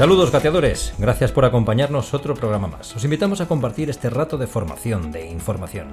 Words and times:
Saludos 0.00 0.32
gateadores, 0.32 0.94
gracias 0.96 1.30
por 1.30 1.44
acompañarnos 1.44 2.14
otro 2.14 2.32
programa 2.32 2.68
más. 2.68 2.96
Os 2.96 3.04
invitamos 3.04 3.42
a 3.42 3.46
compartir 3.46 3.90
este 3.90 4.08
rato 4.08 4.38
de 4.38 4.46
formación, 4.46 5.12
de 5.12 5.28
información. 5.28 5.88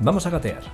Vamos 0.00 0.26
a 0.26 0.30
gatear. 0.30 0.64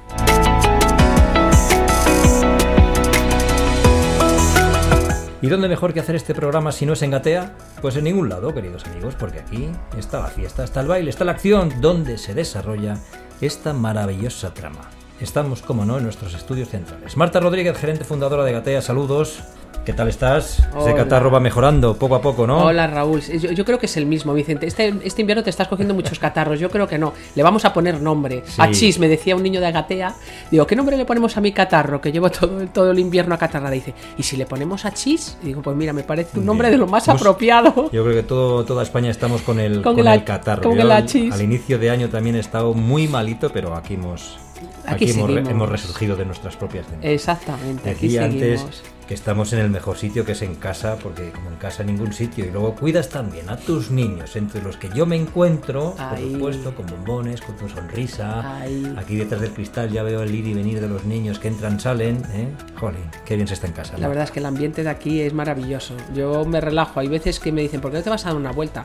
¿Y 5.41 5.47
dónde 5.47 5.69
mejor 5.69 5.95
que 5.95 6.01
hacer 6.01 6.17
este 6.17 6.35
programa 6.35 6.73
si 6.73 6.85
no 6.85 6.95
es 6.95 7.03
en 7.03 7.13
Gatea? 7.13 7.55
Pues 7.81 7.95
en 7.95 8.03
ningún 8.03 8.29
lado, 8.29 8.53
queridos 8.53 8.85
amigos, 8.87 9.15
porque 9.15 9.39
aquí 9.39 9.71
está 9.97 10.19
la 10.19 10.27
fiesta, 10.27 10.65
está 10.65 10.81
el 10.81 10.89
baile, 10.89 11.11
está 11.11 11.25
la 11.25 11.31
acción, 11.31 11.81
donde 11.81 12.19
se 12.19 12.35
desarrolla 12.35 12.99
esta 13.41 13.73
maravillosa 13.73 14.53
trama. 14.53 14.91
Estamos, 15.21 15.63
como 15.63 15.85
no, 15.85 15.97
en 15.99 16.05
nuestros 16.05 16.35
estudios 16.35 16.69
centrales. 16.69 17.17
Marta 17.17 17.41
Rodríguez, 17.41 17.77
gerente 17.79 18.05
fundadora 18.05 18.45
de 18.45 18.53
Gatea, 18.53 18.83
saludos. 18.83 19.41
¿Qué 19.85 19.93
tal 19.93 20.09
estás? 20.09 20.61
Ese 20.61 20.69
Hola. 20.79 20.95
catarro 20.95 21.31
va 21.31 21.41
mejorando 21.41 21.95
poco 21.99 22.15
a 22.15 22.23
poco, 22.23 22.47
¿no? 22.47 22.65
Hola 22.65 22.87
Raúl, 22.87 23.21
yo, 23.21 23.53
yo 23.53 23.65
creo 23.67 23.79
que 23.79 23.85
es 23.85 23.97
el 23.99 24.07
mismo, 24.07 24.33
Vicente. 24.33 24.67
Este, 24.67 24.95
este 25.05 25.21
invierno 25.21 25.45
te 25.45 25.51
estás 25.51 25.69
cogiendo 25.69 25.93
muchos 25.93 26.19
catarros, 26.19 26.59
yo 26.59 26.71
creo 26.71 26.89
que 26.89 26.97
no. 26.97 27.13
Le 27.35 27.43
vamos 27.43 27.67
a 27.67 27.75
poner 27.75 28.01
nombre. 28.01 28.43
Sí. 28.47 28.55
Achis, 28.63 28.99
me 28.99 29.09
decía 29.09 29.37
un 29.37 29.43
niño 29.43 29.61
de 29.61 29.67
Agatea. 29.67 30.15
Digo, 30.51 30.67
¿qué 30.67 30.75
nombre 30.75 30.97
le 30.97 31.05
ponemos 31.05 31.37
a 31.37 31.43
mi 31.43 31.53
catarro? 31.53 32.01
Que 32.01 32.13
llevo 32.13 32.31
todo, 32.31 32.63
el- 32.63 32.69
todo 32.71 32.93
el 32.93 32.99
invierno 32.99 33.35
a 33.35 33.39
catarra. 33.39 33.69
Dice, 33.71 33.93
¿y 34.17 34.23
si 34.23 34.39
le 34.39 34.47
ponemos 34.47 34.87
Achis? 34.87 35.37
Y 35.43 35.47
digo, 35.49 35.61
pues 35.61 35.77
mira, 35.77 35.93
me 35.93 36.03
parece 36.03 36.39
un 36.39 36.47
nombre 36.47 36.71
de 36.71 36.79
lo 36.79 36.87
más 36.87 37.07
apropiado. 37.11 37.91
Yo 37.93 38.05
creo 38.05 38.15
que 38.17 38.23
todo, 38.23 38.65
toda 38.65 38.83
España 38.85 39.11
estamos 39.11 39.43
con 39.43 39.61
el, 39.61 39.83
Con 39.83 39.97
con 39.97 40.09
el 40.09 40.25
catarro. 40.25 40.63
con 40.63 40.81
el 40.81 40.91
al- 40.91 41.03
hachís. 41.03 41.31
Al 41.35 41.43
inicio 41.43 41.79
de 41.79 41.91
año 41.91 42.09
también 42.09 42.37
he 42.37 42.41
estado 42.41 42.73
muy 42.73 43.07
malito, 43.07 43.51
pero 43.53 43.75
aquí 43.77 43.95
hemos, 43.95 44.39
Aquí 44.87 45.11
aquí 45.11 45.21
hemos, 45.21 45.69
resurgido 45.69 46.17
de 46.17 46.25
nuestras 46.25 46.57
propias 46.57 46.87
cenizas. 46.87 47.11
Exactamente, 47.11 47.91
aquí 47.91 48.09
Decía 48.09 48.25
antes 48.25 48.83
que 49.07 49.15
estamos 49.15 49.53
en 49.53 49.59
el 49.59 49.71
mejor 49.71 49.99
sitio 49.99 50.25
que 50.25 50.33
es 50.33 50.43
en 50.43 50.55
casa, 50.55 50.97
porque 51.03 51.31
como 51.31 51.51
en 51.51 51.57
casa 51.57 51.85
ningún 51.85 52.13
sitio. 52.13 52.45
Y 52.47 52.51
luego 52.51 52.75
cuidas 52.75 53.09
también 53.09 53.51
a 53.51 53.57
tus 53.57 53.91
niños, 53.91 54.35
entre 54.37 54.63
los 54.63 54.77
que 54.77 54.89
yo 54.95 55.07
me 55.07 55.17
encuentro, 55.17 55.95
Ay. 55.99 56.23
por 56.23 56.33
supuesto, 56.33 56.75
con 56.75 56.87
bombones, 56.87 57.41
con 57.41 57.57
tu 57.57 57.69
sonrisa. 57.69 58.61
Ay. 58.61 58.95
Aquí 58.97 59.17
detrás 59.17 59.41
del 59.41 59.51
cristal 59.51 59.91
ya 59.91 60.03
veo 60.03 60.23
el 60.23 60.35
ir 60.35 60.47
y 60.47 60.55
venir 60.55 60.81
de 60.81 60.89
los 60.89 61.05
niños 61.05 61.39
que 61.39 61.49
entran, 61.49 61.79
salen. 61.81 62.23
¿eh? 62.33 62.49
Jolín, 62.77 63.05
qué 63.25 63.37
bien 63.37 63.47
se 63.47 63.55
está 63.55 63.67
en 63.67 63.75
casa. 63.75 63.99
La 63.99 64.09
verdad 64.09 64.25
es 64.25 64.31
que 64.31 64.41
el 64.41 64.47
ambiente 64.47 64.83
de 64.83 64.91
aquí 64.91 65.21
es 65.21 65.35
maravilloso. 65.35 65.97
Yo 66.15 66.45
me 66.45 66.61
relajo. 66.61 67.01
Hay 67.01 67.09
veces 67.09 67.41
que 67.41 67.53
me 67.53 67.63
dicen, 67.63 67.81
¿por 67.81 67.91
qué 67.91 67.99
no 67.99 68.05
te 68.05 68.11
vas 68.11 68.25
a 68.25 68.29
dar 68.29 68.37
una 68.37 68.53
vuelta? 68.53 68.85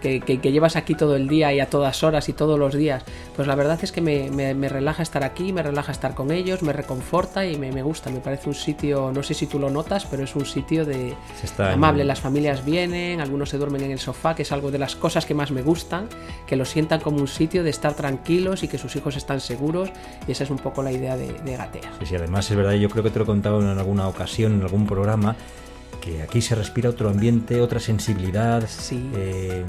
Que, 0.00 0.20
que- 0.20 0.40
que 0.40 0.52
llevas 0.52 0.76
aquí 0.76 0.94
todo 0.94 1.14
el 1.16 1.28
día 1.28 1.52
y 1.52 1.60
a 1.60 1.66
todas 1.68 2.02
horas 2.02 2.28
y 2.28 2.32
todos 2.32 2.58
los 2.58 2.74
días. 2.74 3.02
Pues 3.36 3.46
la 3.46 3.54
verdad 3.54 3.78
es 3.82 3.92
que 3.92 4.00
me, 4.00 4.30
me- 4.30 4.54
me 4.54 4.68
relaja 4.68 5.02
estar 5.02 5.22
aquí, 5.24 5.52
me 5.52 5.62
relaja 5.62 5.92
estar 5.92 6.14
con 6.14 6.30
ellos, 6.30 6.62
me 6.62 6.72
reconforta 6.72 7.46
y 7.46 7.56
me, 7.58 7.70
me 7.72 7.82
gusta. 7.82 8.10
Me 8.10 8.20
parece 8.20 8.48
un 8.48 8.54
sitio, 8.54 9.12
no 9.14 9.22
sé 9.22 9.34
si 9.34 9.46
tú 9.46 9.58
lo 9.58 9.70
notas, 9.70 10.06
pero 10.06 10.24
es 10.24 10.34
un 10.34 10.46
sitio 10.46 10.84
de 10.84 11.14
amable. 11.74 12.02
en- 12.02 12.08
Las 12.08 12.20
familias 12.20 12.64
vienen, 12.64 13.20
algunos 13.20 13.50
se 13.50 13.58
duermen 13.58 13.82
en 13.82 13.90
el 13.90 13.98
sofá, 13.98 14.34
que 14.34 14.42
es 14.42 14.52
algo 14.52 14.70
de 14.70 14.78
las 14.78 14.96
cosas 14.96 15.26
que 15.26 15.34
más 15.34 15.50
me 15.50 15.62
gustan, 15.62 16.08
que 16.46 16.56
lo 16.56 16.64
sientan 16.64 17.00
como 17.00 17.18
un 17.18 17.28
sitio 17.28 17.62
de 17.62 17.70
estar 17.70 17.94
tranquilos 17.94 18.62
y 18.62 18.68
que 18.68 18.78
sus 18.78 18.96
hijos 18.96 19.16
están 19.16 19.40
seguros. 19.40 19.90
Y 20.26 20.32
esa 20.32 20.44
es 20.44 20.50
un 20.50 20.58
poco 20.58 20.82
la 20.82 20.92
idea 20.92 21.16
de, 21.16 21.32
de 21.32 21.56
Gatea. 21.56 21.92
Sí, 22.00 22.06
sí, 22.06 22.16
además 22.16 22.50
es 22.50 22.56
verdad, 22.56 22.72
yo 22.72 22.88
creo 22.88 23.04
que 23.04 23.10
te 23.10 23.18
lo 23.18 23.24
he 23.24 23.26
contado 23.26 23.60
en 23.60 23.66
alguna 23.78 24.08
ocasión, 24.08 24.54
en 24.54 24.62
algún 24.62 24.86
programa, 24.86 25.36
que 26.00 26.22
aquí 26.22 26.40
se 26.40 26.54
respira 26.54 26.90
otro 26.90 27.08
ambiente, 27.10 27.60
otra 27.60 27.78
sensibilidad, 27.80 28.66
Sí. 28.66 29.10
eh, 29.14 29.64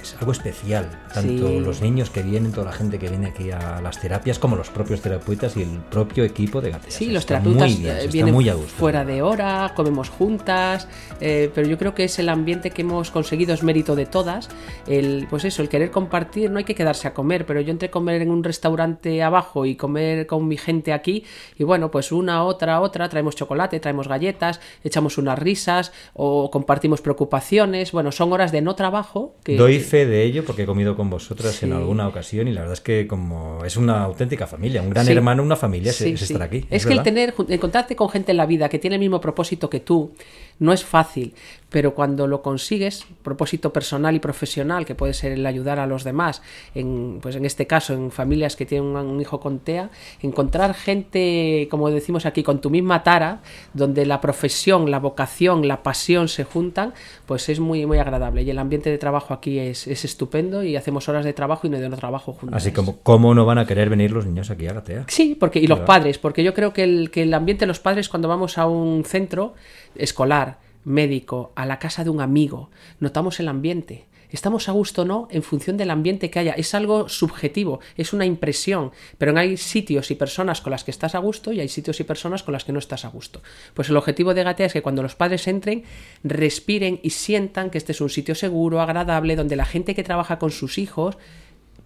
es 0.00 0.14
algo 0.18 0.32
especial. 0.32 0.88
Tanto 1.12 1.48
Sí. 1.48 1.60
los 1.60 1.82
niños 1.82 2.10
que 2.10 2.22
vienen, 2.22 2.52
toda 2.52 2.66
la 2.66 2.72
gente 2.72 2.98
que 2.98 3.08
viene 3.08 3.28
aquí 3.28 3.50
a 3.50 3.80
las 3.82 4.00
terapias, 4.00 4.38
como 4.38 4.56
los 4.56 4.70
propios 4.70 5.00
terapeutas 5.00 5.56
y 5.56 5.62
el 5.62 5.80
propio 5.90 6.24
equipo 6.24 6.60
de 6.60 6.70
Gatea. 6.70 6.90
Sí, 6.90 7.06
Se 7.06 7.12
los 7.12 7.26
terapeutas 7.26 7.70
eh, 7.72 8.08
vienen 8.10 8.32
muy 8.34 8.48
a 8.48 8.54
gusto. 8.54 8.72
fuera 8.78 9.04
de 9.04 9.22
hora, 9.22 9.72
comemos 9.76 10.08
juntas, 10.08 10.88
eh, 11.20 11.50
pero 11.54 11.66
yo 11.68 11.76
creo 11.78 11.94
que 11.94 12.04
es 12.04 12.18
el 12.18 12.28
ambiente 12.28 12.70
que 12.70 12.82
hemos 12.82 13.10
conseguido, 13.10 13.52
es 13.54 13.62
mérito 13.62 13.94
de 13.96 14.06
todas. 14.06 14.48
El, 14.86 15.26
pues 15.28 15.44
eso, 15.44 15.62
el 15.62 15.68
querer 15.68 15.90
compartir, 15.90 16.50
no 16.50 16.58
hay 16.58 16.64
que 16.64 16.74
quedarse 16.74 17.08
a 17.08 17.14
comer, 17.14 17.44
pero 17.46 17.60
yo 17.60 17.70
entre 17.70 17.90
comer 17.90 18.22
en 18.22 18.30
un 18.30 18.44
restaurante 18.44 19.22
abajo 19.22 19.66
y 19.66 19.76
comer 19.76 20.26
con 20.26 20.46
mi 20.48 20.56
gente 20.56 20.92
aquí, 20.92 21.24
y 21.58 21.64
bueno, 21.64 21.90
pues 21.90 22.12
una, 22.12 22.44
otra, 22.44 22.80
otra, 22.80 23.08
traemos 23.08 23.36
chocolate, 23.36 23.80
traemos 23.80 24.08
galletas, 24.08 24.60
echamos 24.84 25.18
unas 25.18 25.38
risas 25.72 25.92
o 26.14 26.50
compartimos 26.50 27.00
preocupaciones. 27.00 27.92
Bueno, 27.92 28.12
son 28.12 28.32
horas 28.32 28.52
de 28.52 28.60
no 28.60 28.74
trabajo 28.74 29.34
que. 29.44 29.56
Doy 29.56 29.80
fe 29.80 30.06
de 30.06 30.24
ello 30.24 30.44
porque 30.44 30.62
he 30.62 30.66
comido 30.66 30.96
con 30.96 31.10
vosotras 31.10 31.54
Sí. 31.54 31.66
en 31.66 31.72
alguna 31.72 32.08
ocasión 32.08 32.48
y 32.48 32.52
la 32.52 32.60
verdad 32.60 32.74
es 32.74 32.80
que 32.80 33.06
como 33.06 33.64
es 33.64 33.76
una 33.76 34.02
auténtica 34.04 34.46
familia, 34.46 34.82
un 34.82 34.90
gran 34.90 35.06
Sí. 35.06 35.12
hermano, 35.12 35.42
una 35.42 35.56
familia 35.56 35.90
es- 35.90 35.96
Sí, 35.96 36.12
es, 36.12 36.22
estar 36.22 36.42
aquí. 36.42 36.64
Es, 36.70 36.86
que 36.86 36.92
el 36.94 37.02
tener, 37.02 37.34
encontrarte 37.48 37.96
con 37.96 38.08
gente 38.08 38.30
en 38.32 38.36
la 38.36 38.46
vida 38.46 38.68
que 38.68 38.78
tiene 38.78 38.96
el 38.96 39.00
mismo 39.00 39.20
propósito 39.20 39.68
que 39.70 39.80
tú 39.80 40.12
no 40.58 40.72
es 40.72 40.84
fácil, 40.84 41.34
pero 41.72 41.94
cuando 41.94 42.26
lo 42.26 42.42
consigues, 42.42 43.06
propósito 43.22 43.72
personal 43.72 44.14
y 44.14 44.20
profesional, 44.20 44.84
que 44.84 44.94
puede 44.94 45.14
ser 45.14 45.32
el 45.32 45.44
ayudar 45.46 45.78
a 45.78 45.86
los 45.86 46.04
demás, 46.04 46.42
en, 46.74 47.18
pues 47.20 47.34
en 47.34 47.46
este 47.46 47.66
caso 47.66 47.94
en 47.94 48.10
familias 48.10 48.56
que 48.56 48.66
tienen 48.66 48.94
un, 48.94 49.20
hijo 49.20 49.40
con 49.40 49.58
TEA, 49.58 49.90
encontrar 50.20 50.74
gente, 50.74 51.66
como 51.70 51.90
decimos 51.90 52.26
aquí, 52.26 52.42
con 52.42 52.60
tu 52.60 52.68
misma 52.68 53.02
tara, 53.02 53.40
donde 53.72 54.04
la 54.04 54.20
profesión, 54.20 54.90
la 54.90 54.98
vocación, 54.98 55.66
la 55.66 55.82
pasión 55.82 56.28
se 56.28 56.44
juntan, 56.44 56.92
pues 57.24 57.48
es 57.48 57.58
muy, 57.58 57.86
muy 57.86 57.98
agradable. 57.98 58.42
Y 58.42 58.50
el 58.50 58.58
ambiente 58.58 58.90
de 58.90 58.98
trabajo 58.98 59.32
aquí 59.32 59.58
es, 59.58 59.86
es 59.86 60.04
estupendo 60.04 60.62
y 60.62 60.76
hacemos 60.76 61.08
horas 61.08 61.24
de 61.24 61.32
trabajo 61.32 61.66
y 61.66 61.70
no 61.70 61.78
de 61.78 61.88
no 61.88 61.96
trabajo 61.96 62.34
juntos. 62.34 62.56
Así 62.56 62.72
como, 62.72 62.98
¿cómo 62.98 63.34
no 63.34 63.46
van 63.46 63.58
a 63.58 63.66
querer 63.66 63.88
venir 63.88 64.10
los 64.10 64.26
niños 64.26 64.50
aquí 64.50 64.66
a 64.66 64.74
Gatea? 64.74 65.06
Sí, 65.08 65.36
porque, 65.40 65.58
y 65.58 65.66
los 65.66 65.78
¿Verdad? 65.78 65.86
padres, 65.86 66.18
porque 66.18 66.44
yo 66.44 66.52
creo 66.52 66.74
que 66.74 66.84
el, 66.84 67.10
que 67.10 67.22
el 67.22 67.32
ambiente 67.32 67.62
de 67.62 67.68
los 67.68 67.80
padres 67.80 68.10
cuando 68.10 68.28
vamos 68.28 68.58
a 68.58 68.66
un 68.66 69.04
centro 69.04 69.54
escolar, 69.94 70.58
médico, 70.84 71.52
a 71.54 71.66
la 71.66 71.78
casa 71.78 72.04
de 72.04 72.10
un 72.10 72.20
amigo, 72.20 72.70
notamos 73.00 73.40
el 73.40 73.48
ambiente. 73.48 74.06
Estamos 74.32 74.70
a 74.70 74.72
gusto 74.72 75.02
o 75.02 75.04
no 75.04 75.28
en 75.30 75.42
función 75.42 75.76
del 75.76 75.90
ambiente 75.90 76.30
que 76.30 76.38
haya. 76.38 76.54
Es 76.54 76.74
algo 76.74 77.10
subjetivo, 77.10 77.80
es 77.98 78.14
una 78.14 78.24
impresión. 78.24 78.92
Pero 79.18 79.38
hay 79.38 79.58
sitios 79.58 80.10
y 80.10 80.14
personas 80.14 80.62
con 80.62 80.70
las 80.70 80.84
que 80.84 80.90
estás 80.90 81.14
a 81.14 81.18
gusto 81.18 81.52
y 81.52 81.60
hay 81.60 81.68
sitios 81.68 82.00
y 82.00 82.04
personas 82.04 82.42
con 82.42 82.52
las 82.52 82.64
que 82.64 82.72
no 82.72 82.78
estás 82.78 83.04
a 83.04 83.08
gusto. 83.08 83.42
Pues 83.74 83.90
el 83.90 83.96
objetivo 83.96 84.32
de 84.32 84.42
Gatea 84.42 84.66
es 84.66 84.72
que 84.72 84.80
cuando 84.80 85.02
los 85.02 85.14
padres 85.14 85.46
entren, 85.48 85.84
respiren 86.24 86.98
y 87.02 87.10
sientan 87.10 87.68
que 87.68 87.76
este 87.76 87.92
es 87.92 88.00
un 88.00 88.08
sitio 88.08 88.34
seguro, 88.34 88.80
agradable, 88.80 89.36
donde 89.36 89.54
la 89.54 89.66
gente 89.66 89.94
que 89.94 90.02
trabaja 90.02 90.38
con 90.38 90.50
sus 90.50 90.78
hijos 90.78 91.18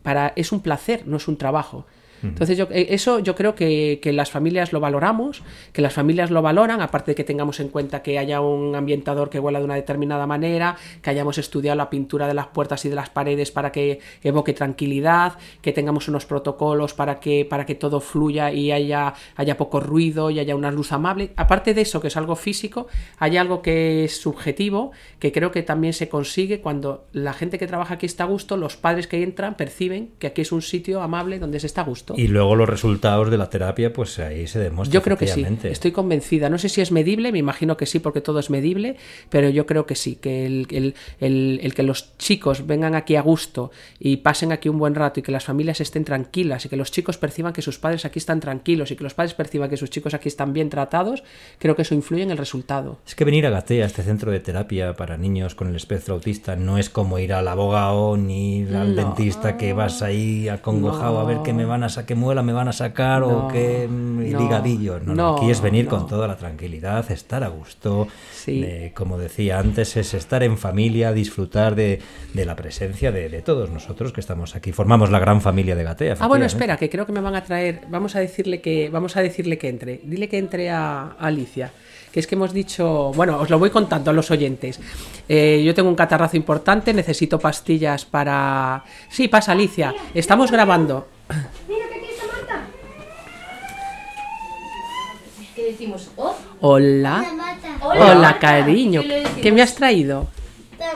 para 0.04 0.32
es 0.36 0.52
un 0.52 0.60
placer, 0.60 1.04
no 1.04 1.16
es 1.16 1.26
un 1.26 1.38
trabajo. 1.38 1.84
Entonces, 2.22 2.56
yo, 2.56 2.68
eh, 2.70 2.88
eso 2.90 3.18
yo 3.18 3.34
creo 3.34 3.54
que, 3.54 3.98
que 4.02 4.12
las 4.12 4.30
familias 4.30 4.72
lo 4.72 4.80
valoramos, 4.80 5.42
que 5.72 5.82
las 5.82 5.92
familias 5.92 6.30
lo 6.30 6.42
valoran, 6.42 6.80
aparte 6.80 7.12
de 7.12 7.14
que 7.14 7.24
tengamos 7.24 7.60
en 7.60 7.68
cuenta 7.68 8.02
que 8.02 8.18
haya 8.18 8.40
un 8.40 8.74
ambientador 8.74 9.30
que 9.30 9.38
huela 9.38 9.58
de 9.58 9.64
una 9.64 9.74
determinada 9.74 10.26
manera, 10.26 10.76
que 11.02 11.10
hayamos 11.10 11.38
estudiado 11.38 11.76
la 11.76 11.90
pintura 11.90 12.26
de 12.26 12.34
las 12.34 12.48
puertas 12.48 12.84
y 12.84 12.88
de 12.88 12.94
las 12.94 13.10
paredes 13.10 13.50
para 13.50 13.72
que 13.72 14.00
evoque 14.22 14.52
tranquilidad, 14.52 15.34
que 15.60 15.72
tengamos 15.72 16.08
unos 16.08 16.26
protocolos 16.26 16.94
para 16.94 17.20
que, 17.20 17.44
para 17.44 17.66
que 17.66 17.74
todo 17.74 18.00
fluya 18.00 18.52
y 18.52 18.72
haya, 18.72 19.14
haya 19.36 19.56
poco 19.56 19.80
ruido 19.80 20.30
y 20.30 20.38
haya 20.38 20.56
una 20.56 20.70
luz 20.70 20.92
amable. 20.92 21.32
Aparte 21.36 21.74
de 21.74 21.82
eso, 21.82 22.00
que 22.00 22.08
es 22.08 22.16
algo 22.16 22.36
físico, 22.36 22.86
hay 23.18 23.36
algo 23.36 23.62
que 23.62 24.04
es 24.04 24.20
subjetivo, 24.20 24.92
que 25.18 25.32
creo 25.32 25.50
que 25.50 25.62
también 25.62 25.92
se 25.92 26.08
consigue 26.08 26.60
cuando 26.60 27.06
la 27.12 27.32
gente 27.32 27.58
que 27.58 27.66
trabaja 27.66 27.94
aquí 27.94 28.06
está 28.06 28.24
a 28.24 28.26
gusto, 28.26 28.56
los 28.56 28.76
padres 28.76 29.06
que 29.06 29.22
entran 29.22 29.56
perciben 29.56 30.10
que 30.18 30.28
aquí 30.28 30.42
es 30.42 30.52
un 30.52 30.62
sitio 30.62 31.02
amable 31.02 31.38
donde 31.38 31.60
se 31.60 31.66
está 31.66 31.82
a 31.82 31.84
gusto. 31.84 32.05
Y 32.14 32.28
luego 32.28 32.54
los 32.54 32.68
resultados 32.68 33.30
de 33.30 33.38
la 33.38 33.50
terapia, 33.50 33.92
pues 33.92 34.18
ahí 34.18 34.46
se 34.46 34.58
demuestra. 34.58 34.92
Yo 34.94 35.02
creo 35.02 35.16
que 35.16 35.26
sí, 35.26 35.44
estoy 35.64 35.92
convencida. 35.92 36.48
No 36.50 36.58
sé 36.58 36.68
si 36.68 36.80
es 36.80 36.92
medible, 36.92 37.32
me 37.32 37.38
imagino 37.38 37.76
que 37.76 37.86
sí, 37.86 37.98
porque 37.98 38.20
todo 38.20 38.38
es 38.38 38.50
medible, 38.50 38.96
pero 39.30 39.48
yo 39.48 39.66
creo 39.66 39.86
que 39.86 39.94
sí, 39.94 40.16
que 40.16 40.46
el, 40.46 40.66
el- 40.70 40.94
el- 41.20 41.60
el 41.62 41.74
que 41.74 41.82
los 41.82 42.16
chicos 42.18 42.66
vengan 42.66 42.94
aquí 42.94 43.16
a 43.16 43.22
gusto 43.22 43.70
y 43.98 44.18
pasen 44.18 44.52
aquí 44.52 44.68
un 44.68 44.78
buen 44.78 44.94
rato 44.94 45.20
y 45.20 45.22
que 45.22 45.32
las 45.32 45.44
familias 45.44 45.80
estén 45.80 46.04
tranquilas 46.04 46.64
y 46.64 46.68
que 46.68 46.76
los 46.76 46.90
chicos 46.90 47.16
perciban 47.18 47.52
que 47.52 47.62
sus 47.62 47.78
padres 47.78 48.04
aquí 48.04 48.18
están 48.18 48.40
tranquilos 48.40 48.90
y 48.90 48.96
que 48.96 49.04
los 49.04 49.14
padres 49.14 49.34
perciban 49.34 49.68
que 49.70 49.76
sus 49.76 49.90
chicos 49.90 50.14
aquí 50.14 50.28
están 50.28 50.52
bien 50.52 50.70
tratados, 50.70 51.24
creo 51.58 51.74
que 51.76 51.82
eso 51.82 51.94
influye 51.94 52.22
en 52.22 52.30
el 52.30 52.38
resultado. 52.38 52.98
Es 53.06 53.14
que 53.14 53.24
venir 53.24 53.46
a 53.46 53.50
Gatea, 53.50 53.86
este 53.86 54.02
centro 54.02 54.30
de 54.30 54.40
terapia 54.40 54.94
para 54.94 55.16
niños 55.16 55.54
con 55.54 55.68
el 55.68 55.76
espectro 55.76 56.14
autista, 56.14 56.56
no 56.56 56.78
es 56.78 56.90
como 56.90 57.18
ir 57.18 57.32
al 57.32 57.48
abogado 57.48 58.16
ni 58.16 58.62
al 58.64 58.94
No. 58.94 59.02
dentista 59.02 59.56
que 59.56 59.72
vas 59.72 60.02
ahí 60.02 60.48
acongojado 60.48 61.20
a 61.20 61.24
ver 61.24 61.38
qué 61.44 61.52
me 61.52 61.64
van 61.64 61.82
a 61.82 61.88
casa, 61.96 62.06
qué 62.06 62.14
muela 62.14 62.42
me 62.42 62.52
van 62.52 62.68
a 62.68 62.72
sacar 62.72 63.20
No, 63.20 63.46
o 63.46 63.48
qué 63.48 63.88
mm, 63.88 64.30
no, 64.32 64.38
ligadillo. 64.40 64.98
No, 65.00 65.06
no, 65.06 65.14
no, 65.14 65.36
aquí 65.36 65.50
es 65.50 65.60
venir 65.60 65.84
no. 65.84 65.90
con 65.90 66.06
toda 66.06 66.28
la 66.28 66.36
tranquilidad, 66.36 67.10
estar 67.10 67.42
a 67.42 67.48
gusto. 67.48 68.08
Sí. 68.32 68.62
eh, 68.64 68.92
como 68.94 69.18
decía 69.18 69.58
antes, 69.58 69.96
es 69.96 70.14
estar 70.14 70.42
en 70.42 70.56
familia, 70.58 71.12
disfrutar 71.12 71.74
de, 71.74 72.00
de 72.32 72.44
la 72.44 72.54
presencia 72.54 73.10
de, 73.10 73.28
de 73.28 73.42
todos 73.42 73.70
nosotros 73.70 74.12
que 74.12 74.20
estamos 74.20 74.54
aquí. 74.54 74.72
Formamos 74.72 75.10
la 75.10 75.18
gran 75.18 75.40
familia 75.40 75.74
de 75.74 75.82
Gatea. 75.84 76.16
Ah, 76.20 76.26
bueno, 76.28 76.44
espera, 76.44 76.76
que 76.76 76.88
creo 76.90 77.06
que 77.06 77.12
me 77.12 77.20
van 77.20 77.34
a 77.34 77.42
traer. 77.42 77.82
Vamos 77.88 78.14
a 78.16 78.20
decirle 78.20 78.60
que, 78.60 78.88
vamos 78.90 79.16
a 79.16 79.22
decirle 79.22 79.58
que 79.58 79.68
entre. 79.68 80.00
Dile 80.04 80.28
que 80.28 80.38
entre 80.38 80.70
a, 80.70 81.16
a 81.18 81.26
Alicia. 81.26 81.72
Que 82.12 82.20
es 82.20 82.26
que 82.26 82.34
hemos 82.34 82.52
dicho. 82.52 83.12
Bueno, 83.14 83.38
os 83.38 83.50
lo 83.50 83.58
voy 83.58 83.70
contando 83.70 84.10
a 84.10 84.14
los 84.14 84.30
oyentes. 84.30 84.80
Eh, 85.28 85.62
yo 85.64 85.74
tengo 85.74 85.88
un 85.88 85.96
catarrazo 85.96 86.36
importante, 86.36 86.94
necesito 86.94 87.38
pastillas 87.38 88.04
para. 88.04 88.84
Sí, 89.10 89.28
pasa, 89.28 89.52
Alicia. 89.52 89.94
Estamos 90.14 90.50
grabando. 90.50 91.08
Mira 91.68 91.86
que 91.88 91.94
aquí 91.96 92.06
está 92.10 92.26
Marta. 92.26 92.66
¿Qué 95.66 95.72
decimos? 95.72 96.10
Oh, 96.14 96.32
Hola. 96.60 97.26
Hola, 97.82 98.38
cariño. 98.38 99.02
¿Qué 99.42 99.50
me 99.50 99.62
has 99.62 99.74
traído? 99.74 100.28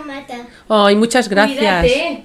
Mata. 0.06 0.46
Ay, 0.68 0.94
muchas 0.94 1.28
gracias. 1.28 1.80
Cuídate. 1.82 2.24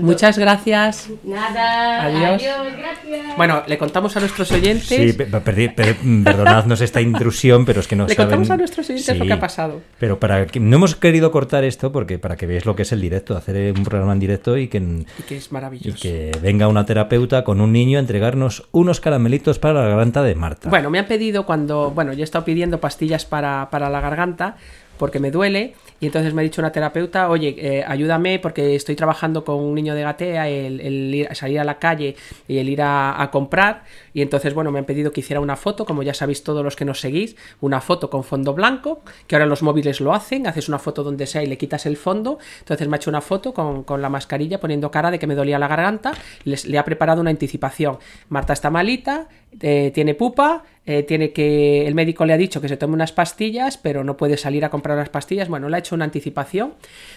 Muchas 0.00 0.38
gracias. 0.38 1.08
Nada. 1.24 2.04
Adiós. 2.04 2.42
gracias. 2.76 3.36
Bueno, 3.36 3.62
le 3.66 3.78
contamos 3.78 4.16
a 4.16 4.20
nuestros 4.20 4.50
oyentes. 4.52 4.86
Sí, 4.88 5.12
pe- 5.12 5.26
pe- 5.26 5.68
per- 5.70 5.96
perdonadnos 6.24 6.80
esta 6.80 7.00
intrusión, 7.00 7.64
pero 7.64 7.80
es 7.80 7.88
que 7.88 7.96
no 7.96 8.06
Le 8.06 8.14
saben... 8.14 8.26
contamos 8.28 8.50
a 8.50 8.56
nuestros 8.56 8.88
oyentes 8.90 9.18
lo 9.18 9.24
que 9.26 9.32
ha 9.32 9.40
pasado. 9.40 9.80
Pero 9.98 10.18
para 10.18 10.46
que 10.46 10.60
no 10.60 10.76
hemos 10.76 10.96
querido 10.96 11.30
cortar 11.30 11.64
esto 11.64 11.92
porque 11.92 12.18
para 12.18 12.36
que 12.36 12.46
veáis 12.46 12.64
lo 12.66 12.74
que 12.76 12.82
es 12.82 12.92
el 12.92 13.00
directo, 13.00 13.36
hacer 13.36 13.72
un 13.76 13.84
programa 13.84 14.12
en 14.12 14.20
directo 14.20 14.56
y 14.56 14.68
que, 14.68 14.78
Y 14.78 15.22
que 15.26 15.36
es 15.36 15.48
y 15.50 15.54
maravilloso. 15.54 15.98
que 16.00 16.32
venga 16.42 16.68
una 16.68 16.86
terapeuta 16.86 17.44
con 17.44 17.60
un 17.60 17.72
niño 17.72 17.98
a 17.98 18.00
entregarnos 18.00 18.66
unos 18.72 19.00
caramelitos 19.00 19.58
para 19.58 19.74
la 19.82 19.88
garganta 19.88 20.22
de 20.22 20.34
Marta. 20.34 20.68
Bueno, 20.68 20.90
me 20.90 20.98
han 20.98 21.06
pedido 21.06 21.46
cuando, 21.46 21.90
bueno, 21.90 22.12
yo 22.12 22.20
he 22.20 22.24
estado 22.24 22.44
pidiendo 22.44 22.80
pastillas 22.80 23.24
para, 23.24 23.68
para 23.70 23.90
la 23.90 24.00
garganta 24.00 24.56
porque 24.98 25.20
me 25.20 25.30
duele 25.30 25.74
y 26.00 26.06
entonces 26.06 26.34
me 26.34 26.42
ha 26.42 26.44
dicho 26.44 26.60
una 26.60 26.72
terapeuta, 26.72 27.30
oye, 27.30 27.54
eh, 27.58 27.84
ayúdame 27.86 28.38
porque 28.38 28.74
estoy 28.74 28.96
trabajando 28.96 29.44
con 29.44 29.56
un 29.56 29.74
niño 29.74 29.94
de 29.94 30.02
gatea, 30.02 30.48
el, 30.48 30.80
el 30.80 31.14
ir- 31.14 31.34
salir 31.34 31.58
a 31.60 31.64
la 31.64 31.78
calle 31.78 32.16
y 32.48 32.58
el 32.58 32.68
ir 32.68 32.82
a, 32.82 33.20
a 33.22 33.30
comprar 33.30 33.84
y 34.16 34.22
entonces, 34.22 34.54
bueno, 34.54 34.72
me 34.72 34.78
han 34.78 34.86
pedido 34.86 35.12
que 35.12 35.20
hiciera 35.20 35.40
una 35.40 35.56
foto, 35.56 35.84
como 35.84 36.02
ya 36.02 36.14
sabéis 36.14 36.42
todos 36.42 36.64
los 36.64 36.74
que 36.74 36.86
nos 36.86 37.02
seguís, 37.02 37.36
una 37.60 37.82
foto 37.82 38.08
con 38.08 38.24
fondo 38.24 38.54
blanco, 38.54 39.02
que 39.26 39.36
ahora 39.36 39.44
los 39.44 39.62
móviles 39.62 40.00
lo 40.00 40.14
hacen, 40.14 40.46
haces 40.46 40.70
una 40.70 40.78
foto 40.78 41.02
donde 41.02 41.26
sea 41.26 41.42
y 41.42 41.46
le 41.46 41.58
quitas 41.58 41.84
el 41.84 41.98
fondo, 41.98 42.38
entonces 42.60 42.88
me 42.88 42.96
ha 42.96 42.96
hecho 42.96 43.10
una 43.10 43.20
foto 43.20 43.52
con, 43.52 43.84
con 43.84 44.00
la 44.00 44.08
mascarilla 44.08 44.58
poniendo 44.58 44.90
cara 44.90 45.10
de 45.10 45.18
que 45.18 45.26
me 45.26 45.34
dolía 45.34 45.58
la 45.58 45.68
garganta, 45.68 46.14
les, 46.44 46.64
le 46.64 46.78
ha 46.78 46.84
preparado 46.86 47.20
una 47.20 47.28
anticipación. 47.28 47.98
Marta 48.30 48.54
está 48.54 48.70
malita, 48.70 49.28
eh, 49.60 49.90
tiene 49.94 50.14
pupa, 50.14 50.64
eh, 50.84 51.02
tiene 51.02 51.32
que 51.32 51.86
el 51.86 51.94
médico 51.94 52.24
le 52.24 52.32
ha 52.32 52.36
dicho 52.36 52.60
que 52.60 52.68
se 52.68 52.76
tome 52.76 52.94
unas 52.94 53.12
pastillas, 53.12 53.76
pero 53.76 54.04
no 54.04 54.16
puede 54.16 54.36
salir 54.36 54.64
a 54.64 54.70
comprar 54.70 54.96
las 54.96 55.08
pastillas. 55.08 55.48
Bueno, 55.48 55.68
le 55.68 55.76
ha 55.76 55.78
hecho 55.78 55.94
una 55.94 56.04
anticipación 56.04 56.74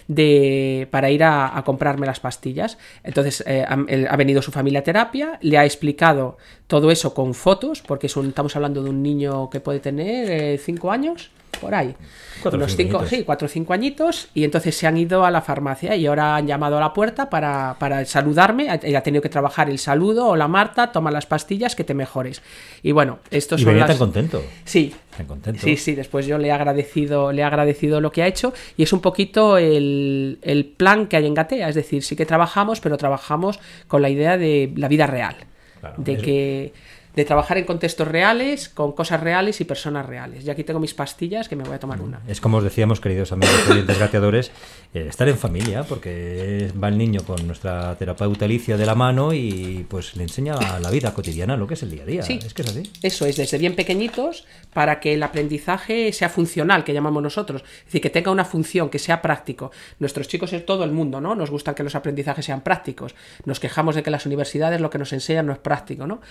de 0.07 0.87
para 0.89 1.11
ir 1.11 1.23
a, 1.23 1.61
comprarme 1.65 2.07
las 2.07 2.19
pastillas. 2.19 2.77
Entonces 3.03 3.43
eh, 3.45 3.63
ha, 3.67 3.73
ha 3.73 4.15
venido 4.15 4.41
su 4.41 4.51
familia 4.51 4.79
a 4.79 4.83
terapia, 4.83 5.37
le 5.41 5.57
ha 5.57 5.65
explicado 5.65 6.37
todo 6.67 6.88
eso 6.91 7.13
con 7.13 7.33
fotos, 7.33 7.81
porque 7.86 8.07
es 8.07 8.15
un- 8.18 8.27
estamos 8.30 8.56
hablando 8.56 8.83
de 8.83 8.89
un 8.89 9.01
niño 9.03 9.50
que 9.50 9.59
puede 9.59 9.80
tener 9.80 10.57
5 10.59 10.91
años, 10.91 11.30
por 11.59 11.74
ahí. 11.75 11.94
Cuatro 12.41 12.57
Unos 12.57 12.74
cinco 12.77 13.00
añitos. 13.00 13.09
sí, 13.09 13.24
cuatro 13.25 13.45
o 13.47 13.50
cinco 13.50 13.74
añitos, 13.74 14.30
y 14.33 14.45
entonces 14.45 14.74
se 14.77 14.88
han 14.88 14.95
ido 14.95 15.25
a 15.25 15.31
la 15.31 15.41
farmacia 15.41 15.94
y 15.97 16.06
ahora 16.06 16.38
han 16.38 16.47
llamado 16.47 16.77
a 16.77 16.80
la 16.80 16.94
puerta 16.94 17.30
para, 17.30 17.75
para 17.80 18.06
saludarme. 18.06 18.69
Ha, 18.69 18.75
ha 18.97 19.01
tenido 19.01 19.21
que 19.21 19.27
trabajar 19.27 19.69
el 19.69 19.77
saludo, 19.77 20.27
hola 20.27 20.47
Marta, 20.47 20.94
toma 20.94 21.12
las 21.12 21.25
pastillas 21.25 21.75
que 21.75 21.83
te 21.83 21.94
mejores. 21.94 22.41
Y 22.81 22.94
bueno, 22.94 23.19
y 23.30 23.42
son 23.42 23.57
venía 23.65 23.80
las... 23.81 23.89
tan 23.89 23.97
contento. 23.97 24.42
Sí, 24.63 24.94
Tan 25.18 25.25
contento. 25.25 25.59
Sí, 25.62 25.75
sí, 25.75 25.95
después 25.95 26.25
yo 26.27 26.38
le 26.38 26.47
he 26.47 26.51
agradecido, 26.53 27.33
le 27.33 27.42
he 27.42 27.44
agradecido 27.44 28.00
lo 28.00 28.09
que 28.13 28.24
ha 28.24 28.27
hecho 28.27 28.53
y 28.77 28.83
es 28.83 28.94
un 28.94 29.01
poquito 29.01 29.57
el, 29.57 30.39
el 30.42 30.63
plan 30.65 31.07
que 31.07 31.18
hay 31.18 31.25
en 31.25 31.33
Gatea, 31.33 31.68
es 31.68 31.75
decir, 31.75 32.03
sí 32.03 32.15
que 32.15 32.25
trabajamos, 32.25 32.80
pero 32.80 32.95
trabajamos 32.95 33.59
con 33.89 34.01
la 34.01 34.09
idea 34.09 34.38
de 34.38 34.71
la 34.77 34.88
vida 34.88 35.07
real, 35.07 35.35
Claro, 35.79 35.95
de 35.97 36.13
eso. 36.13 36.21
que 36.23 36.73
de 37.19 37.25
trabajar 37.25 37.57
en 37.57 37.66
contextos 37.66 38.07
reales, 38.07 38.69
con 38.69 38.94
cosas 38.94 39.19
reales 39.19 39.60
y 39.60 39.66
personas 39.66 40.06
reales. 40.06 40.45
Y 40.45 40.50
aquí 40.50 40.63
tengo 40.63 40.80
mis 40.80 40.94
pastillas 40.94 41.50
que 41.50 41.57
me 41.57 41.66
voy 41.66 41.75
a 41.75 41.80
tomar 41.80 42.00
una. 42.00 42.21
Es 42.30 42.39
como 42.39 42.60
os 42.60 42.63
decíamos, 42.63 43.01
queridos 43.01 43.33
amigos 43.33 43.69
oyentes 43.69 44.00
gateadores, 44.00 44.51
eh, 44.94 45.07
estar 45.10 45.27
en 45.27 45.38
familia, 45.38 45.83
porque 45.83 46.71
va 46.81 46.88
el 46.88 46.98
niño 46.98 47.19
con 47.27 47.45
nuestra 47.45 47.94
terapeuta 47.98 48.45
Alicia 48.45 48.77
de 48.77 48.86
la 48.86 48.95
mano 48.95 49.33
y 49.33 49.86
pues 49.89 50.16
le 50.16 50.24
enseña 50.24 50.56
la 50.80 50.89
vida 50.89 51.13
cotidiana, 51.13 51.57
lo 51.57 51.68
que 51.68 51.74
es 51.74 51.83
el 51.83 51.92
día 51.92 52.04
a 52.04 52.06
día. 52.06 52.24
Sí. 52.24 52.39
Es 52.42 52.54
que 52.54 52.62
es 52.62 52.69
así. 52.69 52.89
Eso 53.04 53.25
es, 53.25 53.36
desde 53.36 53.57
bien 53.57 53.75
pequeñitos, 53.75 54.45
para 54.74 55.01
que 55.01 55.16
el 55.16 55.24
aprendizaje 55.24 56.13
sea 56.13 56.30
funcional, 56.30 56.86
que 56.86 56.94
llamamos 56.94 57.21
nosotros. 57.21 57.63
Es 57.80 57.86
decir, 57.86 58.00
que 58.00 58.10
tenga 58.10 58.31
una 58.31 58.45
función, 58.45 58.89
que 58.89 58.98
sea 58.98 59.21
práctico. 59.21 59.71
Nuestros 60.00 60.30
chicos 60.30 60.54
en 60.54 60.66
todo 60.66 60.86
el 60.86 60.94
mundo, 60.94 61.19
¿no? 61.19 61.36
Nos 61.36 61.51
gustan 61.51 61.75
que 61.75 61.83
los 61.83 61.95
aprendizajes 61.95 62.45
sean 62.45 62.62
prácticos. 62.62 63.13
Nos 63.44 63.60
quejamos 63.60 63.95
de 63.95 64.04
que 64.04 64.10
las 64.10 64.25
universidades 64.25 64.80
lo 64.80 64.89
que 64.89 65.00
nos 65.00 65.12
enseñan 65.12 65.48
no 65.48 65.51
es 65.51 65.60
práctico, 65.60 66.07
¿no? 66.07 66.21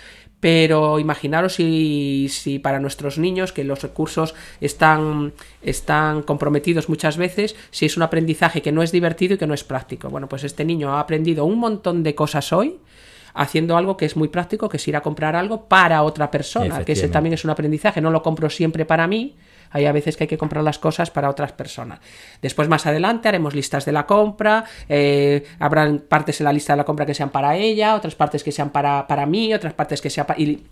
Pero 0.40 0.77
imaginaros 0.98 1.54
si, 1.54 2.28
si 2.30 2.58
para 2.58 2.80
nuestros 2.80 3.18
niños, 3.18 3.52
que 3.52 3.64
los 3.64 3.82
recursos 3.82 4.34
están, 4.60 5.32
están 5.62 6.22
comprometidos 6.22 6.88
muchas 6.88 7.16
veces, 7.16 7.56
si 7.70 7.86
es 7.86 7.96
un 7.96 8.02
aprendizaje 8.02 8.62
que 8.62 8.72
no 8.72 8.82
es 8.82 8.92
divertido 8.92 9.34
y 9.34 9.38
que 9.38 9.46
no 9.46 9.54
es 9.54 9.64
práctico. 9.64 10.08
Bueno, 10.08 10.28
pues 10.28 10.44
este 10.44 10.64
niño 10.64 10.94
ha 10.94 11.00
aprendido 11.00 11.44
un 11.44 11.58
montón 11.58 12.02
de 12.02 12.14
cosas 12.14 12.52
hoy 12.52 12.78
haciendo 13.34 13.76
algo 13.76 13.96
que 13.96 14.04
es 14.04 14.16
muy 14.16 14.28
práctico, 14.28 14.68
que 14.68 14.78
es 14.78 14.88
ir 14.88 14.96
a 14.96 15.00
comprar 15.00 15.36
algo 15.36 15.66
para 15.66 16.02
otra 16.02 16.30
persona, 16.30 16.84
que 16.84 16.92
ese 16.92 17.08
también 17.08 17.34
es 17.34 17.44
un 17.44 17.50
aprendizaje, 17.50 18.00
no 18.00 18.10
lo 18.10 18.22
compro 18.22 18.50
siempre 18.50 18.84
para 18.84 19.06
mí, 19.06 19.36
hay 19.70 19.86
a 19.86 19.92
veces 19.92 20.16
que 20.16 20.24
hay 20.24 20.28
que 20.28 20.38
comprar 20.38 20.64
las 20.64 20.78
cosas 20.78 21.10
para 21.10 21.28
otras 21.28 21.52
personas. 21.52 22.00
Después 22.42 22.68
más 22.68 22.86
adelante 22.86 23.28
haremos 23.28 23.54
listas 23.54 23.84
de 23.84 23.92
la 23.92 24.06
compra, 24.06 24.64
eh, 24.88 25.44
habrán 25.58 26.00
partes 26.00 26.40
en 26.40 26.44
la 26.44 26.52
lista 26.52 26.72
de 26.72 26.78
la 26.78 26.84
compra 26.84 27.06
que 27.06 27.14
sean 27.14 27.30
para 27.30 27.56
ella, 27.56 27.94
otras 27.94 28.14
partes 28.14 28.42
que 28.44 28.52
sean 28.52 28.70
para, 28.70 29.06
para 29.06 29.26
mí, 29.26 29.52
otras 29.54 29.74
partes 29.74 30.00
que 30.00 30.10
sean 30.10 30.26
para... 30.26 30.40
Y 30.40 30.64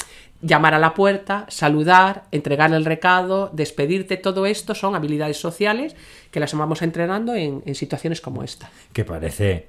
llamar 0.43 0.75
a 0.75 0.79
la 0.79 0.93
puerta, 0.93 1.47
saludar, 1.49 2.25
entregar 2.31 2.73
el 2.73 2.85
recado, 2.85 3.51
despedirte, 3.55 4.19
todo 4.19 4.45
esto 4.45 4.75
son 4.75 4.95
habilidades 4.95 5.39
sociales 5.39 5.97
que 6.31 6.41
las 6.41 6.53
vamos 6.55 6.83
entrenando 6.83 7.35
en, 7.35 7.63
en 7.65 7.75
situaciones 7.75 8.21
como 8.21 8.43
esta. 8.43 8.71
Que 8.93 9.05
parece 9.05 9.67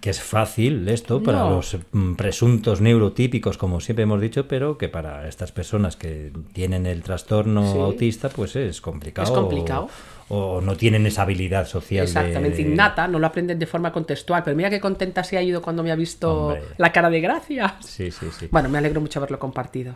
que 0.00 0.10
es 0.10 0.20
fácil 0.20 0.86
esto 0.88 1.22
para 1.22 1.38
No. 1.38 1.50
los 1.50 1.76
mm, 1.92 2.14
presuntos 2.14 2.80
neurotípicos, 2.80 3.56
como 3.56 3.80
siempre 3.80 4.02
hemos 4.02 4.20
dicho, 4.20 4.46
pero 4.46 4.76
que 4.76 4.88
para 4.88 5.26
estas 5.26 5.52
personas 5.52 5.96
que 5.96 6.32
tienen 6.52 6.84
el 6.86 7.02
trastorno 7.02 7.72
Sí. 7.72 7.78
autista, 7.78 8.28
pues 8.28 8.56
es 8.56 8.80
complicado. 8.80 9.26
Es 9.26 9.32
complicado. 9.32 9.88
O, 10.28 10.56
o 10.56 10.60
no 10.60 10.76
tienen 10.76 11.06
esa 11.06 11.22
habilidad 11.22 11.66
social. 11.66 12.04
Exactamente, 12.04 12.62
de- 12.62 12.70
innata, 12.70 13.08
no 13.08 13.18
lo 13.18 13.26
aprenden 13.26 13.58
de 13.58 13.66
forma 13.66 13.90
contextual. 13.92 14.42
Pero 14.44 14.54
mira 14.56 14.68
qué 14.68 14.80
contenta 14.80 15.24
se 15.24 15.38
ha 15.38 15.42
ido 15.42 15.62
cuando 15.62 15.82
me 15.82 15.90
ha 15.92 15.96
visto 15.96 16.48
Hombre. 16.48 16.62
la 16.76 16.92
cara 16.92 17.08
de 17.08 17.20
gracia. 17.22 17.76
Sí, 17.80 18.10
sí, 18.10 18.26
sí. 18.38 18.48
Bueno, 18.50 18.68
me 18.68 18.76
alegro 18.78 19.00
mucho 19.00 19.18
haberlo 19.18 19.38
compartido. 19.38 19.94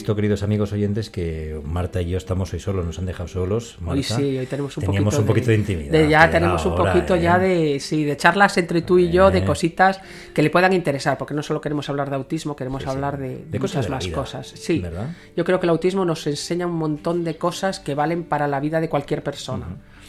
Visto, 0.00 0.16
queridos 0.16 0.42
amigos 0.42 0.72
oyentes, 0.72 1.10
que 1.10 1.60
Marta 1.62 2.00
y 2.00 2.08
yo 2.08 2.16
estamos 2.16 2.52
hoy 2.54 2.58
solos, 2.60 2.86
nos 2.86 2.98
han 2.98 3.04
dejado 3.04 3.28
solos. 3.28 3.76
Hoy 3.86 4.02
sí, 4.02 4.38
hoy 4.38 4.46
tenemos 4.46 4.74
un 4.78 4.84
Teníamos 4.84 5.14
poquito 5.14 5.20
un 5.20 5.26
poquito 5.26 5.50
de, 5.50 5.54
intimidad. 5.56 5.92
de- 5.92 6.08
ya 6.08 6.20
que 6.20 6.24
era 6.24 6.30
tenemos 6.30 6.64
un 6.64 6.74
poquito 6.74 7.14
¿eh? 7.16 7.20
ya 7.20 7.38
de 7.38 7.78
sí, 7.80 8.04
de 8.04 8.16
charlas 8.16 8.56
entre 8.56 8.80
tú 8.80 8.98
y 8.98 9.10
yo, 9.10 9.30
de 9.30 9.40
Eh. 9.40 9.44
cositas 9.44 10.00
que 10.32 10.42
le 10.42 10.48
puedan 10.48 10.72
interesar, 10.72 11.18
porque 11.18 11.34
no 11.34 11.42
solo 11.42 11.60
queremos 11.60 11.88
hablar 11.90 12.08
de 12.08 12.16
autismo, 12.16 12.56
queremos 12.56 12.86
hablar 12.86 13.18
de, 13.18 13.44
De 13.44 13.58
muchas 13.58 13.90
más 13.90 14.06
vida, 14.06 14.16
cosas. 14.16 14.48
Sí, 14.48 14.78
¿verdad? 14.78 15.14
yo 15.36 15.44
creo 15.44 15.60
que 15.60 15.66
el 15.66 15.70
autismo 15.70 16.04
nos 16.06 16.26
enseña 16.26 16.66
un 16.66 16.76
montón 16.76 17.22
de 17.22 17.36
cosas 17.36 17.78
que 17.78 17.94
valen 17.94 18.24
para 18.24 18.48
la 18.48 18.58
vida 18.58 18.80
de 18.80 18.88
cualquier 18.88 19.22
persona. 19.22 19.66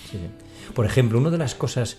Sí. 0.09 0.19
Por 0.73 0.85
ejemplo, 0.85 1.19
una 1.19 1.29
de 1.31 1.37
las 1.37 1.53
cosas, 1.53 1.97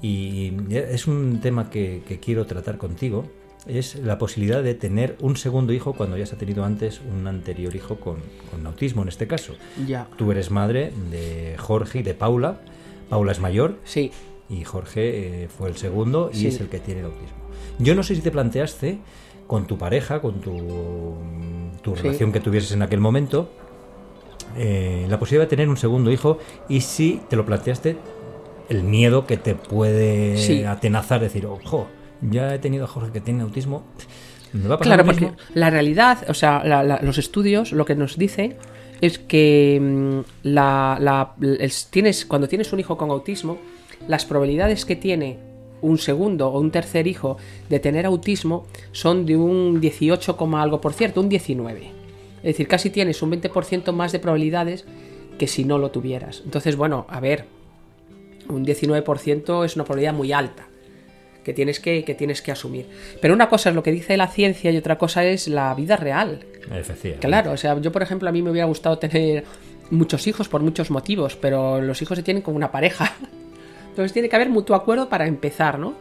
y 0.00 0.52
es 0.70 1.08
un 1.08 1.40
tema 1.40 1.70
que, 1.70 2.02
que 2.06 2.20
quiero 2.20 2.46
tratar 2.46 2.78
contigo, 2.78 3.28
es 3.66 3.94
la 3.96 4.18
posibilidad 4.18 4.62
de 4.62 4.74
tener 4.74 5.16
un 5.20 5.36
segundo 5.36 5.72
hijo 5.72 5.92
cuando 5.92 6.16
ya 6.16 6.26
se 6.26 6.34
ha 6.34 6.38
tenido 6.38 6.64
antes 6.64 7.00
un 7.00 7.26
anterior 7.26 7.74
hijo 7.76 7.96
con, 7.96 8.16
con 8.50 8.66
autismo, 8.66 9.02
en 9.02 9.08
este 9.08 9.26
caso. 9.26 9.54
Ya. 9.86 10.08
Tú 10.16 10.32
eres 10.32 10.50
madre 10.50 10.92
de 11.10 11.54
Jorge 11.58 12.00
y 12.00 12.02
de 12.02 12.14
Paula. 12.14 12.60
Paula 13.08 13.32
es 13.32 13.40
mayor 13.40 13.76
Sí, 13.84 14.10
y 14.48 14.64
Jorge 14.64 15.44
eh, 15.44 15.48
fue 15.48 15.68
el 15.68 15.76
segundo 15.76 16.30
y 16.32 16.36
Sí. 16.38 16.46
es 16.48 16.60
el 16.60 16.68
que 16.68 16.80
tiene 16.80 17.00
el 17.00 17.06
autismo. 17.06 17.36
Yo 17.78 17.94
no 17.94 18.02
sé 18.02 18.14
si 18.16 18.20
te 18.20 18.30
planteaste 18.30 18.98
con 19.46 19.66
tu 19.66 19.78
pareja, 19.78 20.20
con 20.20 20.40
tu, 20.40 21.14
tu 21.82 21.94
Sí. 21.96 22.02
relación 22.02 22.32
que 22.32 22.40
tuvieses 22.40 22.72
en 22.72 22.82
aquel 22.82 23.00
momento, 23.00 23.48
eh, 24.56 25.06
la 25.08 25.18
posibilidad 25.18 25.46
de 25.46 25.50
tener 25.50 25.68
un 25.68 25.76
segundo 25.76 26.10
hijo 26.10 26.38
y 26.68 26.80
si 26.80 27.20
te 27.30 27.36
lo 27.36 27.46
planteaste, 27.46 27.96
el 28.68 28.82
miedo 28.82 29.26
que 29.26 29.36
te 29.36 29.54
puede 29.54 30.36
Sí. 30.38 30.64
atenazar, 30.64 31.20
decir, 31.20 31.46
ojo, 31.46 31.86
ya 32.30 32.54
he 32.54 32.58
tenido 32.58 32.84
a 32.84 32.88
Jorge 32.88 33.12
que 33.12 33.20
tiene 33.20 33.42
autismo. 33.42 33.84
¿Me 34.52 34.68
va 34.68 34.74
a 34.74 34.78
pasar 34.78 35.02
Claro, 35.02 35.04
porque 35.06 35.32
la 35.54 35.70
realidad, 35.70 36.24
o 36.28 36.34
sea, 36.34 36.62
la- 36.64 36.82
la- 36.82 37.00
los 37.02 37.18
estudios 37.18 37.72
lo 37.72 37.84
que 37.84 37.94
nos 37.94 38.16
dicen 38.18 38.54
es 39.00 39.18
que 39.18 39.78
mm, 39.80 40.20
la, 40.48 40.98
la- 41.00 41.34
el- 41.40 41.72
tienes, 41.90 42.26
cuando 42.26 42.48
tienes 42.48 42.72
un 42.72 42.80
hijo 42.80 42.96
con 42.96 43.10
autismo, 43.10 43.58
las 44.08 44.24
probabilidades 44.26 44.84
que 44.84 44.96
tiene 44.96 45.38
un 45.80 45.98
segundo 45.98 46.48
o 46.48 46.60
un 46.60 46.70
tercer 46.70 47.06
hijo 47.06 47.38
de 47.68 47.80
tener 47.80 48.06
autismo 48.06 48.66
son 48.92 49.26
de 49.26 49.36
un 49.36 49.80
18, 49.80 50.36
coma 50.36 50.62
algo 50.62 50.80
por 50.80 50.92
ciento, 50.92 51.20
un 51.20 51.28
19. 51.28 51.90
Es 52.38 52.42
decir, 52.42 52.68
casi 52.68 52.90
tienes 52.90 53.22
un 53.22 53.30
20% 53.32 53.92
más 53.92 54.12
de 54.12 54.18
probabilidades 54.18 54.84
que 55.38 55.46
si 55.48 55.64
no 55.64 55.78
lo 55.78 55.90
tuvieras. 55.90 56.42
Entonces, 56.44 56.76
bueno, 56.76 57.06
a 57.08 57.20
ver, 57.20 57.46
un 58.48 58.64
19% 58.64 59.64
es 59.64 59.76
una 59.76 59.84
probabilidad 59.84 60.12
muy 60.14 60.32
alta 60.32 60.66
que 61.44 61.52
tienes 61.52 61.80
que, 61.80 62.04
que 62.04 62.14
tienes 62.14 62.40
que 62.42 62.52
asumir. 62.52 62.86
Pero 63.20 63.34
una 63.34 63.48
cosa 63.48 63.70
es 63.70 63.74
lo 63.74 63.82
que 63.82 63.90
dice 63.92 64.16
la 64.16 64.28
ciencia 64.28 64.70
y 64.70 64.76
otra 64.76 64.98
cosa 64.98 65.24
es 65.24 65.48
la 65.48 65.74
vida 65.74 65.96
real. 65.96 66.44
Efectivamente. 66.70 67.26
Claro, 67.26 67.52
o 67.52 67.56
sea, 67.56 67.78
yo 67.80 67.90
por 67.92 68.02
ejemplo 68.02 68.28
a 68.28 68.32
mí 68.32 68.42
me 68.42 68.50
hubiera 68.50 68.66
gustado 68.66 68.98
tener 68.98 69.44
muchos 69.90 70.26
hijos 70.26 70.48
por 70.48 70.62
muchos 70.62 70.90
motivos, 70.90 71.36
pero 71.36 71.80
los 71.80 72.00
hijos 72.02 72.16
se 72.16 72.22
tienen 72.22 72.42
con 72.42 72.54
una 72.54 72.70
pareja. 72.70 73.14
Entonces 73.90 74.12
tiene 74.12 74.28
que 74.28 74.36
haber 74.36 74.48
mutuo 74.48 74.74
acuerdo 74.76 75.08
para 75.08 75.26
empezar, 75.26 75.78
¿no? 75.78 75.94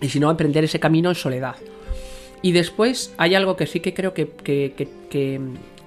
Y 0.00 0.08
si 0.08 0.18
no, 0.18 0.30
emprender 0.30 0.64
ese 0.64 0.80
camino 0.80 1.08
en 1.10 1.14
soledad. 1.14 1.54
Y 2.42 2.52
después 2.52 3.14
hay 3.16 3.34
algo 3.34 3.56
que 3.56 3.66
sí 3.66 3.80
que 3.80 3.94
creo 3.94 4.12
que, 4.12 4.28
que- 4.28 4.72
que- 4.76 4.88
que 5.08 5.40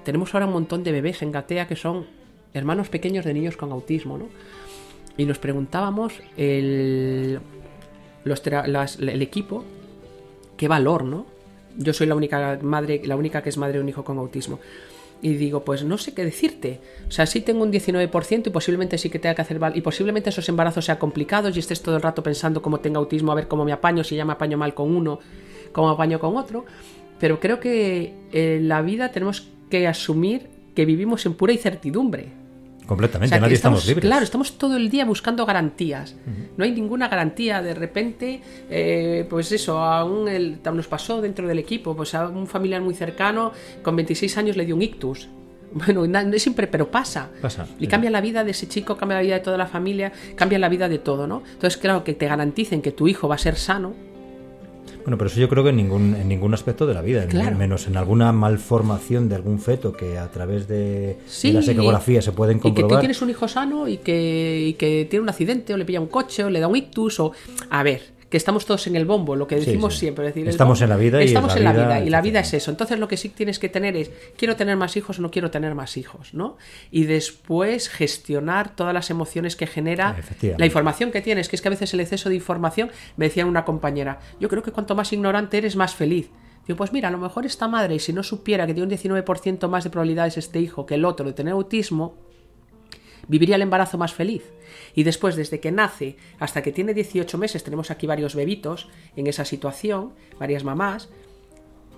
tenemos 0.05 0.33
ahora 0.33 0.45
un 0.45 0.53
montón 0.53 0.83
de 0.83 0.91
bebés 0.93 1.21
en 1.21 1.31
Gatea 1.33 1.67
que 1.67 1.75
son 1.75 2.05
hermanos 2.53 2.87
pequeños 2.89 3.25
de 3.25 3.33
niños 3.33 3.57
con 3.57 3.71
autismo, 3.73 4.17
¿no? 4.17 4.29
Y 5.17 5.25
nos 5.25 5.37
preguntábamos 5.37 6.13
el, 6.37 7.39
los 8.27 8.41
el 8.45 9.21
equipo 9.21 9.63
qué 10.57 10.67
valor, 10.67 11.03
¿no? 11.03 11.25
Yo 11.77 11.93
soy 11.93 12.07
la 12.07 12.15
única 12.15 12.59
madre, 12.61 13.01
la 13.05 13.15
única 13.15 13.41
que 13.41 13.49
es 13.49 13.57
madre 13.57 13.73
de 13.73 13.81
un 13.81 13.89
hijo 13.89 14.03
con 14.03 14.17
autismo. 14.17 14.59
Y 15.21 15.33
digo, 15.33 15.63
pues 15.63 15.83
no 15.83 15.97
sé 15.97 16.13
qué 16.13 16.25
decirte. 16.25 16.79
O 17.07 17.11
sea, 17.11 17.25
sí 17.25 17.41
tengo 17.41 17.63
un 17.63 17.71
19% 17.71 18.47
y 18.47 18.49
posiblemente 18.49 18.97
sí 18.97 19.09
que 19.09 19.19
tenga 19.19 19.35
que 19.35 19.41
hacer... 19.41 19.59
Y 19.73 19.81
posiblemente 19.81 20.29
esos 20.29 20.47
embarazos 20.49 20.85
sean 20.85 20.97
complicados 20.97 21.55
y 21.55 21.59
estés 21.59 21.81
todo 21.81 21.95
el 21.95 22.01
rato 22.01 22.21
pensando 22.21 22.61
cómo 22.61 22.79
tenga 22.79 22.99
autismo, 22.99 23.31
a 23.31 23.35
ver 23.35 23.47
cómo 23.47 23.65
me 23.65 23.71
apaño, 23.71 24.03
si 24.03 24.15
ya 24.15 24.25
me 24.25 24.33
apaño 24.33 24.57
mal 24.57 24.73
con 24.73 24.95
uno, 24.95 25.19
cómo 25.71 25.87
me 25.87 25.93
apaño 25.93 26.19
con 26.19 26.35
otro. 26.37 26.65
Pero 27.19 27.39
creo 27.39 27.59
que 27.59 28.13
en 28.31 28.67
la 28.67 28.81
vida 28.81 29.11
tenemos 29.11 29.47
que 29.69 29.87
asumir 29.87 30.49
que 30.75 30.85
vivimos 30.85 31.25
en 31.25 31.33
pura 31.33 31.53
incertidumbre. 31.53 32.27
Completamente, 32.87 33.27
O 33.27 33.29
sea, 33.29 33.37
que 33.37 33.41
nadie 33.41 33.55
estamos, 33.55 33.85
libres. 33.85 34.05
Claro, 34.05 34.23
estamos 34.23 34.57
todo 34.57 34.77
el 34.77 34.89
día 34.89 35.05
buscando 35.05 35.45
garantías. 35.45 36.15
No 36.57 36.63
hay 36.63 36.71
ninguna 36.71 37.07
garantía. 37.09 37.61
De 37.61 37.73
repente, 37.75 38.41
eh, 38.69 39.25
pues 39.29 39.51
eso, 39.51 39.79
a 39.79 40.03
un, 40.05 40.27
el- 40.27 40.57
nos 40.73 40.87
pasó 40.87 41.21
dentro 41.21 41.47
del 41.47 41.59
equipo, 41.59 41.95
pues 41.95 42.15
a 42.15 42.27
un 42.27 42.47
familiar 42.47 42.81
muy 42.81 42.93
cercano, 42.95 43.51
con 43.83 43.95
26 43.95 44.37
años 44.37 44.57
le 44.57 44.65
dio 44.65 44.75
un 44.75 44.81
ictus. 44.81 45.27
Bueno, 45.73 46.07
na- 46.07 46.21
es 46.21 46.41
siempre, 46.41 46.65
pero 46.65 46.89
pasa. 46.89 47.29
Pasa, 47.41 47.67
Y 47.77 47.81
sí. 47.81 47.87
cambia 47.87 48.09
la 48.09 48.21
vida 48.21 48.45
de 48.45 48.51
ese 48.51 48.67
chico, 48.69 48.95
cambia 48.95 49.17
la 49.17 49.21
vida 49.21 49.33
de 49.35 49.41
toda 49.41 49.57
la 49.57 49.67
familia, 49.67 50.13
cambia 50.35 50.57
la 50.59 50.69
vida 50.69 50.87
de 50.87 50.97
todo, 50.97 51.27
¿no? 51.27 51.43
Entonces, 51.45 51.75
claro, 51.77 52.05
que 52.05 52.13
te 52.13 52.25
garanticen 52.25 52.81
que 52.81 52.91
tu 52.93 53.09
hijo 53.09 53.27
va 53.27 53.35
a 53.35 53.37
ser 53.37 53.57
sano, 53.57 53.93
Bueno, 55.07 55.17
pero 55.17 55.29
eso 55.29 55.39
yo 55.39 55.47
creo 55.47 55.63
que 55.63 55.69
en 55.69 55.77
ningún, 55.77 56.15
en 56.15 56.27
ningún 56.27 56.53
aspecto 56.53 56.85
de 56.85 56.93
la 56.93 57.01
vida, 57.01 57.23
en- 57.23 57.29
Claro. 57.29 57.55
menos 57.57 57.87
en 57.87 57.95
alguna 57.95 58.33
malformación 58.33 59.29
de 59.29 59.35
algún 59.35 59.57
feto 59.61 59.93
que 59.93 60.17
a 60.17 60.29
través 60.29 60.67
de, 60.67 61.15
Sí, 61.27 61.47
de 61.47 61.53
las 61.53 61.67
ecografías 61.69 62.25
se 62.25 62.33
pueden 62.33 62.57
Y 62.57 62.59
que 62.59 62.69
tú 62.71 62.73
comprobar. 62.81 62.99
tienes 62.99 63.21
un 63.21 63.29
hijo 63.29 63.47
sano 63.47 63.87
y 63.87 63.99
que, 63.99 64.65
y 64.67 64.73
que 64.73 65.07
tiene 65.09 65.23
un 65.23 65.29
accidente 65.29 65.73
o 65.73 65.77
le 65.77 65.85
pilla 65.85 66.01
un 66.01 66.07
coche 66.07 66.43
o 66.43 66.49
le 66.49 66.59
da 66.59 66.67
un 66.67 66.75
ictus 66.75 67.21
o... 67.21 67.31
A 67.69 67.83
ver, 67.83 68.01
que 68.29 68.35
estamos 68.35 68.65
todos 68.65 68.87
en 68.87 68.95
el 68.97 69.05
bombo, 69.05 69.37
lo 69.37 69.47
que 69.47 69.55
decimos 69.55 69.93
sí. 69.93 70.01
siempre. 70.01 70.27
es 70.27 70.35
decir, 70.35 70.49
Estamos 70.49 70.79
bombo- 70.79 70.83
en 70.83 70.89
la 70.89 70.97
vida 70.97 71.21
Estamos 71.21 71.51
la 71.53 71.57
en 71.59 71.63
la 71.63 71.71
vida, 71.71 71.83
vida 71.85 72.05
y 72.05 72.09
la 72.09 72.21
vida 72.21 72.39
es 72.41 72.53
eso. 72.53 72.71
Entonces 72.71 72.99
lo 72.99 73.07
que 73.07 73.15
sí 73.15 73.29
tienes 73.29 73.57
que 73.57 73.69
tener 73.69 73.95
es, 73.95 74.11
quiero 74.37 74.57
tener 74.57 74.75
más 74.75 74.97
hijos 74.97 75.19
o 75.19 75.21
no 75.21 75.31
quiero 75.31 75.49
tener 75.49 75.75
más 75.75 75.95
hijos, 75.95 76.33
¿no? 76.33 76.57
Y 76.91 77.05
después 77.05 77.87
gestionar 77.87 78.75
todas 78.75 78.93
las 78.93 79.09
emociones 79.09 79.55
que 79.55 79.65
genera 79.65 80.17
la 80.57 80.65
información 80.65 81.11
que 81.11 81.21
tienes, 81.21 81.47
que 81.47 81.55
es 81.55 81.61
que 81.61 81.69
a 81.69 81.71
veces 81.71 81.93
el 81.93 82.01
exceso 82.01 82.27
de 82.27 82.35
información, 82.35 82.91
me 83.15 83.27
decía 83.27 83.45
una 83.45 83.63
compañera, 83.63 84.19
yo 84.41 84.49
creo 84.49 84.61
que 84.61 84.71
cuanto 84.71 84.93
más 84.93 85.13
ignorante 85.13 85.57
eres, 85.57 85.77
más 85.77 85.95
feliz. 85.95 86.29
Digo, 86.67 86.75
pues 86.75 86.91
mira, 86.91 87.07
a 87.07 87.11
lo 87.11 87.17
mejor 87.19 87.45
esta 87.45 87.69
madre, 87.69 87.95
y 87.95 87.99
si 87.99 88.11
no 88.11 88.23
supiera 88.23 88.67
que 88.67 88.73
tiene 88.73 88.87
un 88.87 88.91
19% 89.23 89.69
más 89.69 89.85
de 89.85 89.89
probabilidades 89.89 90.37
este 90.37 90.59
hijo 90.59 90.85
que 90.85 90.95
el 90.95 91.05
otro 91.05 91.25
de 91.25 91.31
tener 91.31 91.53
autismo, 91.53 92.17
viviría 93.29 93.55
el 93.55 93.61
embarazo 93.61 93.97
más 93.97 94.13
feliz. 94.13 94.43
Y 94.97 95.03
después, 95.03 95.35
desde 95.35 95.59
que 95.59 95.71
nace 95.71 96.17
hasta 96.39 96.63
que 96.63 96.71
tiene 96.71 96.91
18 96.91 97.37
meses, 97.37 97.63
tenemos 97.63 97.91
aquí 97.91 98.07
varios 98.07 98.33
bebitos 98.33 98.89
en 99.15 99.27
esa 99.27 99.45
situación, 99.45 100.13
varias 100.39 100.63
mamás, 100.63 101.09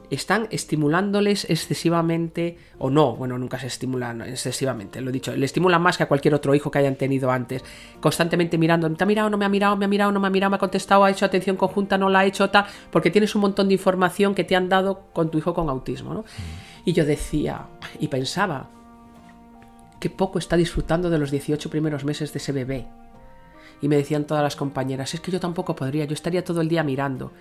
están 0.09 0.49
estimulándoles 0.51 1.49
excesivamente, 1.49 2.57
o 2.77 2.89
no, 2.89 3.15
bueno, 3.15 3.37
nunca 3.37 3.57
se 3.57 3.67
estimulan 3.67 4.21
excesivamente, 4.23 4.99
lo 4.99 5.11
he 5.11 5.13
dicho, 5.13 5.33
le 5.33 5.45
estimulan 5.45 5.81
más 5.81 5.95
que 5.95 6.03
a 6.03 6.07
cualquier 6.09 6.33
otro 6.33 6.53
hijo 6.53 6.71
que 6.71 6.79
hayan 6.79 6.97
tenido 6.97 7.31
antes, 7.31 7.63
constantemente 8.01 8.57
mirando, 8.57 8.91
¿te 8.91 9.01
ha 9.01 9.07
mirado, 9.07 9.29
no 9.29 9.37
me 9.37 9.45
ha 9.45 9.49
mirado, 9.49 9.77
me 9.77 9.85
ha 9.85 9.87
mirado, 9.87 10.11
no 10.11 10.19
me 10.19 10.27
ha 10.27 10.31
mirado, 10.31 10.49
me 10.49 10.55
ha 10.57 10.59
contestado, 10.59 11.05
ha 11.05 11.09
hecho 11.09 11.25
atención 11.25 11.55
conjunta, 11.55 11.97
no 11.97 12.09
la 12.09 12.19
ha 12.19 12.25
hecho, 12.25 12.49
tal, 12.49 12.65
porque 12.91 13.11
tienes 13.11 13.33
un 13.33 13.39
montón 13.39 13.69
de 13.69 13.75
información 13.75 14.35
que 14.35 14.43
te 14.43 14.57
han 14.57 14.67
dado 14.67 15.05
con 15.13 15.31
tu 15.31 15.37
hijo 15.37 15.53
con 15.53 15.69
autismo, 15.69 16.13
¿no? 16.13 16.25
Y 16.83 16.91
yo 16.91 17.05
decía, 17.05 17.67
y 17.97 18.09
pensaba, 18.09 18.71
qué 19.99 20.09
poco 20.09 20.39
está 20.39 20.55
disfrutando 20.57 21.09
de 21.09 21.17
los 21.19 21.31
18 21.31 21.69
primeros 21.69 22.03
meses 22.05 22.31
de 22.33 22.37
ese 22.39 22.51
bebé. 22.51 22.87
Y 23.81 23.87
me 23.87 23.95
decían 23.97 24.25
todas 24.25 24.43
las 24.43 24.55
compañeras, 24.55 25.13
es 25.13 25.19
que 25.21 25.31
yo 25.31 25.39
tampoco 25.39 25.75
podría, 25.75 26.05
yo 26.05 26.13
estaría 26.13 26.43
todo 26.43 26.61
el 26.61 26.67
día 26.69 26.83
mirando. 26.83 27.31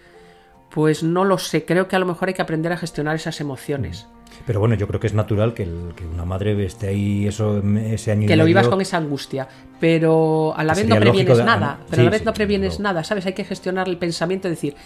Pues 0.71 1.03
no 1.03 1.25
lo 1.25 1.39
sé, 1.39 1.65
creo 1.65 1.89
que 1.89 1.97
a 1.97 1.99
lo 1.99 2.07
mejor 2.07 2.29
hay 2.29 2.35
que 2.35 2.43
aprender 2.43 2.71
a 2.73 2.77
gestionar 2.77 3.17
esas 3.17 3.41
emociones. 3.41 4.07
Pero 4.47 4.61
bueno, 4.61 4.75
yo 4.75 4.87
creo 4.87 5.01
que 5.01 5.07
es 5.07 5.15
natural 5.15 5.55
que, 5.55 5.63
el- 5.63 5.95
que 5.97 6.07
una 6.07 6.25
madre 6.27 6.63
esté 6.65 6.89
ahí 6.89 7.27
eso, 7.27 7.59
ese 7.63 8.13
año 8.13 8.25
y 8.25 8.27
Que 8.27 8.37
lo 8.37 8.45
medio. 8.45 8.55
vivas 8.55 8.69
con 8.69 8.81
esa 8.81 8.99
angustia, 8.99 9.49
pero 9.81 10.53
a 10.57 10.63
la 10.65 10.75
vez 10.75 10.87
no 10.87 10.97
previenes 10.97 11.39
de- 11.39 11.45
nada, 11.45 11.79
pero 11.89 12.03
a 12.03 12.05
la 12.05 12.11
vez 12.11 12.21
sí, 12.21 12.25
no 12.27 12.35
previenes 12.35 12.79
nada, 12.81 13.03
¿sabes? 13.03 13.25
Hay 13.27 13.33
que 13.33 13.45
gestionar 13.45 13.89
el 13.89 13.97
pensamiento 13.97 14.47
y 14.47 14.51
decir, 14.51 14.77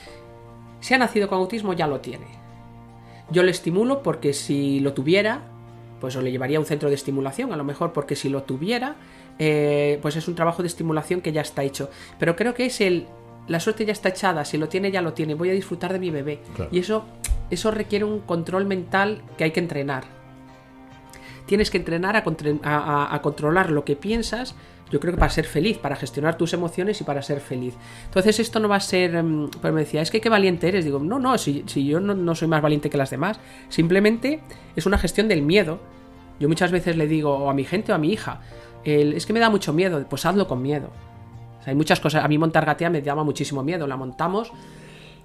si 0.81 0.95
ha 0.95 0.99
nacido 0.99 1.29
con 1.29 1.38
autismo 1.38 1.73
ya 1.73 1.87
lo 1.88 2.00
tiene. 2.00 2.26
Yo 3.31 3.43
le 3.43 3.50
estimulo 3.50 4.02
porque 4.02 4.33
si 4.33 4.79
lo 4.81 4.93
tuviera, 4.93 5.41
pues 6.02 6.16
o 6.16 6.21
le 6.21 6.32
llevaría 6.32 6.59
a 6.59 6.61
un 6.61 6.66
centro 6.66 6.88
de 6.88 6.97
estimulación, 6.97 7.52
a 7.52 7.56
lo 7.56 7.62
mejor 7.62 7.92
porque 7.92 8.16
si 8.16 8.28
lo 8.28 8.42
tuviera, 8.42 8.97
eh, 9.38 10.00
pues 10.02 10.16
es 10.16 10.26
un 10.26 10.35
trabajo 10.35 10.61
de 10.61 10.66
estimulación 10.66 11.21
que 11.21 11.30
ya 11.30 11.42
está 11.42 11.62
hecho. 11.62 11.90
Pero 12.18 12.35
creo 12.35 12.54
que 12.54 12.66
es 12.66 12.80
el, 12.80 13.06
la 13.47 13.61
suerte 13.61 13.87
ya 13.87 13.92
está 13.92 14.09
echada, 14.09 14.44
si 14.44 14.59
lo 14.59 14.68
tiene 14.68 14.90
ya 14.90 15.00
lo 15.00 15.12
tiene, 15.12 15.35
voy 15.35 15.50
a 15.50 15.52
disfrutar 15.52 15.92
de 15.92 16.00
mi 16.00 16.11
bebé. 16.11 16.40
Claro. 16.56 16.71
Y 16.73 16.80
eso, 16.80 17.04
eso 17.50 17.71
requiere 17.71 18.04
un 18.04 18.18
control 18.18 18.64
mental 18.64 19.23
que 19.38 19.44
hay 19.44 19.52
que 19.52 19.61
entrenar 19.61 20.22
tienes 21.47 21.71
que 21.71 21.79
entrenar 21.79 22.17
a, 22.17 22.23
controlar 23.23 23.71
lo 23.71 23.85
que 23.85 23.97
piensas, 23.97 24.55
yo 24.91 25.01
creo 25.01 25.15
que 25.15 25.19
para 25.19 25.31
ser 25.31 25.47
feliz, 25.47 25.79
para 25.79 25.97
gestionar 25.97 26.37
tus 26.37 26.53
emociones 26.53 27.01
y 27.01 27.05
para 27.05 27.23
ser 27.23 27.41
feliz. 27.41 27.75
Entonces 28.05 28.39
esto 28.41 28.61
no 28.61 28.69
va 28.69 28.77
a 28.77 28.81
ser, 28.81 29.15
em, 29.15 29.49
pues 29.49 29.73
me 29.73 29.81
decía, 29.81 30.03
es 30.03 30.11
que 30.11 30.21
qué 30.21 30.29
valiente 30.29 30.69
eres. 30.69 30.85
Digo, 30.85 30.99
no, 30.99 31.19
no, 31.19 31.39
si, 31.39 31.65
yo 31.65 31.99
no, 31.99 32.35
soy 32.35 32.49
más 32.49 32.61
valiente 32.61 32.91
que 32.91 32.99
las 32.99 33.11
demás, 33.11 33.41
simplemente 33.71 34.41
es 34.77 34.85
una 34.85 34.99
gestión 34.99 35.29
del 35.29 35.43
miedo. 35.43 35.81
Yo 36.39 36.49
muchas 36.49 36.71
veces 36.71 36.97
le 36.97 37.07
digo 37.07 37.49
a 37.49 37.55
mi 37.55 37.65
gente 37.65 37.93
o 37.93 37.95
a 37.95 37.99
mi 37.99 38.13
hija, 38.13 38.41
es 38.85 39.25
que 39.25 39.33
me 39.33 39.41
da 39.41 39.49
mucho 39.49 39.73
miedo, 39.73 40.05
pues 40.09 40.27
hazlo 40.27 40.47
con 40.47 40.61
miedo. 40.61 40.91
Hay 41.65 41.75
muchas 41.75 42.01
cosas, 42.01 42.25
a 42.25 42.29
mí 42.29 42.39
montar 42.39 42.67
gatea 42.67 42.91
me 42.91 43.01
daba 43.01 43.25
muchísimo 43.25 43.63
miedo, 43.63 43.87
la 43.87 43.97
montamos 43.97 44.53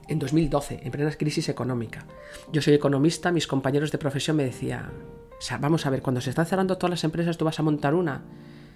en 0.08 0.20
2012, 0.20 0.82
en 0.84 0.92
plena 0.92 1.12
crisis 1.12 1.50
económica. 1.50 2.06
Yo 2.52 2.62
soy 2.62 2.74
economista, 2.74 3.32
mis 3.32 3.48
compañeros 3.48 3.92
de 3.92 3.98
profesión 3.98 4.38
me 4.38 4.44
decían, 4.44 4.92
o 5.38 5.42
sea, 5.42 5.58
vamos 5.58 5.86
a 5.86 5.90
ver, 5.90 6.02
cuando 6.02 6.22
se 6.22 6.30
están 6.30 6.46
cerrando 6.46 6.78
todas 6.78 6.92
las 6.92 7.04
empresas, 7.04 7.38
tú 7.38 7.46
vas 7.46 7.60
a 7.60 7.64
montar 7.64 7.94
una. 7.94 8.24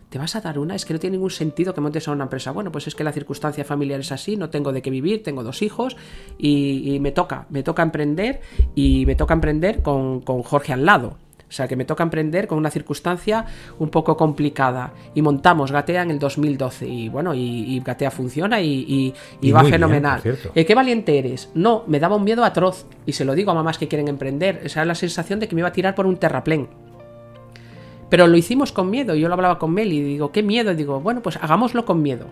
¿Te 0.10 0.20
vas 0.20 0.36
a 0.36 0.42
dar 0.42 0.60
una? 0.60 0.76
Es 0.76 0.84
que 0.84 0.94
no 0.94 1.00
tiene 1.00 1.16
ningún 1.16 1.32
sentido 1.32 1.74
que 1.74 1.80
montes 1.80 2.08
a 2.08 2.12
una 2.12 2.26
empresa. 2.26 2.52
Bueno, 2.52 2.70
pues 2.70 2.86
es 2.86 2.96
que 2.96 3.04
la 3.04 3.14
circunstancia 3.14 3.64
familiar 3.64 4.02
es 4.02 4.12
así, 4.12 4.36
no 4.36 4.50
tengo 4.50 4.74
de 4.74 4.82
qué 4.82 4.90
vivir, 4.90 5.24
tengo 5.24 5.42
dos 5.42 5.62
hijos 5.62 5.96
y, 6.38 6.94
y 6.94 7.00
me 7.00 7.14
toca, 7.14 7.48
me 7.50 7.64
toca 7.64 7.82
emprender 7.82 8.42
y 8.76 9.06
me 9.06 9.16
toca 9.16 9.34
emprender 9.34 9.82
con, 9.82 10.20
con 10.20 10.44
Jorge 10.44 10.74
al 10.74 10.86
lado. 10.86 11.18
O 11.52 11.54
sea, 11.54 11.68
que 11.68 11.76
me 11.76 11.84
toca 11.84 12.02
emprender 12.02 12.48
con 12.48 12.58
una 12.58 12.70
circunstancia 12.72 13.46
un 13.78 13.90
poco 13.90 14.16
complicada. 14.16 14.94
Y 15.14 15.22
montamos 15.22 15.70
Gatea 15.70 16.04
en 16.04 16.12
el 16.12 16.18
2012. 16.18 16.88
Y 16.88 17.10
bueno, 17.10 17.34
y, 17.34 17.40
y 17.76 17.82
Gatea 17.82 18.10
funciona 18.10 18.62
y, 18.62 18.86
y- 18.88 19.14
y 19.42 19.50
Y 19.50 19.52
va 19.52 19.60
bien, 19.60 19.74
fenomenal. 19.74 20.22
cierto. 20.22 20.52
Eh, 20.56 20.66
qué 20.66 20.74
valiente 20.76 21.20
eres. 21.20 21.50
No, 21.54 21.84
me 21.88 22.00
daba 22.00 22.16
un 22.16 22.24
miedo 22.24 22.46
atroz. 22.46 22.86
Y 23.06 23.12
se 23.12 23.26
lo 23.26 23.36
digo 23.36 23.52
a 23.52 23.54
mamás 23.54 23.78
que 23.78 23.90
quieren 23.90 24.08
emprender. 24.08 24.62
Esa 24.64 24.80
es 24.82 24.88
la 24.88 24.96
sensación 24.96 25.42
de 25.42 25.50
que 25.50 25.56
me 25.56 25.60
iba 25.60 25.68
a 25.68 25.74
tirar 25.74 25.94
por 25.94 26.06
un 26.08 26.16
terraplén. 26.16 26.70
Pero 28.10 28.28
lo 28.28 28.38
hicimos 28.38 28.72
con 28.72 28.90
miedo. 28.90 29.14
Yo 29.16 29.28
lo 29.28 29.34
hablaba 29.34 29.60
con 29.60 29.74
Mel 29.74 29.92
y 29.92 30.02
digo, 30.02 30.32
¿qué 30.32 30.44
miedo? 30.44 30.72
Y 30.72 30.76
digo, 30.76 31.02
bueno, 31.02 31.22
pues 31.22 31.36
hagámoslo 31.36 31.84
con 31.86 32.02
miedo. 32.02 32.28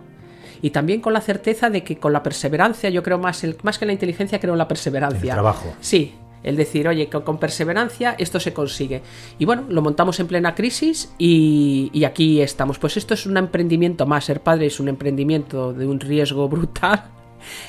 Y 0.62 0.72
también 0.72 1.00
con 1.02 1.14
la 1.14 1.22
certeza 1.22 1.70
de 1.70 1.84
que 1.84 1.98
con 1.98 2.12
la 2.12 2.22
perseverancia, 2.24 2.90
yo 2.90 3.02
creo 3.04 3.18
más, 3.18 3.44
el, 3.46 3.56
más 3.64 3.78
que 3.80 3.86
en 3.86 3.88
la 3.88 3.94
inteligencia, 3.94 4.40
creo 4.40 4.54
en 4.54 4.58
la 4.58 4.68
perseverancia. 4.68 5.32
El 5.34 5.36
trabajo. 5.36 5.74
Sí, 5.80 6.14
el 6.44 6.56
decir, 6.56 6.88
oye, 6.88 7.10
con 7.10 7.38
perseverancia 7.38 8.16
esto 8.18 8.40
se 8.40 8.54
consigue. 8.54 9.02
Y 9.38 9.46
bueno, 9.46 9.66
lo 9.70 9.82
montamos 9.82 10.20
en 10.20 10.28
plena 10.28 10.56
crisis 10.56 11.14
y, 11.18 11.90
y 11.94 12.04
aquí 12.04 12.42
estamos. 12.42 12.80
Pues 12.80 12.98
esto 12.98 13.14
es 13.14 13.26
un 13.26 13.38
emprendimiento 13.38 14.06
más. 14.06 14.26
Ser 14.26 14.42
padre 14.42 14.68
es 14.68 14.80
un 14.80 14.88
emprendimiento 14.88 15.74
de 15.74 15.88
un 15.88 16.00
riesgo 16.00 16.48
brutal. 16.50 17.19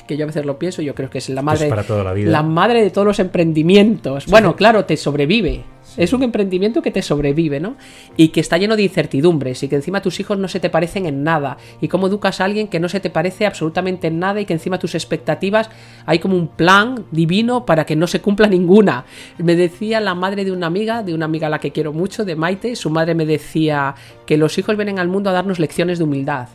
Que 0.07 0.17
yo 0.17 0.25
a 0.25 0.27
veces 0.27 0.45
lo 0.45 0.57
pienso, 0.59 0.81
yo 0.81 0.95
creo 0.95 1.09
que 1.09 1.17
es 1.19 1.29
la 1.29 1.41
madre, 1.41 1.67
para 1.67 1.83
toda 1.83 2.03
la 2.03 2.13
vida. 2.13 2.31
la 2.31 2.43
madre 2.43 2.83
de 2.83 2.89
todos 2.89 3.05
los 3.05 3.19
emprendimientos. 3.19 4.27
Bueno, 4.27 4.55
claro, 4.55 4.85
te 4.85 4.97
sobrevive. 4.97 5.63
Es 5.97 6.13
un 6.13 6.23
emprendimiento 6.23 6.81
que 6.81 6.91
te 6.91 7.01
sobrevive, 7.01 7.59
¿no? 7.59 7.75
Y 8.15 8.29
que 8.29 8.39
está 8.39 8.57
lleno 8.57 8.77
de 8.77 8.83
incertidumbres 8.83 9.61
y 9.63 9.67
que 9.67 9.75
encima 9.75 10.01
tus 10.01 10.19
hijos 10.19 10.37
no 10.37 10.47
se 10.47 10.59
te 10.59 10.69
parecen 10.69 11.05
en 11.05 11.23
nada. 11.23 11.57
Y 11.81 11.89
cómo 11.89 12.07
educas 12.07 12.39
a 12.39 12.45
alguien 12.45 12.67
que 12.69 12.79
no 12.79 12.87
se 12.87 12.99
te 13.01 13.09
parece 13.09 13.45
absolutamente 13.45 14.07
en 14.07 14.19
nada 14.19 14.39
y 14.39 14.45
que 14.45 14.53
encima 14.53 14.79
tus 14.79 14.95
expectativas 14.95 15.69
hay 16.05 16.19
como 16.19 16.37
un 16.37 16.47
plan 16.47 17.05
divino 17.11 17.65
para 17.65 17.85
que 17.85 17.95
no 17.95 18.07
se 18.07 18.21
cumpla 18.21 18.47
ninguna. 18.47 19.05
Me 19.37 19.55
decía 19.55 19.99
la 19.99 20.15
madre 20.15 20.45
de 20.45 20.51
una 20.51 20.67
amiga, 20.67 21.03
de 21.03 21.13
una 21.13 21.25
amiga 21.25 21.47
a 21.47 21.49
la 21.49 21.59
que 21.59 21.71
quiero 21.71 21.91
mucho, 21.91 22.23
de 22.23 22.35
Maite, 22.35 22.75
su 22.75 22.89
madre 22.89 23.13
me 23.13 23.25
decía 23.25 23.95
que 24.25 24.37
los 24.37 24.57
hijos 24.57 24.77
vienen 24.77 24.99
al 24.99 25.09
mundo 25.09 25.29
a 25.29 25.33
darnos 25.33 25.59
lecciones 25.59 25.97
de 25.97 26.05
humildad. 26.05 26.47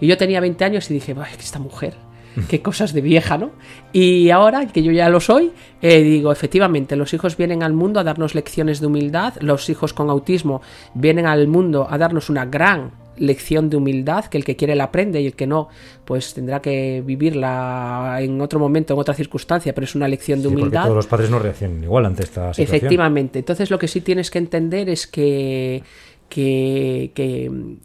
Y 0.00 0.06
yo 0.06 0.16
tenía 0.16 0.40
20 0.40 0.64
años 0.64 0.90
y 0.90 0.94
dije, 0.94 1.14
"Ay, 1.18 1.34
esta 1.38 1.58
mujer, 1.58 1.94
qué 2.48 2.62
cosas 2.62 2.92
de 2.92 3.00
vieja, 3.00 3.38
¿no? 3.38 3.50
Y 3.92 4.30
ahora 4.30 4.66
que 4.66 4.82
yo 4.82 4.92
ya 4.92 5.08
lo 5.08 5.20
soy, 5.20 5.52
eh, 5.82 6.02
digo, 6.02 6.30
efectivamente, 6.32 6.96
los 6.96 7.12
hijos 7.14 7.36
vienen 7.36 7.62
al 7.62 7.72
mundo 7.72 8.00
a 8.00 8.04
darnos 8.04 8.34
lecciones 8.34 8.80
de 8.80 8.86
humildad, 8.86 9.34
los 9.40 9.68
hijos 9.68 9.92
con 9.92 10.10
autismo 10.10 10.62
vienen 10.94 11.26
al 11.26 11.48
mundo 11.48 11.86
a 11.90 11.98
darnos 11.98 12.30
una 12.30 12.44
gran 12.46 12.92
lección 13.16 13.68
de 13.68 13.76
humildad, 13.76 14.24
que 14.26 14.38
el 14.38 14.44
que 14.46 14.56
quiere 14.56 14.74
la 14.74 14.84
aprende 14.84 15.20
y 15.20 15.26
el 15.26 15.34
que 15.34 15.46
no, 15.46 15.68
pues 16.06 16.32
tendrá 16.32 16.62
que 16.62 17.02
vivirla 17.04 18.16
en 18.20 18.40
otro 18.40 18.58
momento, 18.58 18.94
en 18.94 19.00
otra 19.00 19.12
circunstancia, 19.12 19.74
pero 19.74 19.84
es 19.84 19.94
una 19.94 20.08
lección 20.08 20.38
de 20.38 20.44
Sí, 20.44 20.48
porque 20.48 20.62
humildad. 20.62 20.84
todos 20.84 20.96
los 20.96 21.06
padres 21.06 21.28
no 21.28 21.38
reaccionan 21.38 21.82
igual 21.84 22.06
ante 22.06 22.22
esta 22.22 22.54
situación. 22.54 22.76
Efectivamente. 22.76 23.38
Entonces 23.40 23.70
lo 23.70 23.78
que 23.78 23.88
sí 23.88 24.00
tienes 24.00 24.30
que 24.30 24.38
entender 24.38 24.88
es 24.88 25.06
que, 25.06 25.82
que- 26.30 27.10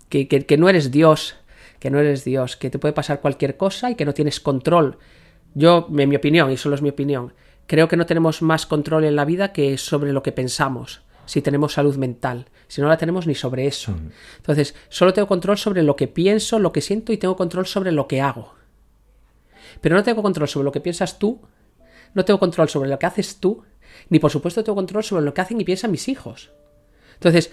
que- 0.09 0.27
que 0.27 0.57
no 0.57 0.69
eres 0.69 0.91
Dios, 0.91 1.35
que 1.85 1.91
no 1.91 1.99
eres 1.99 2.23
Dios, 2.23 2.55
que 2.55 2.71
te 2.71 2.79
puede 2.79 2.95
pasar 2.95 3.21
cualquier 3.21 3.57
cosa 3.57 3.91
y 3.91 3.95
que 3.95 4.05
no 4.05 4.15
tienes 4.15 4.39
control. 4.39 4.97
Yo, 5.53 5.87
en 5.95 6.09
mi 6.09 6.15
opinión, 6.15 6.49
y 6.49 6.57
solo 6.57 6.73
es 6.73 6.81
mi 6.81 6.89
opinión, 6.89 7.33
creo 7.67 7.87
que 7.87 7.95
no 7.95 8.07
tenemos 8.07 8.41
más 8.41 8.65
control 8.65 9.03
en 9.03 9.15
la 9.15 9.23
vida 9.23 9.53
que 9.53 9.77
sobre 9.77 10.11
lo 10.11 10.23
que 10.23 10.31
pensamos, 10.31 11.03
si 11.27 11.43
tenemos 11.43 11.73
salud 11.73 11.95
mental. 11.97 12.47
Si 12.67 12.81
no 12.81 12.87
la 12.87 12.97
tenemos 12.97 13.27
ni 13.27 13.35
sobre 13.35 13.67
eso. 13.67 13.93
Entonces, 14.37 14.73
solo 14.89 15.13
tengo 15.13 15.27
control 15.27 15.59
sobre 15.59 15.83
lo 15.83 15.95
que 15.95 16.07
pienso, 16.07 16.57
lo 16.57 16.71
que 16.71 16.81
siento 16.81 17.13
y 17.13 17.17
tengo 17.17 17.35
control 17.35 17.67
sobre 17.67 17.91
lo 17.91 18.07
que 18.07 18.19
hago. 18.19 18.55
Pero 19.79 19.95
no 19.95 20.01
tengo 20.01 20.23
control 20.23 20.47
sobre 20.47 20.65
lo 20.65 20.71
que 20.71 20.81
piensas 20.81 21.19
tú, 21.19 21.39
no 22.15 22.25
tengo 22.25 22.39
control 22.39 22.67
sobre 22.67 22.89
lo 22.89 22.97
que 22.97 23.05
haces 23.05 23.39
tú, 23.39 23.61
ni 24.09 24.17
por 24.17 24.31
supuesto 24.31 24.63
tengo 24.63 24.75
control 24.75 25.03
sobre 25.03 25.23
lo 25.23 25.35
que 25.35 25.41
hacen 25.41 25.61
y 25.61 25.63
piensan 25.63 25.91
mis 25.91 26.07
hijos. 26.07 26.49
Entonces, 27.13 27.51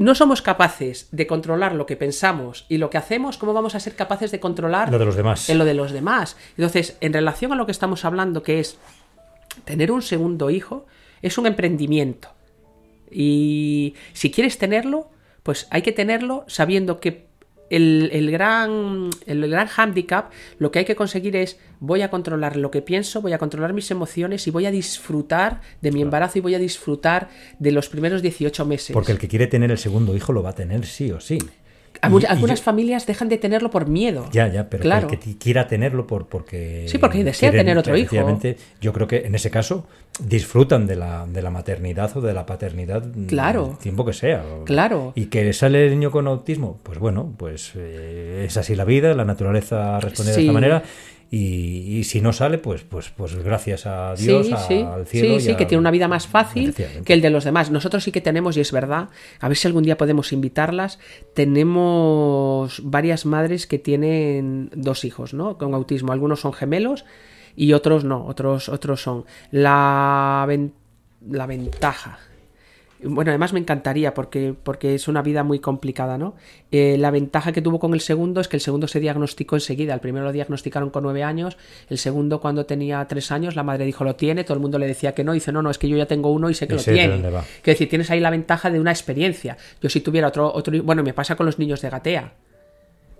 no 0.00 0.14
somos 0.14 0.40
capaces 0.40 1.08
de 1.12 1.26
controlar 1.26 1.74
lo 1.74 1.84
que 1.84 1.94
pensamos 1.94 2.64
y 2.70 2.78
lo 2.78 2.88
que 2.88 2.96
hacemos, 2.96 3.36
¿cómo 3.36 3.52
vamos 3.52 3.74
a 3.74 3.80
ser 3.80 3.94
capaces 3.94 4.30
de 4.30 4.40
controlar 4.40 4.90
Lo 4.90 4.98
de 4.98 5.04
los 5.04 5.14
demás. 5.14 5.50
en 5.50 5.58
lo 5.58 5.66
de 5.66 5.74
los 5.74 5.92
demás? 5.92 6.38
Entonces, 6.56 6.96
en 7.02 7.12
relación 7.12 7.52
a 7.52 7.54
lo 7.54 7.66
que 7.66 7.72
estamos 7.72 8.06
hablando, 8.06 8.42
que 8.42 8.60
es 8.60 8.78
tener 9.66 9.92
un 9.92 10.00
segundo 10.00 10.48
hijo, 10.48 10.86
es 11.20 11.36
un 11.36 11.46
emprendimiento. 11.46 12.30
Y 13.10 13.94
si 14.14 14.30
quieres 14.30 14.56
tenerlo, 14.56 15.10
pues 15.42 15.66
hay 15.70 15.82
que 15.82 15.92
tenerlo 15.92 16.44
sabiendo 16.46 16.98
que 16.98 17.26
el, 17.70 18.10
el 18.12 18.30
gran, 18.30 19.10
el 19.26 19.48
gran 19.48 19.68
handicap, 19.74 20.30
lo 20.58 20.70
que 20.70 20.80
hay 20.80 20.84
que 20.84 20.96
conseguir 20.96 21.36
es 21.36 21.58
voy 21.78 22.02
a 22.02 22.10
controlar 22.10 22.56
lo 22.56 22.70
que 22.70 22.82
pienso, 22.82 23.22
voy 23.22 23.32
a 23.32 23.38
controlar 23.38 23.72
mis 23.72 23.90
emociones 23.90 24.46
y 24.46 24.50
voy 24.50 24.66
a 24.66 24.70
disfrutar 24.70 25.60
de 25.80 25.92
mi 25.92 26.02
embarazo 26.02 26.38
y 26.38 26.40
voy 26.42 26.54
a 26.54 26.58
disfrutar 26.58 27.28
de 27.58 27.72
los 27.72 27.88
primeros 27.88 28.22
18 28.22 28.66
meses. 28.66 28.92
Porque 28.92 29.12
el 29.12 29.18
que 29.18 29.28
quiere 29.28 29.46
tener 29.46 29.70
el 29.70 29.78
segundo 29.78 30.14
hijo 30.14 30.32
lo 30.32 30.42
va 30.42 30.50
a 30.50 30.54
tener 30.54 30.84
sí 30.84 31.10
o 31.10 31.20
sí. 31.20 31.38
Algu- 32.02 32.20
Y- 32.20 32.24
y 32.24 32.26
algunas 32.26 32.60
yo- 32.60 32.64
familias 32.64 33.06
dejan 33.06 33.28
de 33.28 33.36
tenerlo 33.38 33.70
por 33.70 33.86
miedo. 33.88 34.26
Ya, 34.32 34.48
ya, 34.48 34.70
pero 34.70 34.82
claro. 34.82 35.08
el 35.10 35.18
que 35.18 35.36
quiera 35.38 35.66
tenerlo 35.66 36.06
por, 36.06 36.26
porque... 36.28 36.86
Sí, 36.88 36.98
porque 36.98 37.22
desea 37.24 37.50
tener 37.50 37.76
otro 37.76 37.96
hijo. 37.96 38.16
Yo 38.80 38.92
creo 38.92 39.06
que 39.06 39.26
en 39.26 39.34
ese 39.34 39.50
caso 39.50 39.86
disfrutan 40.24 40.86
de 40.86 40.96
la, 40.96 41.26
de 41.26 41.42
la 41.42 41.50
maternidad 41.50 42.16
o 42.16 42.20
de 42.20 42.32
la 42.32 42.46
paternidad 42.46 43.04
mm, 43.04 43.26
Claro. 43.26 43.70
el 43.72 43.78
tiempo 43.78 44.04
que 44.04 44.12
sea. 44.12 44.44
Claro. 44.64 45.12
Y 45.14 45.26
que 45.26 45.52
sale 45.52 45.84
el 45.86 45.90
niño 45.90 46.10
con 46.10 46.26
autismo, 46.26 46.78
pues 46.82 46.98
bueno, 46.98 47.32
pues 47.36 47.72
eh, 47.76 48.44
es 48.46 48.56
así 48.56 48.74
la 48.74 48.84
vida, 48.84 49.14
la 49.14 49.24
naturaleza 49.24 49.98
responde 50.00 50.32
de 50.32 50.36
Sí. 50.36 50.42
esta 50.42 50.52
manera. 50.52 50.82
Y, 51.32 51.98
y 51.98 52.02
si 52.04 52.20
no 52.20 52.32
sale, 52.32 52.58
pues, 52.58 52.82
pues, 52.82 53.10
pues 53.16 53.36
gracias 53.36 53.86
a 53.86 54.14
Dios, 54.16 54.48
sí, 54.48 54.52
a- 54.52 54.56
sí, 54.56 54.80
al 54.80 55.06
cielo. 55.06 55.28
sí, 55.28 55.34
y 55.36 55.40
sí, 55.40 55.50
a- 55.52 55.56
que 55.56 55.64
tiene 55.66 55.78
una 55.80 55.92
vida 55.92 56.08
más 56.08 56.26
fácil 56.26 56.74
que 57.04 57.12
el 57.12 57.20
de 57.20 57.30
los 57.30 57.44
demás. 57.44 57.70
Nosotros 57.70 58.02
sí 58.02 58.10
que 58.10 58.20
tenemos, 58.20 58.56
y 58.56 58.60
es 58.60 58.72
verdad, 58.72 59.10
a 59.38 59.46
ver 59.48 59.56
si 59.56 59.68
algún 59.68 59.84
día 59.84 59.96
podemos 59.96 60.32
invitarlas, 60.32 60.98
tenemos 61.34 62.80
varias 62.84 63.26
madres 63.26 63.66
que 63.66 63.78
tienen 63.78 64.70
dos 64.74 65.04
hijos, 65.04 65.34
¿no? 65.34 65.56
Con 65.58 65.74
autismo. 65.74 66.12
Algunos 66.12 66.40
son 66.40 66.52
gemelos 66.52 67.04
y 67.56 67.72
otros 67.74 68.04
no, 68.04 68.24
otros, 68.26 68.68
otros 68.68 69.02
son. 69.02 69.24
La, 69.50 70.44
ven- 70.48 70.72
la 71.28 71.46
ventaja. 71.46 72.18
Bueno, 73.02 73.30
además 73.30 73.52
me 73.52 73.60
encantaría 73.60 74.14
porque, 74.14 74.54
porque 74.62 74.94
es 74.94 75.08
una 75.08 75.22
vida 75.22 75.42
muy 75.42 75.58
complicada, 75.58 76.18
¿no? 76.18 76.34
Eh, 76.70 76.96
la 76.98 77.10
ventaja 77.10 77.52
que 77.52 77.62
tuvo 77.62 77.78
con 77.78 77.94
el 77.94 78.00
segundo 78.00 78.40
es 78.40 78.48
que 78.48 78.56
el 78.56 78.60
segundo 78.60 78.88
se 78.88 79.00
diagnosticó 79.00 79.56
enseguida. 79.56 79.94
El 79.94 80.00
primero 80.00 80.24
lo 80.24 80.32
diagnosticaron 80.32 80.90
con 80.90 81.04
nueve 81.04 81.22
años, 81.22 81.56
el 81.88 81.98
segundo 81.98 82.40
cuando 82.40 82.66
tenía 82.66 83.06
tres 83.06 83.32
años, 83.32 83.56
la 83.56 83.62
madre 83.62 83.84
dijo 83.84 84.04
lo 84.04 84.16
tiene, 84.16 84.44
todo 84.44 84.54
el 84.54 84.60
mundo 84.60 84.78
le 84.78 84.86
decía 84.86 85.12
que 85.14 85.24
no, 85.24 85.32
dice 85.32 85.52
no, 85.52 85.62
no, 85.62 85.70
es 85.70 85.78
que 85.78 85.88
yo 85.88 85.96
ya 85.96 86.06
tengo 86.06 86.30
uno 86.30 86.50
y 86.50 86.54
sé 86.54 86.66
que 86.66 86.74
Y 86.74 86.76
lo 86.76 86.82
sé 86.82 86.92
tiene. 86.92 87.22
Que 87.62 87.72
decir, 87.72 87.88
tienes 87.88 88.10
ahí 88.10 88.20
la 88.20 88.30
ventaja 88.30 88.70
de 88.70 88.80
una 88.80 88.90
experiencia. 88.90 89.56
Yo 89.80 89.88
si 89.88 90.00
tuviera 90.00 90.28
otro, 90.28 90.52
otro 90.52 90.82
bueno, 90.82 91.02
me 91.02 91.14
pasa 91.14 91.36
con 91.36 91.46
los 91.46 91.58
niños 91.58 91.80
de 91.80 91.90
Gatea. 91.90 92.34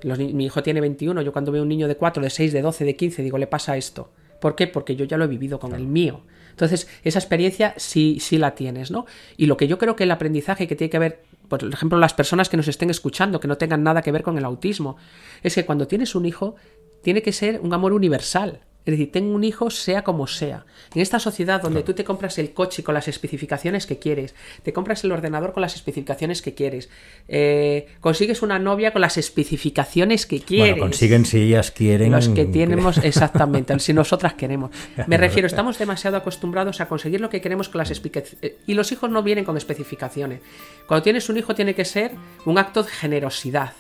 Los 0.03 0.19
mi 0.19 0.47
hijo 0.47 0.63
tiene 0.63 0.81
21, 0.81 1.23
yo 1.23 1.33
cuando 1.33 1.53
veo 1.53 1.63
un 1.63 1.69
niño 1.69 1.89
de 1.89 1.97
4, 1.97 2.23
de 2.23 2.31
6, 2.31 2.53
de 2.53 2.63
12, 2.63 2.85
de 2.85 2.97
15, 2.97 3.23
digo, 3.23 3.39
le 3.39 3.47
pasa 3.47 3.77
esto. 3.77 4.11
¿Por 4.41 4.55
qué? 4.55 4.67
Porque 4.67 4.97
yo 4.97 5.05
ya 5.05 5.17
lo 5.17 5.25
he 5.25 5.29
vivido 5.29 5.59
con 5.59 5.75
el 5.75 5.87
mío. 5.87 6.23
Entonces, 6.51 6.89
esa 7.03 7.19
experiencia 7.19 7.75
sí, 7.77 8.19
sí 8.21 8.39
la 8.39 8.55
tienes, 8.55 8.91
¿no? 8.91 9.07
Y 9.37 9.47
lo 9.47 9.57
que 9.57 9.69
yo 9.69 9.79
creo 9.79 9.97
que 9.97 10.05
el 10.05 10.11
aprendizaje 10.11 10.69
que 10.69 10.77
tiene 10.77 10.91
que 10.91 10.99
ver, 10.99 11.23
por 11.49 11.65
ejemplo, 11.65 11.99
las 11.99 12.15
personas 12.15 12.49
que 12.49 12.57
nos 12.57 12.69
estén 12.69 12.91
escuchando, 12.91 13.41
que 13.41 13.49
no 13.49 13.59
tengan 13.59 13.83
nada 13.83 14.03
que 14.03 14.13
ver 14.13 14.23
con 14.23 14.39
el 14.39 14.45
autismo, 14.45 14.97
es 15.43 15.55
que 15.55 15.65
cuando 15.65 15.87
tienes 15.87 16.15
un 16.15 16.27
hijo, 16.27 16.57
tiene 17.03 17.23
que 17.23 17.33
ser 17.33 17.61
un 17.61 17.73
amor 17.73 17.93
universal. 17.93 18.61
Es 18.91 18.99
decir, 18.99 19.13
tengo 19.13 19.33
un 19.37 19.45
hijo 19.45 19.71
sea 19.71 20.03
como 20.03 20.27
sea. 20.27 20.65
En 20.93 21.01
esta 21.01 21.21
sociedad 21.21 21.63
donde 21.63 21.85
tú 21.85 21.93
te 21.93 22.03
compras 22.03 22.39
el 22.39 22.53
coche 22.53 22.83
con 22.83 22.93
las 22.93 23.07
especificaciones 23.07 23.87
que 23.87 24.01
quieres, 24.01 24.35
te 24.65 24.73
compras 24.73 25.05
el 25.05 25.13
ordenador 25.13 25.53
con 25.53 25.61
las 25.61 25.77
especificaciones 25.77 26.43
que 26.43 26.55
quieres, 26.55 26.89
eh, 27.29 27.87
consigues 28.01 28.43
una 28.43 28.59
novia 28.59 28.93
con 28.93 29.01
las 29.01 29.17
especificaciones 29.17 30.27
que 30.27 30.41
quieres. 30.41 30.73
Bueno, 30.73 30.87
consiguen 30.87 31.25
si 31.25 31.39
ellas 31.43 31.71
quieren. 31.71 32.11
Los 32.11 32.31
que 32.31 32.47
tenemos, 32.47 32.99
exactamente, 32.99 33.79
si 33.79 33.93
nosotras 33.93 34.35
queremos. 34.35 34.73
Me 35.07 35.17
refiero, 35.17 35.47
estamos 35.47 35.79
demasiado 35.79 36.17
acostumbrados 36.17 36.81
a 36.81 36.89
conseguir 36.89 37.21
lo 37.21 37.31
que 37.31 37.41
queremos 37.41 37.69
con 37.69 37.79
las 37.79 37.91
explicaciones. 37.91 38.55
Y 38.67 38.75
los 38.75 38.91
hijos 38.91 39.09
no 39.09 39.23
vienen 39.23 39.45
con 39.45 39.57
especificaciones. 39.57 40.41
Cuando 40.89 41.05
tienes 41.05 41.29
un 41.29 41.37
hijo 41.37 41.55
tiene 41.55 41.77
que 41.77 41.85
ser 41.85 42.11
un 42.45 42.59
acto 42.59 42.83
de 42.83 42.91
generosidad. 42.91 43.73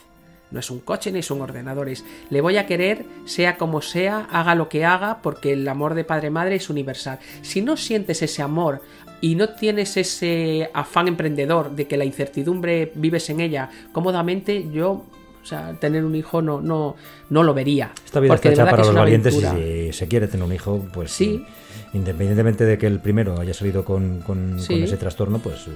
No 0.50 0.58
es 0.60 0.70
un 0.70 0.80
coche 0.80 1.12
ni 1.12 1.20
es 1.20 1.30
un 1.30 1.40
ordenador, 1.42 1.88
es 1.88 2.04
le 2.30 2.40
voy 2.40 2.56
a 2.56 2.66
querer, 2.66 3.04
sea 3.24 3.56
como 3.56 3.80
sea, 3.82 4.26
haga 4.32 4.54
lo 4.54 4.68
que 4.68 4.84
haga, 4.84 5.20
porque 5.22 5.52
el 5.52 5.66
amor 5.68 5.94
de 5.94 6.04
padre-madre 6.04 6.56
es 6.56 6.68
universal. 6.70 7.18
Si 7.42 7.62
no 7.62 7.76
sientes 7.76 8.20
ese 8.22 8.42
amor 8.42 8.82
y 9.20 9.34
no 9.36 9.50
tienes 9.50 9.96
ese 9.96 10.70
afán 10.74 11.06
emprendedor 11.08 11.70
de 11.76 11.86
que 11.86 11.96
la 11.96 12.04
incertidumbre 12.04 12.90
vives 12.94 13.28
en 13.30 13.40
ella 13.40 13.70
cómodamente, 13.92 14.66
yo, 14.72 15.04
o 15.42 15.46
sea, 15.46 15.74
tener 15.78 16.04
un 16.04 16.14
hijo 16.16 16.42
no, 16.42 16.60
no, 16.60 16.96
no 17.28 17.42
lo 17.42 17.54
vería. 17.54 17.92
Esta 18.04 18.18
vida 18.20 18.34
está 18.34 18.50
hecha 18.50 18.64
para 18.68 18.84
los 18.84 18.94
valientes 18.94 19.34
y 19.34 19.40
si 19.44 19.92
se 19.92 20.08
quiere 20.08 20.26
tener 20.26 20.44
un 20.46 20.52
hijo, 20.52 20.84
pues 20.92 21.12
Sí. 21.12 21.44
independientemente 21.92 22.64
de 22.64 22.76
que 22.78 22.86
el 22.86 22.98
primero 23.00 23.38
haya 23.40 23.54
salido 23.54 23.84
con, 23.84 24.20
con- 24.20 24.58
Sí. 24.60 24.74
con 24.74 24.82
ese 24.82 24.96
trastorno, 24.96 25.38
pues 25.38 25.66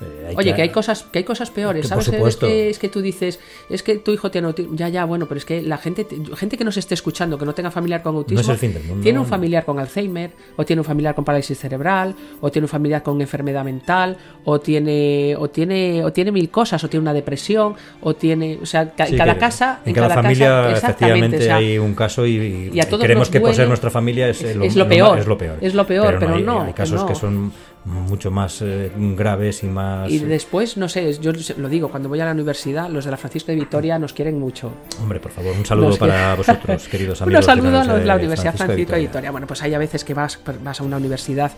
eh, 0.00 0.34
Oye, 0.36 0.54
que 0.54 0.62
hay 0.62 0.68
cosas, 0.70 1.04
que 1.04 1.18
hay 1.18 1.24
cosas 1.24 1.50
peores, 1.50 1.82
Que 1.82 1.88
¿sabes? 1.88 2.08
Es 2.08 2.36
que, 2.36 2.68
es 2.70 2.78
que 2.78 2.88
tú 2.88 3.00
dices, 3.00 3.38
es 3.70 3.82
que 3.82 3.96
tu 3.98 4.10
hijo 4.12 4.30
tiene 4.30 4.46
autismo. 4.48 4.74
Ya, 4.76 4.88
ya, 4.88 5.04
bueno, 5.04 5.26
pero 5.26 5.38
es 5.38 5.44
que 5.44 5.62
la 5.62 5.78
gente, 5.78 6.06
gente 6.36 6.56
que 6.58 6.64
nos 6.64 6.76
esté 6.76 6.94
escuchando, 6.94 7.38
que 7.38 7.44
no 7.44 7.54
tenga 7.54 7.70
familiar 7.70 8.02
con 8.02 8.16
autismo, 8.16 8.40
es 8.40 8.48
el 8.48 8.58
fin 8.58 8.72
del 8.74 8.84
mundo. 8.84 9.02
tiene 9.02 9.18
un 9.18 9.26
familiar 9.26 9.64
con 9.64 9.78
Alzheimer, 9.78 10.30
o 10.56 10.64
tiene 10.64 10.80
un 10.80 10.84
familiar 10.84 11.14
con 11.14 11.24
parálisis 11.24 11.58
cerebral, 11.58 12.14
o 12.40 12.50
tiene 12.50 12.64
un 12.64 12.70
familiar 12.70 13.02
con 13.02 13.20
enfermedad 13.20 13.64
mental, 13.64 14.16
o 14.44 14.60
tiene, 14.60 15.36
o 15.38 15.48
tiene, 15.48 16.04
o 16.04 16.12
tiene 16.12 16.32
mil 16.32 16.50
cosas, 16.50 16.82
o 16.84 16.88
tiene 16.88 17.02
una 17.02 17.12
depresión, 17.14 17.74
o 18.00 18.14
tiene, 18.14 18.58
o 18.62 18.66
sea, 18.66 18.90
ca- 18.90 19.06
Sí, 19.06 19.16
cada 19.16 19.38
casa, 19.38 19.80
en 19.84 19.94
cada, 19.94 20.10
familia 20.14 20.70
efectivamente 20.70 21.36
o 21.38 21.40
sea, 21.40 21.56
hay 21.56 21.78
un 21.78 21.94
caso 21.94 22.26
y, 22.26 22.70
y 22.72 22.80
nos 23.14 23.28
que 23.30 23.40
por 23.40 23.54
ser 23.54 23.68
nuestra 23.68 23.90
familia 23.90 24.28
es, 24.28 24.42
Es- 24.42 24.56
lo, 24.56 24.64
es 24.64 24.76
lo 24.76 24.88
peor. 24.88 25.18
es 25.18 25.26
lo 25.26 25.38
peor 25.38 25.58
Es 25.60 25.74
lo 25.74 25.86
peor, 25.86 26.16
pero 26.18 26.34
hay, 26.34 26.42
no, 26.42 26.62
hay 26.62 26.72
casos 26.72 27.00
no. 27.02 27.06
que 27.06 27.14
son 27.14 27.52
mucho 27.84 28.30
más 28.30 28.62
eh, 28.62 28.90
graves 28.96 29.62
y 29.62 29.66
más 29.66 30.10
y 30.10 30.18
después, 30.18 30.76
no 30.76 30.88
sé, 30.88 31.18
yo 31.20 31.32
lo 31.58 31.68
digo, 31.68 31.90
cuando 31.90 32.08
voy 32.08 32.20
a 32.20 32.24
la 32.24 32.32
universidad, 32.32 32.88
los 32.88 33.04
de 33.04 33.10
la 33.10 33.16
Francisco 33.16 33.52
de 33.52 33.56
Vitoria 33.56 33.98
nos 33.98 34.12
quieren 34.12 34.38
mucho. 34.38 34.72
hombre 35.02 35.20
por 35.20 35.32
favor 35.32 35.54
un 35.56 35.66
saludo 35.66 35.96
para 35.96 36.34
vosotros 36.34 36.88
queridos 36.90 37.20
amigos 37.20 37.44
Un 37.44 37.46
saludo 37.46 37.80
a 37.80 37.84
los 37.84 37.98
de 37.98 38.06
la 38.06 38.16
Universidad 38.16 38.54
Francisco, 38.54 38.72
de 38.72 38.76
Vitoria. 38.76 39.08
Vitoria. 39.08 39.30
Bueno, 39.30 39.46
pues 39.46 39.62
hay 39.62 39.74
a 39.74 39.78
veces 39.78 40.04
que 40.04 40.14
vas, 40.14 40.40
vas 40.62 40.80
a 40.80 40.84
una 40.84 40.96
universidad 40.96 41.52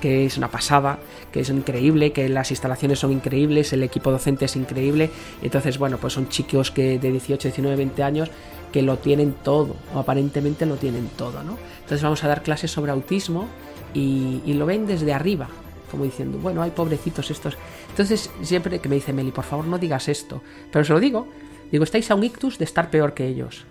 que 0.00 0.26
es 0.26 0.36
una 0.36 0.48
pasada, 0.48 0.98
que 1.32 1.40
es 1.40 1.48
increíble, 1.50 2.12
que 2.12 2.28
las 2.28 2.50
instalaciones 2.50 2.98
son 3.00 3.12
increíbles, 3.12 3.72
el 3.72 3.82
equipo 3.82 4.10
docente 4.10 4.44
es 4.44 4.56
increíble. 4.56 5.10
Entonces, 5.42 5.78
bueno, 5.78 5.98
pues 5.98 6.12
son 6.12 6.28
chicos 6.28 6.70
que 6.70 6.98
de 6.98 7.10
18, 7.10 7.48
19, 7.48 7.76
20 7.76 8.02
años 8.02 8.30
que 8.72 8.82
lo 8.82 8.98
tienen 8.98 9.34
todo, 9.42 9.76
o 9.94 9.98
aparentemente 9.98 10.66
lo 10.66 10.76
tienen 10.76 11.08
todo, 11.16 11.42
¿no? 11.42 11.56
Entonces 11.80 12.02
vamos 12.02 12.22
a 12.22 12.28
dar 12.28 12.42
clases 12.42 12.70
sobre 12.70 12.92
autismo 12.92 13.48
y, 13.94 14.42
y 14.44 14.54
lo 14.54 14.66
ven 14.66 14.86
desde 14.86 15.12
arriba, 15.12 15.48
como 15.90 16.04
diciendo, 16.04 16.38
bueno, 16.38 16.62
hay 16.62 16.70
pobrecitos 16.70 17.30
estos. 17.30 17.56
Entonces, 17.90 18.30
siempre 18.42 18.78
que 18.78 18.88
me 18.88 18.96
dice 18.96 19.12
Meli, 19.12 19.30
por 19.30 19.44
favor, 19.44 19.66
no 19.66 19.78
digas 19.78 20.08
esto, 20.08 20.42
pero 20.70 20.84
se 20.84 20.92
lo 20.92 21.00
digo, 21.00 21.26
digo, 21.70 21.84
estáis 21.84 22.10
a 22.10 22.14
un 22.14 22.24
ictus 22.24 22.58
de 22.58 22.64
estar 22.64 22.90
peor 22.90 23.14
que 23.14 23.26
ellos. 23.26 23.64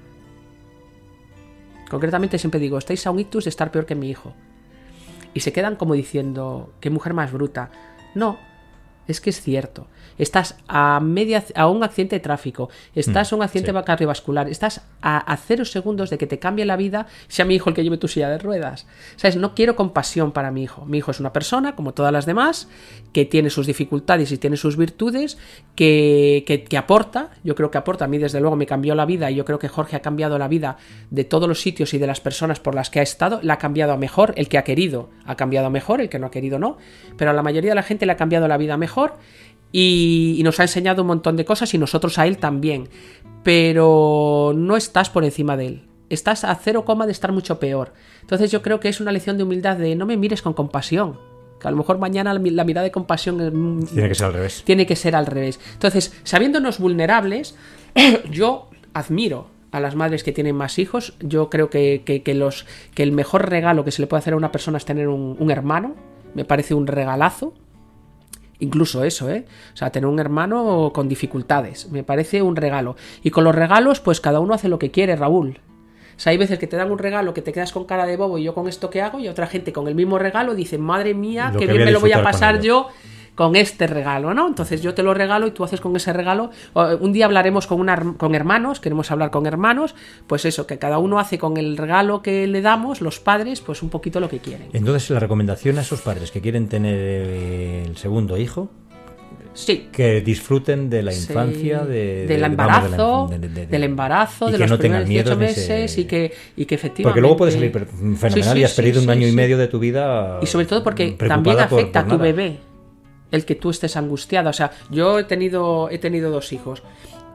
Concretamente 1.90 2.38
siempre 2.38 2.60
digo, 2.60 2.78
estáis 2.78 3.06
a 3.08 3.12
un 3.12 3.20
ictus 3.20 3.46
de 3.46 3.50
estar 3.50 3.72
peor 3.72 3.86
que 3.86 3.96
mi 3.96 4.10
hijo. 4.10 4.34
Y 5.34 5.42
se 5.42 5.54
quedan 5.54 5.76
como 5.76 5.94
diciendo, 5.94 6.74
qué 6.82 6.90
mujer 6.90 7.14
más 7.14 7.32
bruta. 7.32 7.72
No, 8.16 8.38
es 9.08 9.22
que 9.22 9.30
es 9.30 9.42
cierto. 9.42 9.88
Estás 10.18 10.58
a 10.68 11.00
media 11.00 11.44
a 11.56 11.68
un 11.68 11.84
accidente 11.84 12.16
de 12.16 12.20
tráfico, 12.20 12.70
estás 12.96 13.32
a 13.32 13.36
un 13.36 13.44
accidente 13.44 13.72
sí. 13.72 13.78
cardiovascular, 13.86 14.50
estás 14.50 14.82
a, 15.02 15.18
a 15.18 15.38
cero 15.38 15.66
segundos 15.66 16.10
de 16.10 16.18
que 16.18 16.28
te 16.28 16.40
cambie 16.40 16.66
la 16.66 16.76
vida, 16.76 17.08
sea 17.28 17.46
mi 17.46 17.56
hijo 17.56 17.70
el 17.70 17.76
que 17.76 17.84
lleve 17.84 17.98
tu 17.98 18.08
silla 18.08 18.30
de 18.30 18.38
ruedas. 18.38 18.88
¿Sabes? 19.16 19.38
No 19.38 19.54
quiero 19.56 19.76
compasión 19.76 20.32
para 20.32 20.52
mi 20.52 20.64
hijo. 20.64 20.86
Mi 20.86 21.00
hijo 21.00 21.12
es 21.12 21.20
una 21.20 21.34
persona, 21.34 21.76
como 21.76 21.94
todas 21.94 22.12
las 22.12 22.26
demás, 22.26 22.68
que 23.14 23.26
tiene 23.26 23.50
sus 23.50 23.68
dificultades 23.68 24.32
y 24.32 24.38
tiene 24.38 24.58
sus 24.58 24.78
virtudes, 24.78 25.38
que, 25.76 26.44
que, 26.46 26.64
que 26.64 26.78
aporta. 26.78 27.32
Yo 27.44 27.56
creo 27.56 27.72
que 27.72 27.78
aporta. 27.78 28.06
A 28.06 28.08
mí, 28.08 28.18
desde 28.18 28.40
luego, 28.40 28.56
me 28.56 28.66
cambió 28.66 28.96
la 28.96 29.06
vida 29.06 29.30
y 29.32 29.36
yo 29.36 29.46
creo 29.46 29.60
que 29.60 29.68
Jorge 29.68 29.96
ha 29.96 30.02
cambiado 30.02 30.38
la 30.38 30.48
vida 30.48 30.78
de 31.10 31.24
todos 31.24 31.48
los 31.48 31.62
sitios 31.62 31.94
y 31.94 31.98
de 31.98 32.08
las 32.08 32.22
personas 32.22 32.60
por 32.60 32.76
las 32.76 32.90
que 32.90 33.00
ha 33.00 33.04
estado. 33.04 33.40
La 33.44 33.54
ha 33.54 33.58
cambiado 33.58 33.94
a 33.94 33.98
mejor. 33.98 34.34
El 34.36 34.50
que 34.50 34.58
ha 34.58 34.64
querido 34.64 35.10
ha 35.26 35.36
cambiado 35.36 35.68
a 35.68 35.70
mejor, 35.70 36.02
el 36.02 36.10
que 36.10 36.20
no 36.20 36.28
ha 36.28 36.32
querido 36.32 36.60
no. 36.60 36.78
Pero 37.18 37.32
a 37.32 37.34
la 37.34 37.44
mayoría 37.44 37.72
de 37.72 37.76
la 37.76 37.84
gente 37.84 38.06
le 38.06 38.12
ha 38.12 38.18
cambiado 38.18 38.48
la 38.48 38.58
vida 38.58 38.78
mejor 38.78 39.16
y, 39.72 40.36
y, 40.38 40.44
nos 40.44 40.60
ha 40.60 40.64
enseñado 40.64 41.02
un 41.02 41.08
montón 41.08 41.36
de 41.36 41.46
cosas 41.46 41.74
y 41.74 41.78
nosotros 41.78 42.18
a 42.20 42.28
él 42.28 42.38
también. 42.38 42.90
Pero 43.44 44.54
no 44.56 44.78
estás 44.78 45.10
por 45.10 45.24
encima 45.24 45.58
de 45.58 45.68
él. 45.68 45.88
Estás 46.10 46.44
a 46.44 46.56
cero 46.56 46.86
coma 46.86 47.06
de 47.06 47.12
estar 47.12 47.32
mucho 47.32 47.60
peor. 47.60 47.94
Entonces 48.22 48.52
yo 48.52 48.62
creo 48.62 48.80
que 48.80 48.90
es 48.90 49.02
una 49.02 49.12
lección 49.12 49.38
de 49.38 49.44
humildad 49.44 49.78
de 49.78 49.96
no 49.96 50.06
me 50.06 50.18
mires 50.18 50.42
con 50.42 50.54
compasión. 50.54 51.20
Que 51.60 51.68
a 51.68 51.72
lo 51.72 51.78
mejor 51.78 51.98
mañana 51.98 52.34
la 52.34 52.64
mirada 52.64 52.84
de 52.84 52.92
compasión 52.92 53.86
tiene 53.94 54.10
que 54.10 54.16
ser 54.16 54.26
al 54.26 54.34
revés. 54.34 54.64
Tiene 54.66 54.86
que 54.86 54.96
ser 54.96 55.16
al 55.16 55.26
revés. 55.26 55.60
Entonces, 55.74 56.14
sabiéndonos 56.24 56.80
vulnerables, 56.80 57.56
yo 58.32 58.70
admiro 58.94 59.48
a 59.72 59.80
las 59.80 59.96
madres 59.96 60.24
que 60.24 60.32
tienen 60.32 60.56
más 60.56 60.78
hijos. 60.80 61.14
Yo 61.20 61.50
creo 61.50 61.70
que, 61.70 62.04
que, 62.06 62.22
que, 62.24 62.34
los, 62.36 62.66
que 62.94 63.04
el 63.04 63.12
mejor 63.12 63.50
regalo 63.50 63.84
que 63.84 63.92
se 63.92 64.02
le 64.02 64.08
puede 64.08 64.20
hacer 64.20 64.34
a 64.34 64.38
una 64.38 64.52
persona 64.52 64.78
es 64.78 64.86
tener 64.86 65.08
un, 65.08 65.36
un 65.40 65.52
hermano. 65.52 65.96
Me 66.36 66.46
parece 66.46 66.74
un 66.74 66.86
regalazo. 66.86 67.54
Incluso 68.60 69.04
eso, 69.04 69.30
¿eh? 69.30 69.46
O 69.74 69.78
sea, 69.78 69.92
tener 69.92 70.08
un 70.08 70.20
hermano 70.20 70.92
con 70.94 71.08
dificultades. 71.08 71.90
Me 71.92 72.04
parece 72.04 72.42
un 72.42 72.56
regalo. 72.56 72.96
Y 73.24 73.30
con 73.30 73.44
los 73.44 73.54
regalos, 73.54 74.00
pues 74.00 74.20
cada 74.20 74.40
uno 74.40 74.54
hace 74.54 74.68
lo 74.68 74.80
que 74.80 74.92
quiere, 74.92 75.16
Raúl. 75.16 75.60
O 76.16 76.20
sea, 76.20 76.32
hay 76.32 76.38
veces 76.38 76.58
que 76.58 76.66
te 76.66 76.76
dan 76.76 76.92
un 76.92 76.98
regalo 76.98 77.36
que 77.36 77.44
te 77.44 77.54
quedas 77.54 77.72
con 77.72 77.86
cara 77.86 78.08
de 78.08 78.18
bobo 78.18 78.40
y 78.40 78.44
yo 78.44 78.56
con 78.56 78.68
esto 78.68 78.90
que 78.90 79.04
hago, 79.04 79.20
y 79.20 79.28
otra 79.28 79.46
gente 79.46 79.72
con 79.72 79.88
el 79.88 79.94
mismo 79.94 80.18
regalo 80.18 80.56
dice, 80.56 80.80
madre 80.80 81.14
mía, 81.14 81.54
que 81.58 81.68
bien 81.68 81.86
me 81.86 81.92
lo 81.92 82.00
voy 82.00 82.12
a 82.12 82.24
pasar 82.24 82.56
ello". 82.56 82.64
yo 82.64 82.90
con 83.38 83.56
este 83.56 83.86
regalo, 83.86 84.34
¿no? 84.34 84.48
Entonces 84.48 84.82
yo 84.82 84.96
te 84.96 85.04
lo 85.04 85.14
regalo 85.14 85.46
y 85.46 85.52
tú 85.52 85.64
haces 85.64 85.80
con 85.80 85.96
ese 85.96 86.12
regalo. 86.12 86.50
Un 86.74 87.14
día 87.14 87.26
hablaremos 87.26 87.68
con, 87.68 87.80
una, 87.80 88.16
con 88.18 88.34
hermanos, 88.34 88.80
queremos 88.80 89.12
hablar 89.12 89.30
con 89.30 89.46
hermanos, 89.46 89.94
pues 90.26 90.44
eso, 90.46 90.66
que 90.66 90.80
cada 90.80 90.98
uno 90.98 91.20
hace 91.20 91.38
con 91.38 91.56
el 91.56 91.78
regalo 91.78 92.24
que 92.24 92.48
le 92.48 92.62
damos, 92.64 93.00
los 93.00 93.20
padres, 93.20 93.62
pues 93.62 93.84
un 93.84 93.90
poquito 93.90 94.20
lo 94.20 94.28
que 94.28 94.40
quieren. 94.40 94.70
Entonces, 94.74 95.12
la 95.12 95.20
recomendación 95.20 95.78
a 95.78 95.82
esos 95.82 96.02
padres 96.02 96.32
que 96.32 96.42
quieren 96.42 96.68
tener 96.68 96.96
eh, 96.98 97.84
el 97.86 97.96
segundo 97.98 98.38
hijo, 98.38 98.72
Sí. 99.54 99.88
que 99.92 100.22
disfruten 100.22 100.90
de 100.90 101.02
la 101.04 101.12
Sí, 101.12 101.28
infancia, 101.30 101.80
de, 101.84 102.26
del 102.28 102.40
de- 102.42 102.46
embarazo, 102.46 103.28
de 103.30 103.40
de- 103.40 103.50
de- 103.50 103.66
del 103.68 103.84
embarazo, 103.84 104.50
y 104.50 104.52
de 104.52 104.58
que 104.58 104.64
los 104.64 104.72
no 104.72 104.78
tengan 104.80 105.04
primeros 105.04 105.26
miedo 105.32 105.40
18 105.40 105.44
en 105.44 105.50
ese- 105.50 105.74
meses 105.84 105.98
y 105.98 106.06
que, 106.06 106.34
y 106.56 106.66
que 106.66 106.76
efectivamente... 106.76 107.04
Porque 107.04 107.22
luego 107.22 107.38
puede 107.38 107.52
salir 107.54 107.72
fenomenal 107.72 108.54
Sí, 108.56 108.60
y 108.62 108.64
has 108.64 108.74
perdido 108.74 109.02
un 109.02 109.10
año 109.10 109.28
y 109.28 109.32
medio 109.32 109.58
de 109.58 109.68
tu 109.68 109.80
vida. 109.80 110.40
Y 110.44 110.46
sobre 110.46 110.66
todo 110.68 110.84
porque 110.84 111.12
también 111.12 111.60
afecta 111.60 112.00
a 112.02 112.04
tu 112.04 112.10
nada. 112.12 112.24
bebé 112.24 112.58
el 113.32 113.46
que 113.46 113.56
tú 113.56 113.70
estés 113.70 113.98
angustiada. 113.98 114.50
O 114.50 114.54
sea, 114.54 114.72
yo 114.90 115.20
he 115.20 115.24
tenido, 115.24 115.90
he 115.90 115.98
tenido 115.98 116.32
dos 116.32 116.54
hijos. 116.54 116.84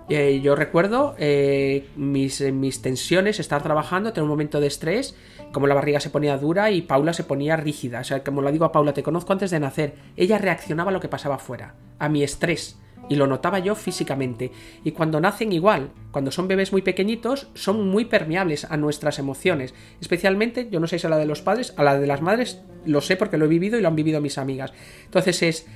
Eh, 0.09 0.41
yo 0.43 0.55
recuerdo 0.57 1.15
eh, 1.19 1.89
mis, 1.97 2.41
eh, 2.41 2.53
mis 2.53 2.83
tensiones, 2.83 3.41
estar 3.41 3.63
trabajando, 3.63 4.13
tener 4.13 4.25
un 4.25 4.31
momento 4.31 4.61
de 4.61 4.67
estrés, 4.67 5.17
como 5.53 5.67
la 5.67 5.75
barriga 5.75 6.01
se 6.01 6.11
ponía 6.11 6.37
dura 6.37 6.71
y 6.71 6.83
Paula 6.83 7.13
se 7.13 7.25
ponía 7.25 7.57
rígida. 7.57 8.01
O 8.01 8.05
sea, 8.05 8.25
como 8.25 8.43
le 8.43 8.53
digo 8.53 8.65
a 8.65 8.73
Paula, 8.73 8.93
te 8.93 9.03
conozco 9.03 9.33
antes 9.33 9.51
de 9.51 9.61
nacer. 9.61 9.95
Ella 10.17 10.39
reaccionaba 10.39 10.91
a 10.91 10.93
lo 10.93 11.01
que 11.01 11.09
pasaba 11.09 11.37
afuera, 11.37 11.75
a 11.99 12.09
mi 12.09 12.23
estrés. 12.23 12.79
Y 13.09 13.17
lo 13.17 13.27
notaba 13.27 13.59
yo 13.59 13.75
físicamente. 13.75 14.53
Y 14.85 14.93
cuando 14.93 15.21
nacen 15.21 15.53
igual, 15.53 15.91
cuando 16.13 16.31
son 16.31 16.49
bebés 16.49 16.73
muy 16.73 16.83
pequeñitos, 16.83 17.49
son 17.55 17.89
muy 17.89 18.05
permeables 18.05 18.65
a 18.65 18.77
nuestras 18.77 19.19
emociones. 19.19 19.75
Especialmente, 20.01 20.69
yo 20.71 20.79
no 20.79 20.87
sé 20.87 20.99
si 20.99 21.07
a 21.07 21.11
la 21.11 21.19
de 21.19 21.27
los 21.27 21.43
padres, 21.43 21.75
a 21.77 21.83
la 21.83 21.99
de 21.99 22.07
las 22.07 22.23
madres, 22.23 22.63
lo 22.85 23.01
sé 23.01 23.17
porque 23.17 23.39
lo 23.39 23.47
he 23.47 23.49
vivido 23.49 23.79
y 23.79 23.83
lo 23.83 23.89
han 23.89 23.97
vivido 23.97 24.21
mis 24.21 24.39
amigas. 24.39 24.73
Entonces 25.05 25.43
es 25.43 25.67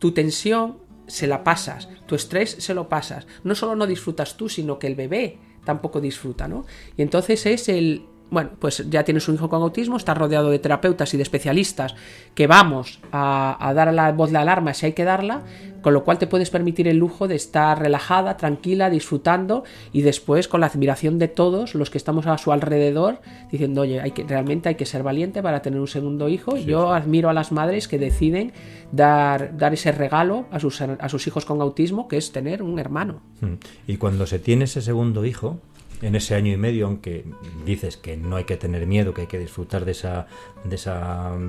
tu 0.00 0.10
tensión 0.10 0.78
se 1.06 1.28
la 1.28 1.44
pasas, 1.44 1.88
tu 2.06 2.16
estrés 2.16 2.56
se 2.58 2.74
lo 2.74 2.88
pasas. 2.88 3.28
No 3.44 3.54
solo 3.54 3.76
no 3.76 3.86
disfrutas 3.86 4.36
tú, 4.36 4.48
sino 4.48 4.80
que 4.80 4.88
el 4.88 4.96
bebé 4.96 5.38
tampoco 5.64 6.00
disfruta, 6.00 6.48
¿no? 6.48 6.64
Y 6.96 7.02
entonces 7.02 7.46
es 7.46 7.68
el, 7.68 8.06
bueno, 8.30 8.50
pues 8.58 8.88
ya 8.88 9.04
tienes 9.04 9.28
un 9.28 9.34
hijo 9.34 9.48
con 9.48 9.62
autismo, 9.62 9.96
estás 9.96 10.16
rodeado 10.16 10.50
de 10.50 10.58
terapeutas 10.58 11.12
y 11.14 11.16
de 11.16 11.22
especialistas 11.22 11.94
que 12.34 12.46
vamos 12.46 13.00
a, 13.12 13.56
a 13.60 13.74
dar 13.74 13.88
a 13.88 13.92
la 13.92 14.12
voz 14.12 14.30
de 14.30 14.38
alarma 14.38 14.74
si 14.74 14.86
hay 14.86 14.92
que 14.92 15.04
darla, 15.04 15.42
con 15.82 15.94
lo 15.94 16.04
cual 16.04 16.18
te 16.18 16.26
puedes 16.26 16.50
permitir 16.50 16.88
el 16.88 16.96
lujo 16.96 17.28
de 17.28 17.34
estar 17.34 17.78
relajada, 17.78 18.36
tranquila, 18.36 18.90
disfrutando 18.90 19.64
y 19.92 20.02
después 20.02 20.48
con 20.48 20.60
la 20.60 20.66
admiración 20.66 21.18
de 21.18 21.28
todos 21.28 21.74
los 21.74 21.90
que 21.90 21.98
estamos 21.98 22.26
a 22.26 22.38
su 22.38 22.52
alrededor 22.52 23.20
diciendo, 23.50 23.82
oye, 23.82 24.00
hay 24.00 24.12
que, 24.12 24.24
realmente 24.24 24.68
hay 24.68 24.74
que 24.74 24.86
ser 24.86 25.02
valiente 25.02 25.42
para 25.42 25.62
tener 25.62 25.80
un 25.80 25.88
segundo 25.88 26.28
hijo. 26.28 26.56
Yo 26.56 26.92
admiro 26.92 27.28
a 27.28 27.32
las 27.32 27.52
madres 27.52 27.88
que 27.88 27.98
deciden 27.98 28.52
dar, 28.92 29.56
dar 29.56 29.72
ese 29.72 29.92
regalo 29.92 30.46
a 30.50 30.60
sus, 30.60 30.80
a 30.80 31.08
sus 31.08 31.26
hijos 31.26 31.44
con 31.44 31.60
autismo, 31.60 32.08
que 32.08 32.16
es 32.16 32.32
tener 32.32 32.62
un 32.62 32.78
hermano. 32.78 33.20
Mm. 33.40 33.54
Y 33.86 33.96
cuando 33.96 34.26
se 34.26 34.38
tiene 34.38 34.64
ese 34.64 34.82
segundo 34.82 35.24
hijo, 35.24 35.58
en 36.02 36.14
ese 36.14 36.34
año 36.34 36.52
y 36.52 36.56
medio, 36.56 36.86
aunque 36.86 37.24
dices 37.66 37.96
que 37.96 38.16
no 38.16 38.36
hay 38.36 38.44
que 38.44 38.56
tener 38.56 38.86
miedo, 38.86 39.12
que 39.14 39.22
hay 39.22 39.26
que 39.26 39.38
disfrutar 39.38 39.84
de 39.84 39.92
esa 39.92 40.26
de 40.64 40.76
ese 40.76 40.90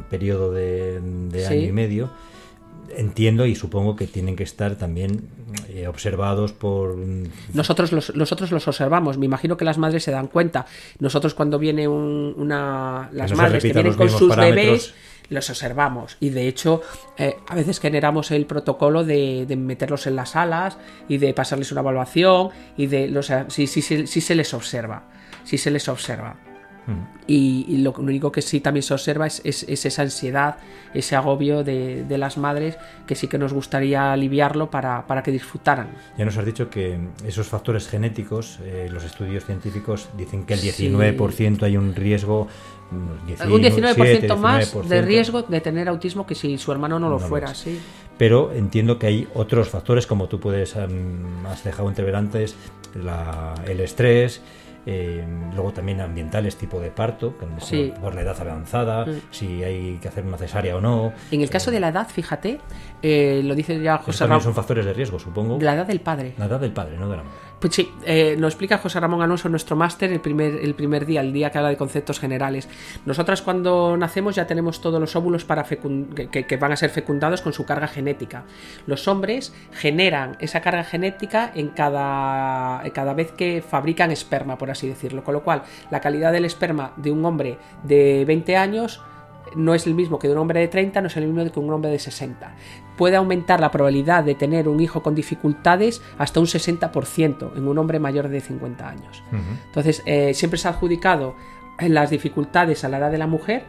periodo 0.09 0.51
de, 0.51 0.99
de 1.01 1.45
Sí. 1.47 1.53
año 1.53 1.67
y 1.67 1.71
medio, 1.71 2.09
entiendo 2.97 3.45
y 3.45 3.55
supongo 3.55 3.95
que 3.95 4.07
tienen 4.07 4.35
que 4.35 4.43
estar 4.43 4.75
también 4.75 5.21
eh, 5.69 5.87
observados 5.87 6.51
por 6.51 6.97
Nosotros 7.53 7.91
los, 7.93 8.15
nosotros 8.15 8.51
los 8.51 8.67
observamos, 8.67 9.17
me 9.17 9.25
imagino 9.25 9.55
que 9.57 9.63
las 9.65 9.77
madres 9.77 10.03
se 10.03 10.11
dan 10.11 10.27
cuenta. 10.27 10.65
Nosotros 10.99 11.33
cuando 11.33 11.57
viene 11.59 11.87
un- 11.87 12.33
una... 12.37 13.09
Las 13.13 13.31
no 13.31 13.37
madres 13.37 13.63
que 13.63 13.71
vienen 13.73 13.93
con 13.93 14.09
sus 14.09 14.35
bebés, 14.35 14.93
los 15.31 15.49
observamos. 15.49 16.17
Y 16.19 16.29
de 16.29 16.47
hecho, 16.47 16.81
eh, 17.17 17.37
a 17.47 17.55
veces 17.55 17.79
generamos 17.79 18.31
el 18.31 18.45
protocolo 18.45 19.03
de, 19.03 19.45
de 19.47 19.55
meterlos 19.55 20.05
en 20.05 20.15
las 20.15 20.31
salas 20.31 20.77
y 21.07 21.17
de 21.17 21.33
pasarles 21.33 21.71
una 21.71 21.81
evaluación 21.81 22.49
y 22.77 22.87
de... 22.87 23.21
Sea, 23.23 23.45
sí, 23.49 23.67
sí, 23.67 23.81
sí, 23.81 24.07
sí 24.07 24.21
se 24.21 24.35
les 24.35 24.53
observa, 24.53 25.03
sí 25.43 25.57
se 25.57 25.71
les 25.71 25.87
observa. 25.87 26.50
Y, 27.27 27.65
y 27.69 27.77
lo 27.77 27.91
único 27.93 28.31
que 28.31 28.41
sí 28.41 28.59
también 28.59 28.83
se 28.83 28.93
observa 28.93 29.27
es, 29.27 29.41
es- 29.45 29.63
es 29.69 29.85
esa 29.85 30.01
ansiedad, 30.01 30.57
ese 30.93 31.15
agobio 31.15 31.63
de, 31.63 32.03
de 32.03 32.17
las 32.17 32.37
madres 32.37 32.77
que 33.07 33.15
sí 33.15 33.27
que 33.27 33.37
nos 33.37 33.53
gustaría 33.53 34.11
aliviarlo 34.11 34.69
para, 34.69 35.05
para 35.07 35.21
que 35.23 35.31
disfrutaran. 35.31 35.89
Ya 36.17 36.25
nos 36.25 36.35
has 36.37 36.45
dicho 36.45 36.69
que 36.69 36.97
esos 37.25 37.47
factores 37.47 37.87
genéticos, 37.87 38.59
eh, 38.63 38.89
los 38.91 39.03
estudios 39.03 39.45
científicos 39.45 40.09
dicen 40.17 40.43
que 40.45 40.55
el 40.55 40.59
Sí. 40.59 40.89
19% 40.89 41.63
hay 41.63 41.77
un 41.77 41.95
riesgo. 41.95 42.47
mm, 42.89 42.95
un 43.53 43.61
19% 43.61 44.35
más 44.37 44.73
19%, 44.73 44.83
de 44.89 45.01
riesgo 45.01 45.43
de 45.43 45.61
tener 45.61 45.87
autismo 45.87 46.25
que 46.25 46.35
si 46.35 46.57
su 46.57 46.71
hermano 46.73 46.99
no 46.99 47.09
lo 47.09 47.19
No 47.19 47.27
fuera, 47.27 47.53
sí. 47.53 47.79
Pero 48.17 48.51
entiendo 48.53 48.99
que 48.99 49.07
hay 49.07 49.27
otros 49.33 49.69
factores, 49.69 50.05
como 50.07 50.27
tú 50.27 50.39
puedes, 50.39 50.75
mm, 50.75 51.45
has 51.45 51.63
dejado 51.63 51.87
entrever 51.87 52.15
antes, 52.15 52.55
la- 53.01 53.55
el 53.65 53.79
estrés, 53.79 54.41
eh, 54.85 55.23
luego 55.53 55.71
también 55.73 56.01
ambientales, 56.01 56.57
tipo 56.57 56.79
de 56.79 56.89
parto, 56.91 57.35
que 57.37 57.45
Sí. 57.59 57.93
por 58.01 58.15
la 58.15 58.21
edad 58.21 58.39
avanzada, 58.41 59.05
Mm. 59.05 59.21
si 59.31 59.63
hay 59.63 59.97
que 60.01 60.07
hacer 60.07 60.25
una 60.25 60.37
cesárea 60.37 60.75
o 60.77 60.81
no. 60.81 61.13
En 61.31 61.41
el 61.41 61.49
caso 61.49 61.71
de 61.71 61.79
la 61.79 61.89
edad, 61.89 62.07
fíjate, 62.07 62.59
eh, 63.01 63.41
lo 63.43 63.53
dice 63.55 63.79
ya 63.81 63.97
José 63.99 64.19
también 64.19 64.29
Ramón, 64.39 64.43
son 64.43 64.53
factores 64.55 64.85
de 64.85 64.93
riesgo, 64.93 65.19
supongo. 65.19 65.57
la 65.61 65.75
edad 65.75 65.85
del 65.85 66.01
padre. 66.01 66.33
La 66.37 66.45
edad 66.45 66.59
del 66.59 66.71
padre, 66.71 66.97
no 66.97 67.09
de 67.09 67.17
la 67.17 67.23
madre. 67.23 67.37
Pues 67.61 67.75
sí, 67.75 67.93
eh, 68.05 68.35
lo 68.39 68.47
explica 68.47 68.79
José 68.79 68.99
Ramón 68.99 69.21
Alonso 69.21 69.47
nuestro 69.47 69.75
máster 69.75 70.11
el 70.11 70.19
primer, 70.19 70.55
el 70.55 70.73
primer 70.73 71.05
día, 71.05 71.21
el 71.21 71.31
día 71.31 71.51
que 71.51 71.59
habla 71.59 71.69
de 71.69 71.77
conceptos 71.77 72.19
generales. 72.19 72.67
Nosotras 73.05 73.43
cuando 73.43 73.95
nacemos 73.97 74.33
ya 74.33 74.47
tenemos 74.47 74.81
todos 74.81 74.99
los 74.99 75.15
óvulos 75.15 75.45
para 75.45 75.63
que- 75.63 76.27
que, 76.47 76.57
van 76.57 76.71
a 76.71 76.75
ser 76.75 76.89
fecundados 76.89 77.43
con 77.43 77.53
su 77.53 77.63
carga 77.63 77.87
genética. 77.87 78.45
Los 78.87 79.07
hombres 79.07 79.53
generan 79.73 80.37
esa 80.39 80.61
carga 80.61 80.83
genética 80.83 81.51
en 81.53 81.67
cada, 81.69 82.81
cada 82.93 83.13
vez 83.13 83.31
que 83.31 83.61
fabrican 83.61 84.09
esperma, 84.09 84.57
por 84.57 84.71
así 84.71 84.87
decirlo. 84.87 85.23
Con 85.23 85.35
lo 85.35 85.43
cual, 85.43 85.61
la 85.91 86.01
calidad 86.01 86.31
del 86.31 86.45
esperma 86.45 86.93
de 86.97 87.11
un 87.11 87.23
hombre 87.25 87.59
de 87.83 88.25
20 88.25 88.57
años 88.57 89.01
no 89.55 89.73
es 89.73 89.87
el 89.87 89.93
mismo 89.93 90.19
que 90.19 90.27
de 90.27 90.33
un 90.33 90.39
hombre 90.39 90.59
de 90.59 90.67
30, 90.67 91.01
no 91.01 91.07
es 91.07 91.17
el 91.17 91.27
mismo 91.27 91.51
que 91.51 91.59
un 91.59 91.71
hombre 91.71 91.91
de 91.91 91.99
60. 91.99 92.55
Puede 92.97 93.15
aumentar 93.15 93.59
la 93.59 93.71
probabilidad 93.71 94.23
de 94.23 94.35
tener 94.35 94.67
un 94.67 94.79
hijo 94.79 95.01
con 95.01 95.15
dificultades 95.15 96.01
hasta 96.17 96.39
un 96.39 96.45
60% 96.45 97.57
en 97.57 97.67
un 97.67 97.77
hombre 97.77 97.99
mayor 97.99 98.29
de 98.29 98.41
50 98.41 98.87
años. 98.87 99.23
Entonces, 99.65 100.03
eh, 100.05 100.33
siempre 100.33 100.57
se 100.57 100.67
ha 100.67 100.71
adjudicado 100.71 101.35
las 101.79 102.09
dificultades 102.09 102.83
a 102.83 102.89
la 102.89 102.97
edad 102.97 103.11
de 103.11 103.17
la 103.17 103.27
mujer. 103.27 103.63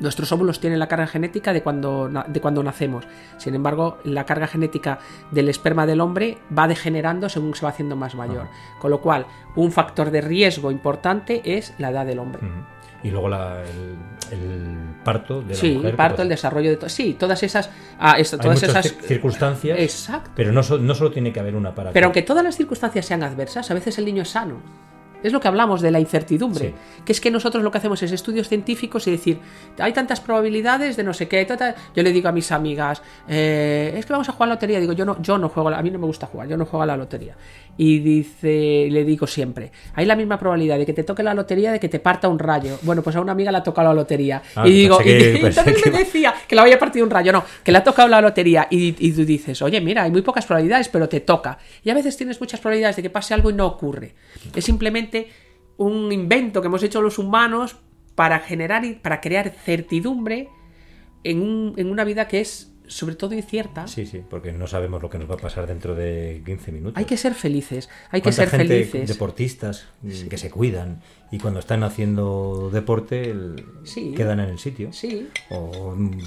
Nuestros 0.00 0.32
óvulos 0.32 0.58
tienen 0.58 0.80
la 0.80 0.88
carga 0.88 1.06
genética 1.06 1.52
de 1.52 1.62
cuando, 1.62 2.10
de 2.26 2.40
cuando 2.40 2.62
nacemos. 2.64 3.06
Sin 3.36 3.54
embargo, 3.54 3.98
la 4.02 4.26
carga 4.26 4.48
genética 4.48 4.98
del 5.30 5.48
esperma 5.48 5.86
del 5.86 6.00
hombre 6.00 6.38
va 6.56 6.66
degenerando 6.66 7.28
según 7.28 7.54
se 7.54 7.64
va 7.64 7.70
haciendo 7.70 7.94
más 7.94 8.16
mayor. 8.16 8.48
Con 8.80 8.90
lo 8.90 9.00
cual, 9.00 9.26
un 9.54 9.70
factor 9.70 10.10
de 10.10 10.20
riesgo 10.20 10.72
importante 10.72 11.42
es 11.56 11.74
la 11.78 11.90
edad 11.90 12.06
del 12.06 12.18
hombre. 12.18 12.42
Y 13.04 13.10
luego 13.10 13.28
la- 13.28 13.62
el, 13.62 14.36
el 14.38 14.76
parto 15.04 15.42
de 15.42 15.50
la 15.50 15.54
Sí, 15.54 15.74
mujer. 15.74 15.90
el 15.90 15.96
parto, 15.96 16.22
el 16.22 16.28
desarrollo 16.28 16.70
de 16.70 16.76
todo. 16.76 16.88
Sí, 16.88 17.14
todas 17.18 17.42
esas. 17.42 17.70
ah, 18.00 18.16
todas 18.40 18.62
esas. 18.62 18.86
cir- 18.86 19.00
circunstancias, 19.02 19.78
Exacto. 19.78 20.30
pero 20.34 20.50
no, 20.50 20.62
so- 20.62 20.78
no 20.78 20.94
solo 20.94 21.10
tiene 21.12 21.32
que 21.32 21.38
haber 21.40 21.54
una 21.54 21.74
para 21.74 21.92
Pero 21.92 22.00
que- 22.00 22.04
aunque 22.06 22.22
todas 22.22 22.42
las 22.42 22.56
circunstancias 22.56 23.04
sean 23.06 23.22
adversas, 23.22 23.70
a 23.70 23.74
veces 23.74 23.98
el 23.98 24.06
niño 24.06 24.22
es 24.22 24.30
sano. 24.30 24.60
Es 25.22 25.32
lo 25.32 25.40
que 25.40 25.48
hablamos 25.48 25.80
de 25.80 25.90
la 25.90 26.00
incertidumbre. 26.00 26.68
Sí. 26.68 26.74
Que 27.02 27.12
es 27.12 27.20
que 27.20 27.30
nosotros 27.30 27.64
lo 27.64 27.70
que 27.70 27.78
hacemos 27.78 28.02
es 28.02 28.12
estudios 28.12 28.46
científicos 28.46 29.06
y 29.06 29.10
decir, 29.12 29.40
hay 29.78 29.90
tantas 29.94 30.20
probabilidades 30.20 30.98
de 30.98 31.02
no 31.02 31.14
sé 31.14 31.28
qué. 31.28 31.42
ta, 31.46 31.56
ta". 31.56 31.74
Yo 31.96 32.02
le 32.02 32.12
digo 32.12 32.28
a 32.28 32.32
mis 32.32 32.52
amigas, 32.52 33.00
"Eh, 33.26 33.94
es 33.96 34.04
que 34.04 34.12
vamos 34.12 34.28
a 34.28 34.32
jugar 34.32 34.48
a 34.48 34.50
la 34.50 34.54
lotería. 34.56 34.80
Digo, 34.80 34.92
yo 34.92 35.06
no, 35.06 35.16
yo 35.22 35.38
no 35.38 35.48
juego, 35.48 35.70
a 35.70 35.80
mí 35.82 35.90
no 35.90 35.98
me 35.98 36.04
gusta 36.06 36.26
jugar, 36.26 36.46
yo 36.48 36.58
no 36.58 36.66
juego 36.66 36.82
a 36.82 36.86
la 36.86 36.98
lotería. 36.98 37.34
Y 37.76 37.98
dice, 37.98 38.86
le 38.90 39.04
digo 39.04 39.26
siempre, 39.26 39.72
hay 39.94 40.06
la 40.06 40.14
misma 40.14 40.38
probabilidad 40.38 40.78
de 40.78 40.86
que 40.86 40.92
te 40.92 41.02
toque 41.02 41.22
la 41.24 41.34
lotería 41.34 41.72
de 41.72 41.80
que 41.80 41.88
te 41.88 41.98
parta 41.98 42.28
un 42.28 42.38
rayo. 42.38 42.78
Bueno, 42.82 43.02
pues 43.02 43.16
a 43.16 43.20
una 43.20 43.32
amiga 43.32 43.50
le 43.50 43.58
ha 43.58 43.62
tocado 43.64 43.88
la 43.88 43.94
lotería. 43.94 44.42
Ah, 44.54 44.66
y 44.68 44.72
digo, 44.72 45.00
y, 45.00 45.04
que- 45.04 45.34
entonces 45.46 45.82
que- 45.82 45.90
me 45.90 45.98
decía 45.98 46.32
que 46.46 46.54
le 46.54 46.60
había 46.60 46.78
partido 46.78 47.04
un 47.04 47.10
rayo. 47.10 47.32
No, 47.32 47.42
que 47.64 47.72
le 47.72 47.78
ha 47.78 47.84
tocado 47.84 48.06
la 48.08 48.20
lotería. 48.20 48.68
Y, 48.70 48.94
y 48.98 49.12
tú 49.12 49.24
dices, 49.24 49.60
oye, 49.62 49.80
mira, 49.80 50.04
hay 50.04 50.10
muy 50.12 50.22
pocas 50.22 50.46
probabilidades, 50.46 50.88
pero 50.88 51.08
te 51.08 51.20
toca. 51.20 51.58
Y 51.82 51.90
a 51.90 51.94
veces 51.94 52.16
tienes 52.16 52.40
muchas 52.40 52.60
probabilidades 52.60 52.96
de 52.96 53.02
que 53.02 53.10
pase 53.10 53.34
algo 53.34 53.50
y 53.50 53.54
no 53.54 53.66
ocurre. 53.66 54.14
Es 54.54 54.64
simplemente 54.64 55.28
un 55.76 56.12
invento 56.12 56.60
que 56.60 56.68
hemos 56.68 56.82
hecho 56.84 57.02
los 57.02 57.18
humanos 57.18 57.76
para 58.14 58.38
generar 58.38 58.84
y 58.84 58.92
para 58.94 59.20
crear 59.20 59.50
certidumbre 59.50 60.48
en, 61.24 61.40
un- 61.42 61.74
en 61.76 61.90
una 61.90 62.04
vida 62.04 62.28
que 62.28 62.40
es 62.40 62.70
sobre 62.86 63.14
todo 63.14 63.34
incierta. 63.34 63.86
Sí, 63.86 64.06
sí, 64.06 64.22
porque 64.28 64.52
no 64.52 64.66
sabemos 64.66 65.00
lo 65.02 65.08
que 65.10 65.18
nos 65.18 65.30
va 65.30 65.34
a 65.34 65.38
pasar 65.38 65.66
dentro 65.66 65.94
de 65.94 66.42
15 66.44 66.72
minutos. 66.72 66.96
Hay 66.98 67.04
que 67.06 67.16
ser 67.16 67.34
felices, 67.34 67.88
hay 68.10 68.20
que 68.20 68.24
¿Cuánta 68.24 68.42
ser 68.42 68.48
gente, 68.50 68.84
felices. 68.84 69.08
deportistas 69.08 69.86
mm, 70.02 70.28
que 70.28 70.36
se 70.38 70.50
cuidan 70.50 71.00
y 71.30 71.38
cuando 71.38 71.60
están 71.60 71.82
haciendo 71.82 72.70
deporte 72.72 73.30
el- 73.30 73.64
Sí. 73.84 74.12
quedan 74.16 74.40
en 74.40 74.50
el 74.50 74.58
sitio. 74.58 74.92
Sí, 74.92 75.28
O 75.50 75.94
mm, 75.96 76.18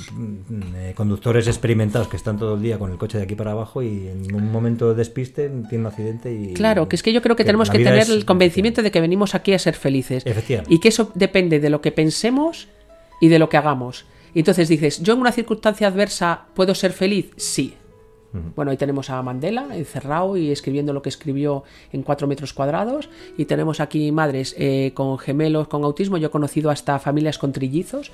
eh, 0.76 0.94
conductores 0.96 1.48
experimentados 1.48 2.08
que 2.08 2.18
están 2.18 2.38
todo 2.38 2.56
el 2.56 2.62
día 2.62 2.80
con 2.80 2.92
el 2.92 2.98
coche 2.98 3.18
de 3.18 3.24
aquí 3.26 3.36
para 3.36 3.52
abajo 3.52 3.84
y 3.84 4.08
en 4.08 4.34
un 4.34 4.52
momento 4.52 4.90
de 4.90 4.96
despiste 4.96 5.50
tienen 5.70 5.82
un 5.82 5.86
accidente 5.88 6.34
y... 6.34 6.54
Claro, 6.54 6.90
que 6.90 6.96
es 6.96 7.04
que 7.04 7.14
yo 7.14 7.22
creo 7.22 7.36
que, 7.36 7.46
tenemos 7.46 7.68
la 7.68 7.74
que 7.74 7.84
tener 7.84 8.10
el 8.10 8.26
convencimiento 8.26 8.82
de 8.82 8.92
que 8.92 9.00
venimos 9.02 9.36
aquí 9.36 9.54
a 9.54 9.60
ser 9.60 9.76
felices. 9.76 10.26
Efectivamente. 10.26 10.74
Y 10.74 10.80
que 10.80 10.88
eso 10.90 11.12
depende 11.14 11.60
de 11.60 11.70
lo 11.70 11.82
que 11.82 11.92
pensemos 11.92 12.68
y 13.22 13.28
de 13.30 13.40
lo 13.40 13.48
que 13.50 13.58
hagamos. 13.58 14.06
Y 14.38 14.42
entonces 14.42 14.70
dices, 14.70 15.02
¿yo 15.02 15.16
en 15.16 15.20
una 15.22 15.32
circunstancia 15.32 15.88
adversa 15.88 16.46
puedo 16.54 16.76
ser 16.76 16.94
feliz? 16.94 17.32
Sí. 17.38 17.74
Bueno, 18.56 18.70
ahí 18.70 18.78
tenemos 18.78 19.10
a 19.10 19.20
Mandela 19.24 19.76
encerrado 19.76 20.38
y 20.38 20.52
escribiendo 20.52 20.94
lo 20.94 21.02
que 21.02 21.10
escribió 21.10 21.64
en 21.92 22.04
cuatro 22.04 22.28
metros 22.28 22.54
cuadrados. 22.54 23.10
Y 23.36 23.46
tenemos 23.46 23.80
aquí 23.80 24.12
madres 24.12 24.54
eh, 24.60 24.92
con 24.94 25.18
gemelos, 25.18 25.68
con 25.70 25.84
autismo. 25.84 26.20
Yo 26.20 26.28
he 26.28 26.30
conocido 26.30 26.70
hasta 26.70 27.00
familias 27.00 27.40
con 27.40 27.52
trillizos. 27.52 28.12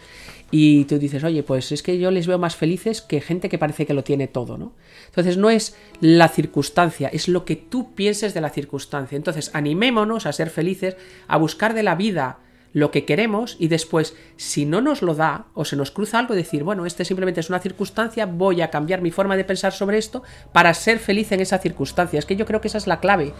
Y 0.49 0.85
tú 0.85 0.97
dices, 0.97 1.25
oye, 1.25 1.43
pues 1.43 1.73
es 1.73 1.83
que 1.83 1.99
yo 1.99 2.09
les 2.09 2.25
veo 2.25 2.39
más 2.39 2.55
felices 2.55 3.01
que 3.01 3.19
gente 3.19 3.49
que 3.49 3.57
parece 3.57 3.85
que 3.85 3.93
lo 3.93 4.05
tiene 4.05 4.29
todo, 4.29 4.57
¿no? 4.57 4.71
Entonces 5.07 5.35
no 5.35 5.49
es 5.49 5.75
la 5.99 6.29
circunstancia, 6.29 7.09
es 7.09 7.27
lo 7.27 7.43
que 7.43 7.57
tú 7.57 7.95
pienses 7.95 8.33
de 8.33 8.39
la 8.39 8.49
circunstancia. 8.49 9.17
Entonces 9.17 9.51
animémonos 9.53 10.25
a 10.25 10.31
ser 10.31 10.49
felices, 10.49 10.95
a 11.27 11.35
buscar 11.35 11.73
de 11.73 11.83
la 11.83 11.95
vida 11.95 12.39
lo 12.73 12.91
que 12.91 13.05
queremos 13.05 13.55
y 13.59 13.67
después, 13.69 14.15
si 14.35 14.65
no 14.65 14.81
nos 14.81 15.01
lo 15.01 15.15
da 15.15 15.45
o 15.53 15.63
se 15.63 15.75
nos 15.75 15.91
cruza 15.91 16.19
algo, 16.19 16.35
decir, 16.35 16.63
bueno, 16.63 16.85
este 16.85 17.05
simplemente 17.05 17.39
es 17.39 17.49
una 17.49 17.59
circunstancia, 17.59 18.25
voy 18.25 18.61
a 18.61 18.69
cambiar 18.69 19.01
mi 19.01 19.11
forma 19.11 19.37
de 19.37 19.45
pensar 19.45 19.71
sobre 19.71 19.97
esto 19.99 20.23
para 20.51 20.73
ser 20.73 20.99
feliz 20.99 21.31
en 21.31 21.39
esa 21.39 21.59
circunstancia. 21.59 22.19
Es 22.19 22.25
que 22.25 22.35
yo 22.35 22.45
creo 22.45 22.61
que 22.61 22.67
esa 22.67 22.79
es 22.79 22.87
la 22.87 22.99
clave. 22.99 23.33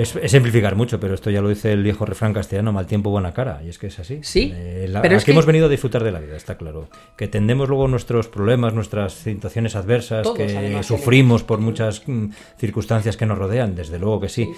Es, 0.00 0.16
es 0.16 0.30
simplificar 0.30 0.76
mucho, 0.76 0.98
pero 1.00 1.14
esto 1.14 1.30
ya 1.30 1.40
lo 1.42 1.48
dice 1.48 1.72
el 1.72 1.82
viejo 1.82 2.04
refrán 2.06 2.32
castellano, 2.32 2.72
mal 2.72 2.86
tiempo, 2.86 3.10
buena 3.10 3.32
cara, 3.32 3.60
y 3.64 3.68
es 3.68 3.78
que 3.78 3.88
es 3.88 3.98
así. 3.98 4.20
Sí, 4.22 4.52
Eh, 4.54 4.86
la- 4.88 5.02
pero 5.02 5.14
aquí 5.14 5.18
es 5.20 5.24
que- 5.24 5.30
hemos 5.32 5.46
venido 5.46 5.66
a 5.66 5.68
disfrutar 5.68 6.02
de 6.04 6.12
la 6.12 6.20
vida, 6.20 6.36
está 6.36 6.56
claro. 6.56 6.88
Que 7.16 7.28
tendemos 7.28 7.68
luego 7.68 7.88
nuestros 7.88 8.28
problemas, 8.28 8.72
nuestras 8.74 9.12
situaciones 9.12 9.76
adversas, 9.76 10.22
Todos, 10.22 10.36
que 10.38 10.56
además, 10.56 10.86
sufrimos 10.86 11.42
por 11.42 11.58
muchas 11.58 12.02
mm, 12.06 12.26
circunstancias 12.58 13.16
que 13.16 13.26
nos 13.26 13.38
rodean, 13.38 13.74
desde 13.74 13.98
luego 13.98 14.20
que 14.20 14.28
sí. 14.28 14.48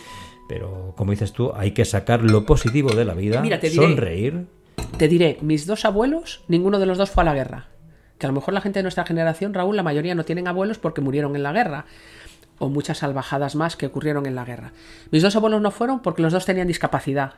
Pero 0.49 0.93
como 0.97 1.13
dices 1.13 1.33
tú, 1.33 1.53
hay 1.55 1.71
que 1.73 1.85
sacar 1.85 2.23
lo 2.23 2.45
positivo 2.45 2.95
de 2.95 3.05
la 3.05 3.15
vida, 3.15 3.41
Mira, 3.41 3.59
te 3.61 3.69
diré- 3.71 3.75
sonreír. 3.83 4.47
Te 4.99 5.09
diré, 5.09 5.39
mis 5.41 5.67
dos 5.67 5.85
abuelos, 5.85 6.43
ninguno 6.49 6.79
de 6.79 6.87
los 6.87 6.99
dos 6.99 7.11
fue 7.11 7.23
a 7.23 7.27
la 7.27 7.35
guerra. 7.35 7.69
Que 8.19 8.27
a 8.27 8.29
lo 8.29 8.35
mejor 8.35 8.55
la 8.55 8.61
gente 8.61 8.79
de 8.79 8.83
nuestra 8.85 9.05
generación, 9.05 9.53
Raúl, 9.55 9.75
la 9.77 9.83
mayoría 9.83 10.15
no 10.15 10.25
tienen 10.25 10.47
abuelos 10.47 10.79
porque 10.79 11.01
murieron 11.01 11.35
en 11.37 11.43
la 11.43 11.53
guerra. 11.53 11.87
O 12.63 12.69
muchas 12.69 12.99
salvajadas 12.99 13.57
más 13.57 13.75
que 13.75 13.87
ocurrieron 13.87 14.25
en 14.25 14.37
la 14.37 14.45
guerra. 14.45 14.71
Mis 15.11 15.21
dos 15.21 15.35
abuelos 15.35 15.61
no 15.61 15.73
fueron 15.73 15.99
porque 15.99 16.23
los 16.23 16.33
dos 16.33 16.47
tenían 16.47 16.69
discapacidad. 16.69 17.33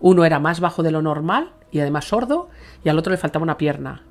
Uno 0.00 0.26
era 0.26 0.38
más 0.38 0.60
bajo 0.60 0.82
de 0.82 0.90
lo 0.90 1.00
normal 1.00 1.52
y 1.70 1.80
además 1.80 2.04
sordo, 2.04 2.50
y 2.84 2.90
al 2.90 2.98
otro 2.98 3.10
le 3.10 3.16
faltaba 3.16 3.42
una 3.42 3.56
pierna. 3.56 4.02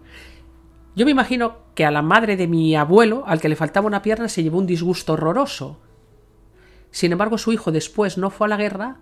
Yo 0.96 1.06
me 1.06 1.12
imagino 1.12 1.58
que 1.76 1.86
a 1.86 1.92
la 1.92 2.02
madre 2.02 2.36
de 2.36 2.48
mi 2.48 2.76
abuelo, 2.76 3.26
al 3.28 3.40
que 3.40 3.48
le 3.48 3.56
faltaba 3.56 3.86
una 3.86 4.02
pierna, 4.02 4.28
se 4.28 4.42
llevó 4.42 4.58
un 4.58 4.66
disgusto 4.66 5.14
horroroso. 5.14 5.78
Sin 6.90 7.12
embargo, 7.12 7.38
su 7.38 7.54
hijo 7.54 7.72
después 7.72 8.18
no 8.18 8.32
fue 8.32 8.48
a 8.48 8.50
la 8.50 8.58
guerra 8.58 8.98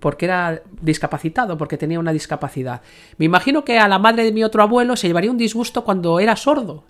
porque 0.00 0.24
era 0.24 0.64
discapacitado, 0.82 1.56
porque 1.56 1.78
tenía 1.78 2.00
una 2.00 2.12
discapacidad. 2.12 2.82
Me 3.16 3.26
imagino 3.26 3.62
que 3.62 3.78
a 3.78 3.86
la 3.86 4.00
madre 4.00 4.24
de 4.24 4.32
mi 4.32 4.42
otro 4.42 4.64
abuelo 4.64 4.96
se 4.96 5.06
llevaría 5.06 5.30
un 5.30 5.38
disgusto 5.38 5.84
cuando 5.84 6.18
era 6.18 6.34
sordo. 6.34 6.82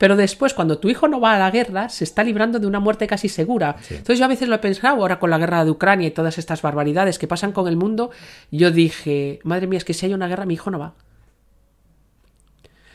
Pero 0.00 0.16
después, 0.16 0.54
cuando 0.54 0.78
tu 0.78 0.88
hijo 0.88 1.08
no 1.08 1.20
va 1.20 1.34
a 1.34 1.38
la 1.38 1.50
guerra, 1.50 1.90
se 1.90 2.04
está 2.04 2.24
librando 2.24 2.58
de 2.58 2.66
una 2.66 2.80
muerte 2.80 3.06
casi 3.06 3.28
segura. 3.28 3.76
Entonces 3.90 4.18
yo 4.18 4.24
a 4.24 4.28
veces 4.28 4.48
lo 4.48 4.54
he 4.54 4.58
pensado, 4.58 4.96
ahora 4.96 5.18
con 5.18 5.28
la 5.28 5.36
guerra 5.36 5.62
de 5.62 5.70
Ucrania 5.70 6.08
y 6.08 6.10
todas 6.10 6.38
estas 6.38 6.62
barbaridades 6.62 7.18
que 7.18 7.26
pasan 7.28 7.52
con 7.52 7.68
el 7.68 7.76
mundo, 7.76 8.10
yo 8.50 8.70
dije, 8.70 9.40
madre 9.44 9.66
mía, 9.66 9.76
es 9.76 9.84
que 9.84 9.92
si 9.92 10.06
hay 10.06 10.14
una 10.14 10.26
guerra, 10.26 10.46
mi 10.46 10.54
hijo 10.54 10.70
no 10.70 10.78
va. 10.78 10.94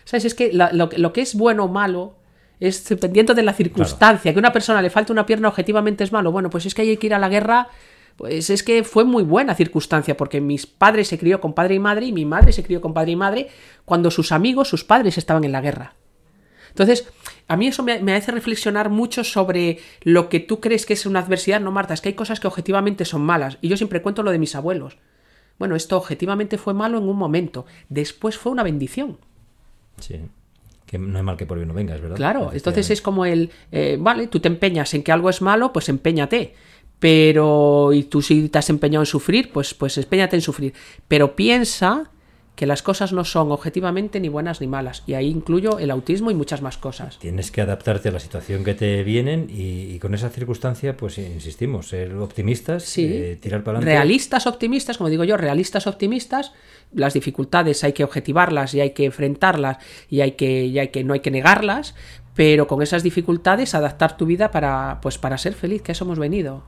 ¿Sabes? 0.03 0.25
Es 0.25 0.33
que 0.33 0.51
la- 0.51 0.71
lo, 0.73 0.89
lo 0.97 1.13
que 1.13 1.21
es 1.21 1.35
bueno 1.35 1.65
o 1.65 1.67
malo 1.67 2.15
es 2.59 2.87
dependiendo 2.89 3.35
de 3.35 3.43
la 3.43 3.53
circunstancia. 3.53 4.33
Que 4.33 4.39
a 4.39 4.41
una 4.41 4.51
persona 4.51 4.81
le 4.81 4.89
falta 4.89 5.13
una 5.13 5.27
pierna 5.27 5.49
objetivamente 5.49 6.03
es 6.03 6.11
malo. 6.11 6.31
Bueno, 6.31 6.49
pues 6.49 6.65
es 6.65 6.73
que 6.73 6.81
hay 6.83 6.97
que 6.97 7.05
ir 7.07 7.13
a 7.13 7.19
la 7.19 7.29
guerra. 7.29 7.67
Pues 8.17 8.49
es 8.49 8.63
que 8.63 8.83
fue 8.83 9.03
muy 9.03 9.23
buena 9.23 9.53
circunstancia, 9.55 10.15
porque 10.17 10.39
mis 10.41 10.65
padres 10.65 11.09
se 11.09 11.19
crió 11.19 11.41
con 11.41 11.53
padre 11.53 11.75
y 11.75 11.79
madre, 11.79 12.05
y 12.07 12.13
mi 12.13 12.23
madre 12.25 12.51
se 12.53 12.63
crió 12.63 12.79
con 12.81 12.93
padre 12.93 13.11
y 13.11 13.15
madre, 13.17 13.49
cuando 13.83 14.09
sus 14.09 14.31
amigos, 14.31 14.69
sus 14.69 14.83
padres 14.85 15.17
estaban 15.17 15.43
en 15.43 15.51
la 15.51 15.59
guerra. 15.61 15.93
Entonces, 16.75 17.07
a 17.47 17.55
mí 17.55 17.67
eso 17.67 17.83
me, 17.83 18.01
me 18.01 18.13
hace 18.13 18.33
reflexionar 18.33 18.89
mucho 18.89 19.23
sobre 19.23 19.79
lo 20.01 20.27
que 20.27 20.41
tú 20.41 20.59
crees 20.59 20.85
que 20.85 20.91
es 20.91 21.05
una 21.05 21.21
adversidad. 21.21 21.61
No, 21.61 21.71
Marta, 21.71 21.93
es 21.93 22.01
que 22.01 22.09
hay 22.09 22.15
cosas 22.15 22.41
que 22.41 22.47
objetivamente 22.47 23.05
son 23.05 23.21
malas. 23.21 23.57
Y 23.61 23.69
yo 23.69 23.77
siempre 23.77 24.01
cuento 24.01 24.23
lo 24.23 24.31
de 24.31 24.39
mis 24.39 24.55
abuelos. 24.55 24.97
Bueno, 25.57 25.77
esto 25.77 25.95
objetivamente 25.95 26.57
fue 26.57 26.73
malo 26.73 26.97
en 26.97 27.07
un 27.07 27.15
momento. 27.15 27.65
Después 27.87 28.37
fue 28.37 28.51
una 28.51 28.61
bendición. 28.61 29.17
Sí. 30.01 30.19
Que 30.85 30.97
no 30.97 31.17
hay 31.17 31.23
mal 31.23 31.37
que 31.37 31.45
por 31.45 31.57
bien 31.57 31.69
no 31.69 31.73
venga, 31.73 31.95
es 31.95 32.01
verdad. 32.01 32.17
Claro, 32.17 32.51
entonces 32.53 32.89
es 32.89 33.01
como 33.01 33.25
el, 33.25 33.51
eh, 33.71 33.97
vale, 33.97 34.27
tú 34.27 34.41
te 34.41 34.49
empeñas 34.49 34.93
en 34.93 35.01
que 35.01 35.13
algo 35.13 35.29
es 35.29 35.41
malo, 35.41 35.71
pues 35.71 35.87
empeñate. 35.87 36.55
Pero, 36.99 37.93
y 37.93 38.03
tú 38.03 38.21
si 38.21 38.49
te 38.49 38.59
has 38.59 38.69
empeñado 38.69 39.03
en 39.03 39.07
sufrir, 39.07 39.49
pues, 39.53 39.73
pues 39.73 39.97
empeñate 39.97 40.35
en 40.35 40.41
sufrir. 40.41 40.73
Pero 41.07 41.37
piensa 41.37 42.11
que 42.55 42.65
las 42.65 42.81
cosas 42.81 43.11
no 43.11 43.25
son 43.25 43.51
objetivamente 43.51 44.19
ni 44.19 44.29
buenas 44.29 44.61
ni 44.61 44.67
malas. 44.67 45.03
Y 45.05 45.13
ahí 45.13 45.27
incluyo 45.29 45.77
el 45.77 45.91
autismo 45.91 46.31
y 46.31 46.35
muchas 46.35 46.61
más 46.61 46.77
cosas. 46.77 47.19
Tienes 47.19 47.51
que 47.51 47.61
adaptarte 47.61 48.09
a 48.09 48.11
la 48.13 48.19
situación 48.19 48.63
que 48.63 48.73
te 48.73 49.03
vienen 49.03 49.47
y, 49.49 49.93
y 49.93 49.99
con 49.99 50.13
esa 50.13 50.29
circunstancia, 50.29 50.95
pues 50.95 51.17
insistimos, 51.17 51.89
ser 51.89 52.13
optimistas, 52.15 52.83
Sí. 52.83 53.05
eh, 53.05 53.37
tirar 53.41 53.63
para 53.63 53.79
adelante. 53.79 53.97
Realistas 53.97 54.47
optimistas, 54.47 54.97
como 54.97 55.09
digo 55.09 55.25
yo, 55.25 55.35
realistas 55.37 55.85
optimistas, 55.85 56.53
las 56.93 57.13
dificultades 57.13 57.83
hay 57.83 57.91
que 57.93 58.03
objetivarlas 58.05 58.73
y 58.73 58.79
hay 58.79 58.91
que 58.91 59.05
enfrentarlas 59.05 59.77
y 60.09 60.21
hay 60.21 60.31
que, 60.33 60.65
y 60.65 60.79
hay 60.79 60.87
que 60.89 61.03
no 61.03 61.13
hay 61.13 61.19
que 61.19 61.31
negarlas, 61.31 61.93
pero 62.35 62.67
con 62.67 62.81
esas 62.81 63.03
dificultades 63.03 63.75
adaptar 63.75 64.15
tu 64.17 64.25
vida 64.25 64.51
para, 64.51 64.99
pues 65.01 65.17
para 65.17 65.37
ser 65.37 65.53
feliz, 65.53 65.81
que 65.81 65.91
a 65.91 65.93
eso 65.93 66.05
hemos 66.05 66.19
venido. 66.19 66.63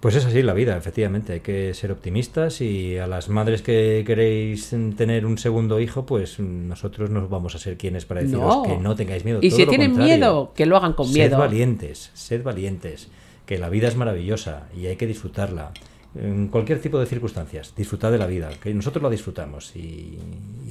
Pues 0.00 0.14
es 0.14 0.24
así 0.24 0.42
la 0.42 0.52
vida, 0.54 0.76
efectivamente. 0.76 1.32
Hay 1.32 1.40
que 1.40 1.74
ser 1.74 1.90
optimistas 1.90 2.60
y 2.60 2.98
a 2.98 3.08
las 3.08 3.28
madres 3.28 3.62
que 3.62 4.04
queréis 4.06 4.70
tener 4.96 5.26
un 5.26 5.38
segundo 5.38 5.80
hijo, 5.80 6.06
pues 6.06 6.38
nosotros 6.38 7.10
no 7.10 7.28
vamos 7.28 7.56
a 7.56 7.58
ser 7.58 7.76
quienes 7.76 8.04
para 8.06 8.20
deciros 8.22 8.58
No. 8.58 8.62
que 8.62 8.76
no 8.76 8.94
tengáis 8.94 9.24
miedo. 9.24 9.40
Y 9.42 9.48
todo 9.50 9.58
si 9.58 9.66
tienen 9.66 9.96
miedo, 9.96 10.52
que 10.54 10.66
lo 10.66 10.76
hagan 10.76 10.92
con 10.92 11.06
Sed 11.08 11.14
miedo. 11.14 11.38
valientes, 11.38 12.10
sed 12.14 12.44
valientes, 12.44 13.08
que 13.44 13.58
la 13.58 13.68
vida 13.70 13.88
es 13.88 13.96
maravillosa 13.96 14.68
y 14.76 14.86
hay 14.86 14.94
que 14.94 15.06
disfrutarla. 15.08 15.72
En 16.14 16.48
cualquier 16.48 16.80
tipo 16.80 16.98
de 16.98 17.06
circunstancias, 17.06 17.74
disfrutad 17.76 18.10
de 18.10 18.18
la 18.18 18.26
vida, 18.26 18.50
que 18.62 18.72
nosotros 18.72 19.02
la 19.02 19.10
disfrutamos 19.10 19.76
y, 19.76 20.18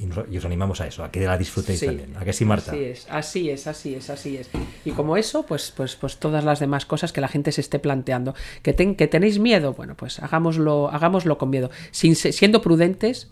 y 0.02 0.06
nos- 0.06 0.26
y 0.30 0.36
os 0.36 0.44
animamos 0.44 0.80
a 0.80 0.86
eso, 0.88 1.04
a 1.04 1.10
que 1.10 1.20
la 1.24 1.38
disfrutéis 1.38 1.78
Sí. 1.78 1.86
también. 1.86 2.16
¿A 2.16 2.24
que 2.24 2.32
sí, 2.32 2.44
Marta? 2.44 2.72
Así 2.72 2.82
es, 2.84 3.06
así 3.08 3.50
es, 3.50 3.66
así 3.66 3.94
es, 3.94 4.10
así 4.10 4.36
es. 4.36 4.50
Y 4.84 4.90
como 4.90 5.16
eso, 5.16 5.44
pues, 5.46 5.72
pues, 5.76 5.94
pues 5.96 6.18
todas 6.18 6.44
las 6.44 6.58
demás 6.60 6.86
cosas 6.86 7.12
que 7.12 7.20
la 7.20 7.28
gente 7.28 7.52
se 7.52 7.60
esté 7.60 7.78
planteando. 7.78 8.34
Que, 8.62 8.72
ten- 8.72 8.94
que 8.96 9.06
tenéis 9.06 9.38
miedo, 9.38 9.74
bueno, 9.74 9.94
pues 9.96 10.18
hagámoslo, 10.18 10.88
hagámoslo 10.90 11.38
con 11.38 11.50
miedo. 11.50 11.70
Sin, 11.92 12.16
siendo 12.16 12.60
prudentes, 12.60 13.28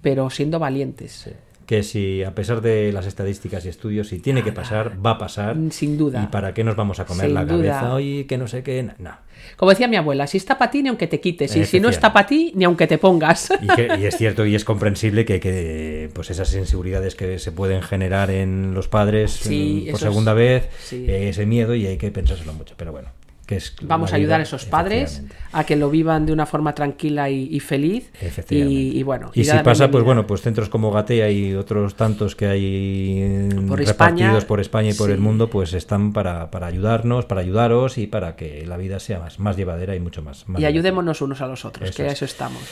pero 0.00 0.30
siendo 0.30 0.58
valientes. 0.58 1.28
Que 1.70 1.84
si 1.84 2.24
a 2.24 2.34
pesar 2.34 2.62
de 2.62 2.90
las 2.90 3.06
estadísticas 3.06 3.64
y 3.64 3.68
estudios, 3.68 4.08
si 4.08 4.18
tiene 4.18 4.42
que 4.42 4.50
pasar, 4.50 4.94
va 5.06 5.12
a 5.12 5.18
pasar. 5.18 5.56
Sin 5.70 5.96
duda. 5.96 6.20
¿Y 6.20 6.26
para 6.26 6.52
qué 6.52 6.64
nos 6.64 6.74
vamos 6.74 6.98
a 6.98 7.04
comer 7.04 7.26
Sin 7.26 7.34
la 7.36 7.46
cabeza 7.46 7.94
hoy? 7.94 8.24
Que 8.24 8.36
no 8.38 8.48
sé 8.48 8.64
qué. 8.64 8.88
No. 8.98 9.12
Como 9.56 9.70
decía 9.70 9.86
mi 9.86 9.94
abuela, 9.94 10.26
si 10.26 10.36
está 10.36 10.58
para 10.58 10.72
ti, 10.72 10.82
ni 10.82 10.88
aunque 10.88 11.06
te 11.06 11.20
quites. 11.20 11.54
Y 11.54 11.64
si 11.64 11.78
no 11.78 11.88
está 11.88 12.12
para 12.12 12.26
ti, 12.26 12.50
ni 12.56 12.64
aunque 12.64 12.88
te 12.88 12.98
pongas. 12.98 13.52
Y, 13.62 13.68
que- 13.68 13.88
y 14.00 14.04
es 14.04 14.16
cierto 14.16 14.44
y 14.46 14.56
es 14.56 14.64
comprensible 14.64 15.24
que, 15.24 15.38
que, 15.38 16.10
pues 16.12 16.30
esas 16.30 16.52
inseguridades 16.56 17.14
que 17.14 17.38
se 17.38 17.52
pueden 17.52 17.82
generar 17.82 18.32
en 18.32 18.74
los 18.74 18.88
padres 18.88 19.30
Sí, 19.30 19.84
mm, 19.86 19.90
por 19.92 19.94
es- 19.94 20.00
segunda 20.00 20.34
vez, 20.34 20.68
sí. 20.82 21.04
eh, 21.08 21.28
ese 21.28 21.46
miedo 21.46 21.76
y 21.76 21.86
hay 21.86 21.98
que 21.98 22.10
pensárselo 22.10 22.52
mucho. 22.52 22.74
Pero 22.76 22.90
bueno, 22.90 23.10
que 23.50 23.56
es 23.56 23.74
Vamos 23.82 24.12
a 24.12 24.16
ayudar 24.16 24.38
vida, 24.38 24.44
a 24.44 24.46
esos 24.46 24.64
padres 24.64 25.24
a 25.52 25.64
que 25.64 25.74
lo 25.74 25.90
vivan 25.90 26.24
de 26.24 26.32
una 26.32 26.46
forma 26.46 26.72
tranquila 26.72 27.28
y, 27.28 27.48
y 27.50 27.58
feliz. 27.58 28.12
Efectivamente. 28.20 28.72
Y, 28.80 28.98
y 28.98 29.02
bueno. 29.02 29.32
Y 29.34 29.42
si 29.44 29.58
pasa, 29.58 29.90
pues 29.90 30.04
bueno, 30.04 30.24
pues 30.24 30.40
centros 30.40 30.68
como 30.68 30.92
Gatea 30.92 31.28
y 31.30 31.54
otros 31.56 31.96
tantos 31.96 32.36
que 32.36 32.46
hay 32.46 33.48
Por 33.66 33.78
repartidos 33.78 33.90
España, 33.90 34.40
por 34.46 34.60
España 34.60 34.90
y 34.90 34.94
por 34.94 35.08
sí. 35.08 35.12
el 35.14 35.18
mundo, 35.20 35.50
pues 35.50 35.74
están 35.74 36.12
para, 36.12 36.52
para 36.52 36.68
ayudarnos, 36.68 37.26
para 37.26 37.40
ayudaros 37.40 37.98
y 37.98 38.06
para 38.06 38.36
que 38.36 38.64
la 38.66 38.76
vida 38.76 39.00
sea 39.00 39.18
más, 39.18 39.40
más 39.40 39.56
llevadera 39.56 39.96
y 39.96 40.00
mucho 40.00 40.22
más. 40.22 40.48
más 40.48 40.60
Y 40.60 40.64
ayudémonos 40.64 41.20
unos 41.20 41.40
a 41.40 41.48
los 41.48 41.64
otros, 41.64 41.88
Eso 41.90 41.96
que 41.96 42.02
a 42.04 42.06
es. 42.06 42.12
eso 42.12 42.24
estamos. 42.26 42.62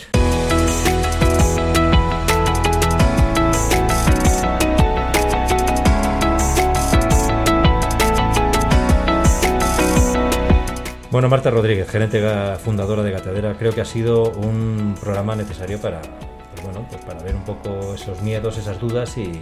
Bueno, 11.10 11.30
Marta 11.30 11.50
Rodríguez, 11.50 11.88
gerente 11.88 12.22
fundadora 12.62 13.02
de 13.02 13.10
Gatadera, 13.10 13.54
creo 13.58 13.72
que 13.72 13.80
ha 13.80 13.86
sido 13.86 14.30
un 14.30 14.94
programa 15.00 15.34
necesario 15.34 15.80
para, 15.80 16.02
pues 16.02 16.62
bueno, 16.62 16.86
pues 16.90 17.02
para 17.02 17.22
ver 17.22 17.34
un 17.34 17.44
poco 17.44 17.94
esos 17.94 18.20
miedos, 18.20 18.58
esas 18.58 18.78
dudas 18.78 19.16
y, 19.16 19.40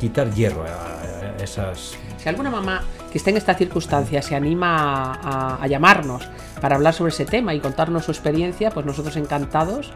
quitar 0.00 0.32
hierro 0.32 0.64
a, 0.64 1.42
esas. 1.42 1.98
Si 2.16 2.28
alguna 2.28 2.50
mamá 2.50 2.82
que 3.10 3.18
esté 3.18 3.30
en 3.30 3.36
esta 3.36 3.52
circunstancia 3.52 4.22
se 4.22 4.34
anima 4.34 5.58
a 5.60 5.66
llamarnos 5.66 6.26
para 6.62 6.76
hablar 6.76 6.94
sobre 6.94 7.10
ese 7.10 7.26
tema 7.26 7.52
y 7.52 7.60
contarnos 7.60 8.06
su 8.06 8.10
experiencia, 8.10 8.70
pues 8.70 8.86
nosotros 8.86 9.16
encantados 9.16 9.92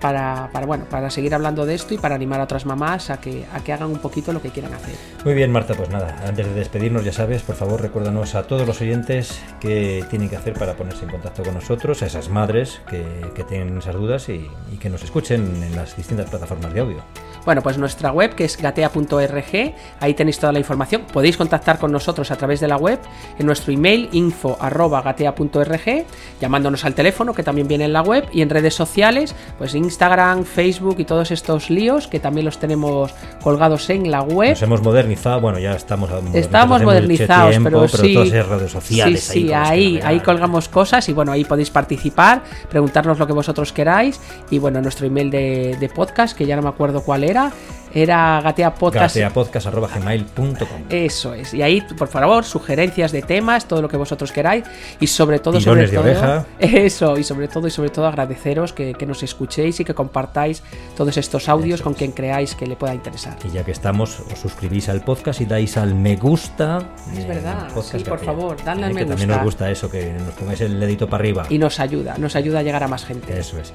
para, 0.00 0.50
para, 0.52 0.66
bueno, 0.66 0.84
para 0.90 1.10
seguir 1.10 1.34
hablando 1.34 1.66
de 1.66 1.74
esto 1.74 1.94
y 1.94 1.98
para 1.98 2.14
animar 2.14 2.40
a 2.40 2.44
otras 2.44 2.66
mamás 2.66 3.10
a 3.10 3.20
que, 3.20 3.44
a 3.52 3.60
que 3.60 3.72
hagan 3.72 3.90
un 3.90 3.98
poquito 3.98 4.32
lo 4.32 4.40
que 4.42 4.50
quieran 4.50 4.74
hacer. 4.74 4.94
Muy 5.24 5.34
bien, 5.34 5.50
Marta, 5.50 5.74
pues 5.74 5.90
nada, 5.90 6.16
antes 6.26 6.46
de 6.46 6.54
despedirnos, 6.54 7.04
ya 7.04 7.12
sabes, 7.12 7.42
por 7.42 7.56
favor, 7.56 7.80
recuérdanos 7.80 8.34
a 8.34 8.44
todos 8.44 8.66
los 8.66 8.80
oyentes 8.80 9.40
qué 9.60 10.04
tienen 10.10 10.28
que 10.28 10.36
hacer 10.36 10.54
para 10.54 10.74
ponerse 10.74 11.04
en 11.04 11.10
contacto 11.10 11.42
con 11.42 11.54
nosotros, 11.54 12.02
a 12.02 12.06
esas 12.06 12.28
madres 12.28 12.80
que, 12.88 13.04
que 13.34 13.44
tienen 13.44 13.78
esas 13.78 13.94
dudas 13.94 14.28
y, 14.28 14.48
y 14.72 14.76
que 14.76 14.90
nos 14.90 15.02
escuchen 15.02 15.62
en 15.62 15.76
las 15.76 15.96
distintas 15.96 16.28
plataformas 16.30 16.72
de 16.74 16.80
audio. 16.80 17.02
Bueno, 17.44 17.62
pues 17.62 17.78
nuestra 17.78 18.10
web 18.12 18.34
que 18.34 18.44
es 18.44 18.56
gatea.org, 18.56 19.74
ahí 20.00 20.14
tenéis 20.14 20.38
toda 20.38 20.52
la 20.52 20.58
información. 20.58 21.02
Podéis 21.12 21.36
contactar 21.36 21.78
con 21.78 21.92
nosotros 21.92 22.30
a 22.30 22.36
través 22.36 22.60
de 22.60 22.68
la 22.68 22.76
web, 22.76 22.98
en 23.38 23.46
nuestro 23.46 23.72
email 23.72 24.08
info@gatea.org, 24.12 26.04
llamándonos 26.40 26.84
al 26.84 26.94
teléfono 26.94 27.34
que 27.34 27.42
también 27.42 27.68
viene 27.68 27.84
en 27.84 27.92
la 27.92 28.02
web 28.02 28.26
y 28.32 28.42
en 28.42 28.50
redes 28.50 28.74
sociales, 28.74 29.34
pues 29.58 29.74
Instagram, 29.74 30.44
Facebook 30.44 30.96
y 30.98 31.04
todos 31.04 31.30
estos 31.30 31.70
líos 31.70 32.08
que 32.08 32.20
también 32.20 32.44
los 32.44 32.58
tenemos 32.58 33.12
colgados 33.42 33.90
en 33.90 34.10
la 34.10 34.22
web. 34.22 34.50
Nos 34.50 34.62
hemos 34.62 34.82
modernizado, 34.82 35.40
bueno, 35.40 35.58
ya 35.58 35.72
estamos 35.74 36.10
modernizados 36.10 36.44
Estamos 36.44 36.82
modernizados, 36.82 37.50
tiempo, 37.50 37.70
pero, 37.70 37.88
sí. 37.88 38.14
todas 38.14 38.28
esas 38.28 38.48
redes 38.48 38.72
sociales 38.72 39.22
sí, 39.22 39.42
sí, 39.42 39.52
ahí, 39.52 40.00
ahí, 40.02 40.20
colgamos 40.20 40.68
cosas 40.68 41.08
y 41.08 41.12
bueno, 41.12 41.32
ahí 41.32 41.44
podéis 41.44 41.70
participar, 41.70 42.42
preguntarnos 42.70 43.18
lo 43.18 43.26
que 43.26 43.32
vosotros 43.32 43.72
queráis 43.72 44.20
y 44.50 44.58
bueno, 44.58 44.80
nuestro 44.80 45.06
email 45.06 45.30
de, 45.30 45.76
de 45.78 45.88
podcast, 45.88 46.36
que 46.36 46.46
ya 46.46 46.56
no 46.56 46.62
me 46.62 46.68
acuerdo 46.68 47.02
cuál 47.02 47.24
era, 47.34 47.52
era 47.94 48.40
gateapodcast. 48.42 49.16
gateapodcast.gmail.com 49.16 50.82
Eso 50.90 51.34
es. 51.34 51.54
Y 51.54 51.62
ahí, 51.62 51.80
por 51.96 52.08
favor, 52.08 52.44
sugerencias 52.44 53.12
de 53.12 53.22
temas, 53.22 53.66
todo 53.66 53.80
lo 53.82 53.88
que 53.88 53.96
vosotros 53.96 54.32
queráis. 54.32 54.64
Y 55.00 55.06
sobre 55.06 55.38
todo, 55.38 55.58
Tirones 55.58 55.90
sobre 55.90 56.04
de 56.10 56.14
todo. 56.14 56.26
oreja. 56.28 56.46
Eso, 56.58 57.16
y 57.18 57.24
sobre 57.24 57.48
todo, 57.48 57.66
y 57.68 57.70
sobre 57.70 57.90
todo 57.90 58.06
agradeceros 58.06 58.72
que, 58.72 58.94
que 58.94 59.06
nos 59.06 59.22
escuchéis 59.22 59.78
y 59.80 59.84
que 59.84 59.94
compartáis 59.94 60.62
todos 60.96 61.16
estos 61.16 61.48
audios 61.48 61.80
Eso 61.80 61.84
con 61.84 61.92
es. 61.92 61.98
quien 61.98 62.12
creáis 62.12 62.54
que 62.54 62.66
le 62.66 62.76
pueda 62.76 62.94
interesar. 62.94 63.36
Y 63.44 63.50
ya 63.50 63.64
que 63.64 63.70
estamos, 63.72 64.20
os 64.20 64.38
suscribís 64.38 64.88
al 64.88 65.02
podcast 65.02 65.40
y 65.40 65.46
dais 65.46 65.76
al 65.76 65.94
me 65.94 66.16
gusta. 66.16 66.82
Es 67.16 67.26
verdad, 67.26 67.68
sí, 67.82 67.98
por 68.04 68.18
favor, 68.18 68.56
dadle 68.64 68.82
Eh, 68.82 68.86
al 68.86 68.94
me 68.94 69.00
que 69.02 69.06
también 69.06 69.28
nos 69.30 69.42
gusta 69.42 69.70
eso, 69.70 69.90
que 69.90 70.12
nos 70.12 70.34
pongáis 70.34 70.60
el 70.60 70.78
dedito 70.80 71.06
para 71.08 71.20
arriba. 71.22 71.46
Y 71.48 71.58
nos 71.58 71.78
ayuda, 71.80 72.16
nos 72.18 72.34
ayuda 72.36 72.58
a 72.58 72.62
llegar 72.62 72.82
a 72.82 72.88
más 72.88 73.04
gente. 73.04 73.38
Eso 73.38 73.58
es. 73.58 73.72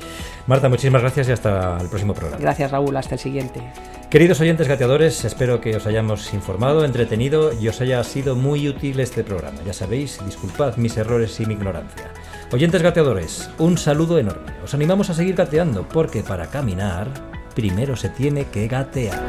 Marta, 0.48 0.68
muchísimas 0.70 1.02
gracias 1.02 1.30
y 1.30 1.32
hasta 1.32 1.78
el 1.80 1.88
próximo 1.90 2.14
programa. 2.14 2.42
Gracias, 2.42 2.72
Raúl. 2.72 2.96
Hasta 2.98 3.16
el 3.16 3.20
siguiente. 3.20 3.62
Queridos 4.10 4.42
oyentes 4.42 4.68
gateadores, 4.68 5.24
espero 5.24 5.62
que 5.62 5.76
os 5.76 5.86
hayamos 5.86 6.34
informado, 6.34 6.84
entretenido 6.84 7.54
y 7.54 7.68
os 7.68 7.80
haya 7.80 8.04
sido 8.04 8.36
muy 8.36 8.68
útil 8.68 9.00
este 9.00 9.24
programa. 9.24 9.60
Ya 9.64 9.72
sabéis, 9.72 10.20
disculpad 10.26 10.78
mis 10.78 10.98
errores 10.98 11.40
y 11.40 11.46
mi 11.46 11.54
ignorancia. 11.54 12.12
Oyentes 12.52 12.82
gateadores, 12.82 13.52
un 13.60 13.78
saludo 13.78 14.18
enorme. 14.18 14.52
Os 14.64 14.74
animamos 14.74 15.12
a 15.12 15.14
seguir 15.14 15.36
gateando 15.36 15.88
porque 15.88 16.24
para 16.24 16.48
caminar 16.48 17.08
primero 17.54 17.96
se 17.96 18.10
tiene 18.10 18.46
que 18.46 18.68
gatear. 18.68 19.28